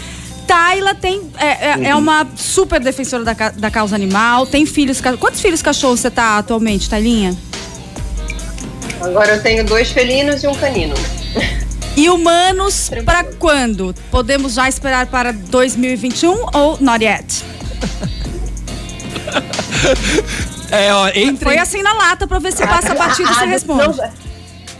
[0.47, 5.01] Tayla tem, é, é- é uma super defensora da, da causa animal, tem filhos.
[5.19, 7.37] Quantos filhos cachorros você tá atualmente, Taylinha?
[9.01, 10.95] Agora eu tenho dois felinos e um canino.
[11.97, 13.94] E humanos para quando?
[14.10, 17.44] Podemos já esperar para 2021 ou not yet?
[20.70, 21.44] É, ó, entre.
[21.44, 24.01] Foi assim na lata pra ver se passa batida e você responde.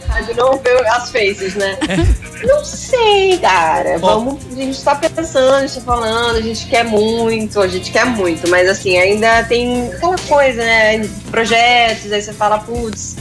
[0.07, 1.77] Rádio não vê as faces, né?
[2.43, 3.97] Não sei, cara.
[3.97, 7.91] Vamos, a gente tá pensando, a gente tá falando, a gente quer muito, a gente
[7.91, 11.09] quer muito, mas assim, ainda tem aquela coisa, né?
[11.31, 13.15] Projetos, aí você fala, putz,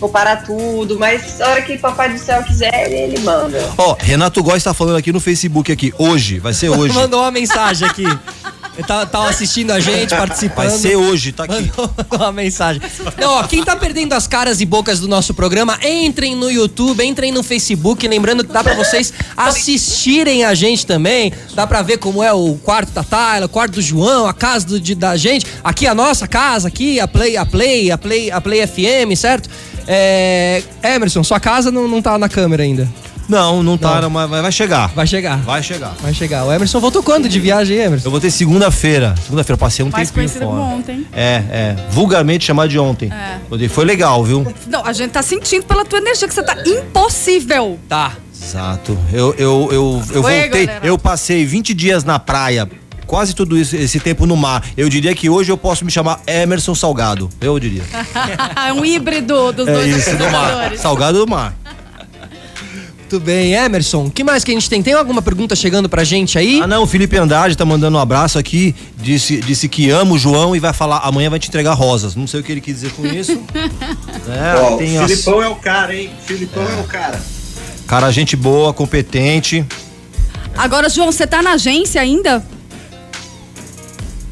[0.00, 3.58] vou parar tudo, mas a hora que Papai do Céu quiser, ele manda.
[3.76, 6.94] Ó, Renato Góes tá falando aqui no Facebook aqui, hoje, vai ser hoje.
[6.98, 8.04] Mandou uma mensagem aqui.
[8.78, 10.68] Ele tá, tá assistindo a gente, participando.
[10.68, 11.70] Vai ser hoje, tá aqui.
[11.76, 12.80] Mandou uma mensagem.
[13.20, 17.04] Não, ó, quem tá perdendo as caras e bocas do nosso programa, entrem no YouTube,
[17.04, 18.06] entrem no Facebook.
[18.08, 21.32] Lembrando que dá pra vocês assistirem a gente também.
[21.54, 24.66] Dá pra ver como é o quarto da Tayla, o quarto do João, a casa
[24.66, 25.44] do, de- da gente.
[25.62, 29.50] Aqui a nossa casa, aqui a Play, a Play, a Play, a Play FM, certo?
[29.86, 32.88] É, Emerson, sua casa não, não tá na câmera ainda.
[33.28, 34.10] Não, não tá, Não.
[34.10, 34.88] mas vai vai chegar.
[34.88, 35.36] Vai chegar.
[35.38, 35.94] Vai chegar.
[36.02, 36.44] Vai chegar.
[36.44, 38.08] O Emerson voltou quando de viagem, Emerson?
[38.08, 39.14] Eu vou ter segunda-feira.
[39.22, 40.58] Segunda-feira, passei um Mais tempinho conhecida fora.
[40.58, 41.06] como ontem.
[41.12, 41.76] É, é.
[41.90, 43.08] Vulgarmente chamado de ontem.
[43.12, 43.68] É.
[43.68, 44.52] Foi legal, viu?
[44.66, 47.78] Não, a gente tá sentindo pela tua energia que você tá impossível.
[47.88, 48.14] Tá.
[48.42, 48.98] Exato.
[49.12, 50.48] Eu, eu, eu, eu voltei.
[50.48, 50.80] galera.
[50.82, 52.68] Eu passei 20 dias na praia.
[53.10, 54.64] Quase tudo isso, esse tempo no mar.
[54.76, 57.28] Eu diria que hoje eu posso me chamar Emerson Salgado.
[57.40, 57.82] Eu diria.
[58.68, 60.76] é um híbrido dos É dois isso, do mar.
[60.76, 61.52] Salgado do mar.
[63.00, 64.04] Muito bem, Emerson.
[64.04, 64.80] O que mais que a gente tem?
[64.80, 66.60] Tem alguma pergunta chegando pra gente aí?
[66.62, 68.76] Ah, não, o Felipe Andrade tá mandando um abraço aqui.
[68.96, 72.14] Disse, disse que ama o João e vai falar, amanhã vai te entregar rosas.
[72.14, 73.32] Não sei o que ele quis dizer com isso.
[74.30, 76.10] é, Ó, tem o as- Filipão é o cara, hein?
[76.24, 77.20] Filipão é, o cara.
[77.88, 79.66] cara, gente boa, competente.
[80.56, 82.40] Agora, João, você tá na agência ainda?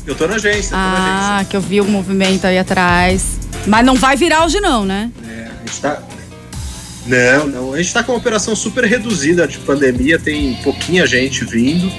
[0.08, 1.36] Eu tô na agência, tô na agência.
[1.36, 3.38] Ah, que eu vi o movimento aí atrás.
[3.66, 5.10] Mas não vai virar hoje não, né?
[5.28, 6.02] É, a gente tá.
[7.06, 7.74] Não, não.
[7.74, 11.92] A gente tá com uma operação super reduzida de pandemia, tem pouquinha gente vindo.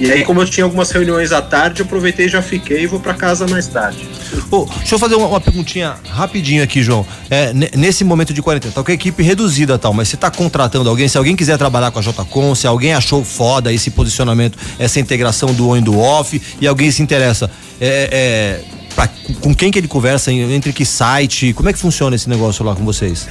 [0.00, 2.86] E aí, como eu tinha algumas reuniões à tarde, eu aproveitei e já fiquei e
[2.86, 4.08] vou pra casa mais tarde.
[4.50, 7.06] Ô, deixa eu fazer uma, uma perguntinha rapidinho aqui, João.
[7.28, 10.30] É, ne- nesse momento de quarentena, tá com a equipe reduzida tal, mas você tá
[10.30, 11.06] contratando alguém?
[11.06, 15.52] Se alguém quiser trabalhar com a JCon, se alguém achou foda esse posicionamento, essa integração
[15.52, 18.60] do on e do off, e alguém se interessa, é, é,
[18.94, 19.08] pra-
[19.42, 22.74] com quem que ele conversa, entre que site, como é que funciona esse negócio lá
[22.74, 23.28] com vocês?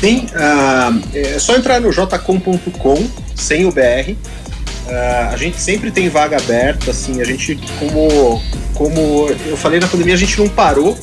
[0.00, 4.14] Tem, ah, é só entrar no jcom.com, sem o BR.
[4.88, 8.42] Ah, a gente sempre tem vaga aberta, assim, a gente, como,
[8.74, 10.98] como eu falei na pandemia, a gente não parou.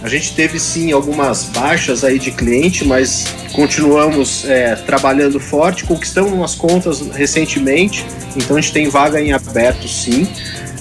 [0.00, 6.32] A gente teve sim algumas baixas aí de cliente, mas continuamos é, trabalhando forte, conquistamos
[6.32, 10.28] umas contas recentemente, então a gente tem vaga em aberto sim.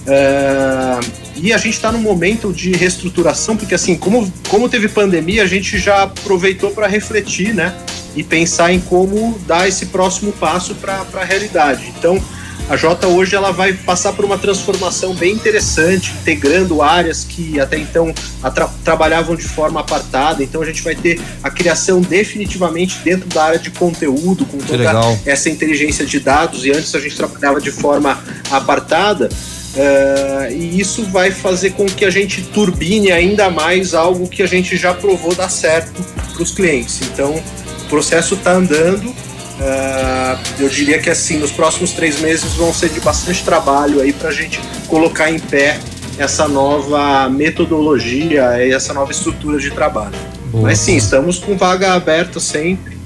[0.08, 1.00] Ah,
[1.36, 5.48] e a gente está num momento de reestruturação, porque assim, como, como teve pandemia, a
[5.48, 7.76] gente já aproveitou para refletir, né?
[8.18, 11.94] E pensar em como dar esse próximo passo para a realidade.
[11.98, 12.22] Então,
[12.70, 17.78] a Jota hoje ela vai passar por uma transformação bem interessante, integrando áreas que até
[17.78, 18.14] então
[18.54, 20.44] tra trabalhavam de forma apartada.
[20.44, 24.84] Então a gente vai ter a criação definitivamente dentro da área de conteúdo, com toda
[25.26, 26.66] essa inteligência de dados.
[26.66, 28.22] E antes a gente trabalhava de forma
[28.52, 29.30] apartada.
[29.78, 34.48] Uh, e isso vai fazer com que a gente turbine ainda mais algo que a
[34.48, 36.04] gente já provou dar certo
[36.34, 37.00] para os clientes.
[37.04, 37.42] Então,
[37.88, 39.10] o processo está andando.
[39.10, 44.14] Uh, eu diria que assim, nos próximos três meses vão ser de bastante trabalho aí
[44.14, 45.80] para a gente colocar em pé
[46.20, 50.14] essa nova metodologia e essa nova estrutura de trabalho.
[50.52, 50.66] Boa.
[50.66, 52.97] Mas sim, estamos com vaga aberta sempre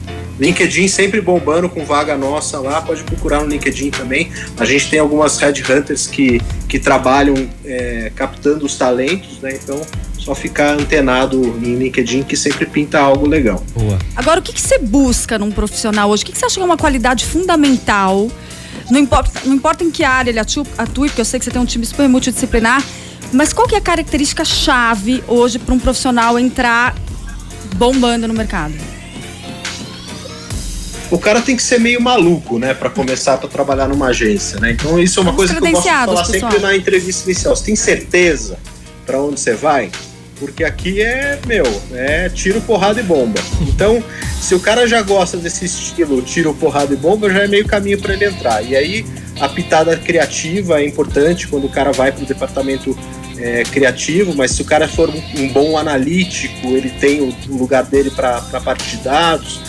[0.41, 4.31] LinkedIn sempre bombando com vaga nossa lá, pode procurar no LinkedIn também.
[4.57, 9.53] A gente tem algumas headhunters que, que trabalham é, captando os talentos, né?
[9.53, 9.79] Então,
[10.17, 13.63] só ficar antenado em LinkedIn que sempre pinta algo legal.
[13.75, 13.99] Boa.
[14.15, 16.23] Agora, o que, que você busca num profissional hoje?
[16.23, 18.27] O que, que você acha que é uma qualidade fundamental?
[18.89, 21.51] Não importa, não importa em que área ele atue, atue, porque eu sei que você
[21.51, 22.83] tem um time super multidisciplinar,
[23.31, 26.95] mas qual que é a característica chave hoje para um profissional entrar
[27.75, 28.73] bombando no mercado?
[31.11, 34.71] O cara tem que ser meio maluco, né, para começar para trabalhar numa agência, né?
[34.71, 36.51] Então isso é uma coisa que eu gosto de falar pessoal.
[36.51, 37.55] sempre na entrevista inicial.
[37.55, 38.57] Você tem certeza
[39.05, 39.91] para onde você vai?
[40.39, 43.39] Porque aqui é, meu, é tiro, porrada e bomba.
[43.61, 44.03] Então,
[44.41, 47.99] se o cara já gosta desse estilo tiro, porrada e bomba, já é meio caminho
[48.01, 48.63] para ele entrar.
[48.63, 49.05] E aí,
[49.39, 52.97] a pitada criativa é importante quando o cara vai para o departamento
[53.37, 57.57] é, criativo, mas se o cara for um, um bom analítico, ele tem o, o
[57.57, 59.59] lugar dele para a parte de dados.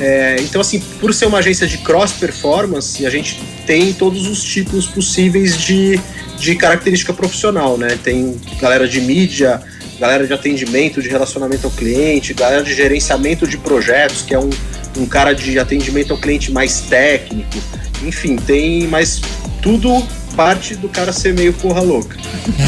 [0.00, 4.42] É, então, assim, por ser uma agência de cross performance, a gente tem todos os
[4.42, 5.98] tipos possíveis de,
[6.38, 7.98] de característica profissional, né?
[8.02, 9.60] Tem galera de mídia,
[9.98, 14.50] galera de atendimento, de relacionamento ao cliente, galera de gerenciamento de projetos, que é um,
[14.96, 17.58] um cara de atendimento ao cliente mais técnico.
[18.04, 19.20] Enfim, tem, mas
[19.60, 20.06] tudo
[20.38, 22.16] parte do cara ser meio porra louca.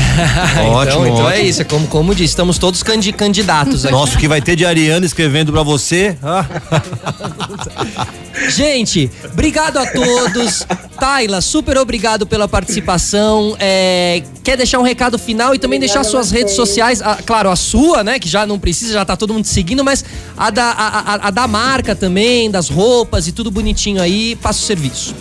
[0.72, 3.92] ótimo, então, então é isso, é como, como disse, estamos todos candidatos aqui.
[3.92, 6.18] Nossa, o que vai ter de Ariana escrevendo pra você.
[6.20, 6.44] Ah.
[8.50, 10.66] Gente, obrigado a todos.
[10.98, 13.56] Taila, super obrigado pela participação.
[13.60, 17.56] É, quer deixar um recado final e também deixar suas redes sociais, a, claro, a
[17.56, 18.18] sua, né?
[18.18, 20.04] Que já não precisa, já tá todo mundo seguindo, mas
[20.36, 24.34] a da, a, a, a da marca também, das roupas e tudo bonitinho aí.
[24.34, 25.14] Passa o serviço.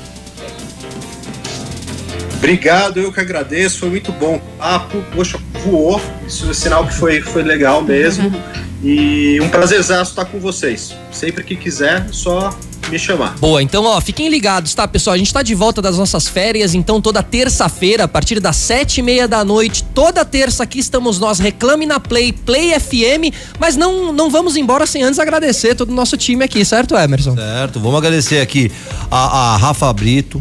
[2.36, 4.38] Obrigado, eu que agradeço, foi muito bom.
[4.58, 5.98] Papo, poxa, voou.
[6.26, 8.30] Isso é sinal que foi, foi legal mesmo.
[8.82, 10.94] E um prazerzaço estar com vocês.
[11.11, 12.57] Sempre que quiser, só
[12.90, 13.36] me chamar.
[13.39, 15.15] Boa, então ó, fiquem ligados, tá, pessoal?
[15.15, 18.98] A gente tá de volta das nossas férias, então toda terça-feira, a partir das sete
[18.98, 23.77] e meia da noite, toda terça aqui estamos nós, Reclame na Play, Play FM, mas
[23.77, 27.35] não, não vamos embora sem antes agradecer todo o nosso time aqui, certo, Emerson?
[27.35, 28.70] Certo, vamos agradecer aqui
[29.11, 30.39] a, a Rafa Brito,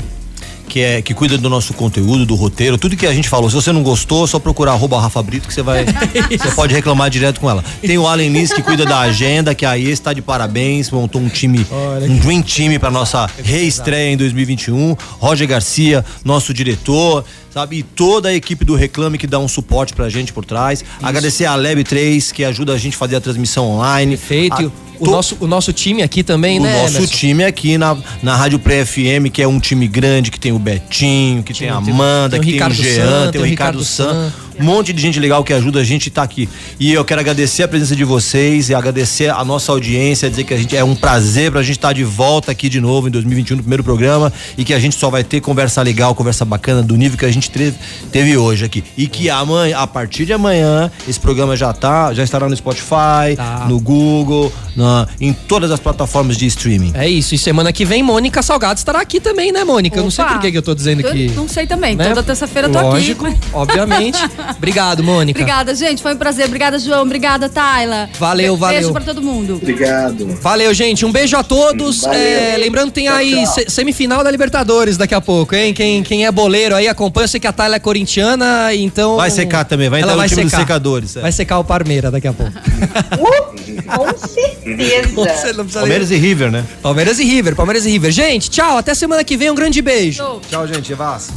[0.76, 3.50] que, é, que cuida do nosso conteúdo, do roteiro, tudo que a gente falou.
[3.50, 5.86] Se você não gostou, é só procurar arroba Rafa Brito que você vai.
[6.30, 7.64] você pode reclamar direto com ela.
[7.80, 11.30] Tem o Allen Nis que cuida da agenda, que aí está de parabéns, montou um
[11.30, 14.98] time, Olha um dream time para nossa reestreia em 2021.
[15.18, 17.24] Roger Garcia, nosso diretor
[17.56, 17.78] sabe?
[17.78, 20.82] E toda a equipe do Reclame que dá um suporte pra gente por trás.
[20.82, 20.90] Isso.
[21.02, 24.18] Agradecer a Lab 3 que ajuda a gente a fazer a transmissão online.
[24.18, 24.74] Perfeito.
[24.74, 26.80] A o, nosso, o nosso time aqui também, o né?
[26.80, 27.16] O nosso Emerson?
[27.16, 30.60] time aqui na, na Rádio Pré FM, que é um time grande, que tem o
[30.60, 34.32] Betinho, que tem, tem a Amanda, tem, que tem o Jean, tem o Ricardo San.
[34.60, 36.48] Um monte de gente legal que ajuda a gente estar tá aqui.
[36.80, 40.54] E eu quero agradecer a presença de vocês e agradecer a nossa audiência, dizer que
[40.54, 43.12] a gente é um prazer pra gente estar tá de volta aqui de novo em
[43.12, 46.82] 2021 no primeiro programa e que a gente só vai ter conversa legal, conversa bacana
[46.82, 47.78] do nível que a gente teve,
[48.12, 48.84] teve hoje aqui.
[48.98, 53.36] E que amanhã, a partir de amanhã, esse programa já tá, já estará no Spotify,
[53.36, 53.66] tá.
[53.68, 56.92] no Google, na, em todas as plataformas de streaming.
[56.94, 57.36] É isso.
[57.36, 59.96] E semana que vem, Mônica Salgado estará aqui também, né, Mônica?
[59.96, 60.00] Opa.
[60.00, 61.30] Eu não sei por que, que eu tô dizendo que.
[61.30, 61.96] Não sei também.
[61.96, 62.10] Né?
[62.10, 63.38] Toda terça-feira eu tô Lógico, aqui.
[63.54, 64.20] Obviamente.
[64.58, 65.40] Obrigado, Mônica.
[65.40, 66.02] Obrigada, gente.
[66.02, 66.46] Foi um prazer.
[66.46, 67.04] Obrigada, João.
[67.04, 68.10] Obrigada, Tayla.
[68.20, 68.80] Valeu, Be- valeu.
[68.80, 69.56] Beijo pra todo mundo.
[69.56, 70.28] Obrigado.
[70.42, 71.06] Valeu, gente.
[71.06, 72.04] Um beijo a todos.
[72.06, 73.46] É, lembrando, tem Tchau, aí tchau.
[73.54, 75.74] se- semifinal da Libertadores daqui a pouco, hein?
[75.74, 77.26] Quem, quem é boleiro aí acompanha.
[77.26, 79.16] Eu sei que a Tayla é corintiana, então.
[79.18, 80.62] Vai secar também, vai Ela entrar no vai time dos secar.
[80.64, 81.16] secadores.
[81.18, 81.22] é.
[81.22, 82.52] Vai secar o Parmeira daqui a pouco.
[83.86, 85.66] Com certeza.
[85.74, 86.64] Palmeiras e River, né?
[86.82, 88.12] Palmeiras e River, Palmeiras e River.
[88.12, 88.78] Gente, tchau.
[88.78, 89.50] Até semana que vem.
[89.52, 90.40] Um grande beijo.
[90.50, 90.92] Tchau, gente.
[90.92, 91.30] Evas.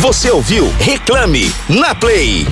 [0.00, 0.72] Você ouviu?
[0.78, 2.46] Reclame na Play.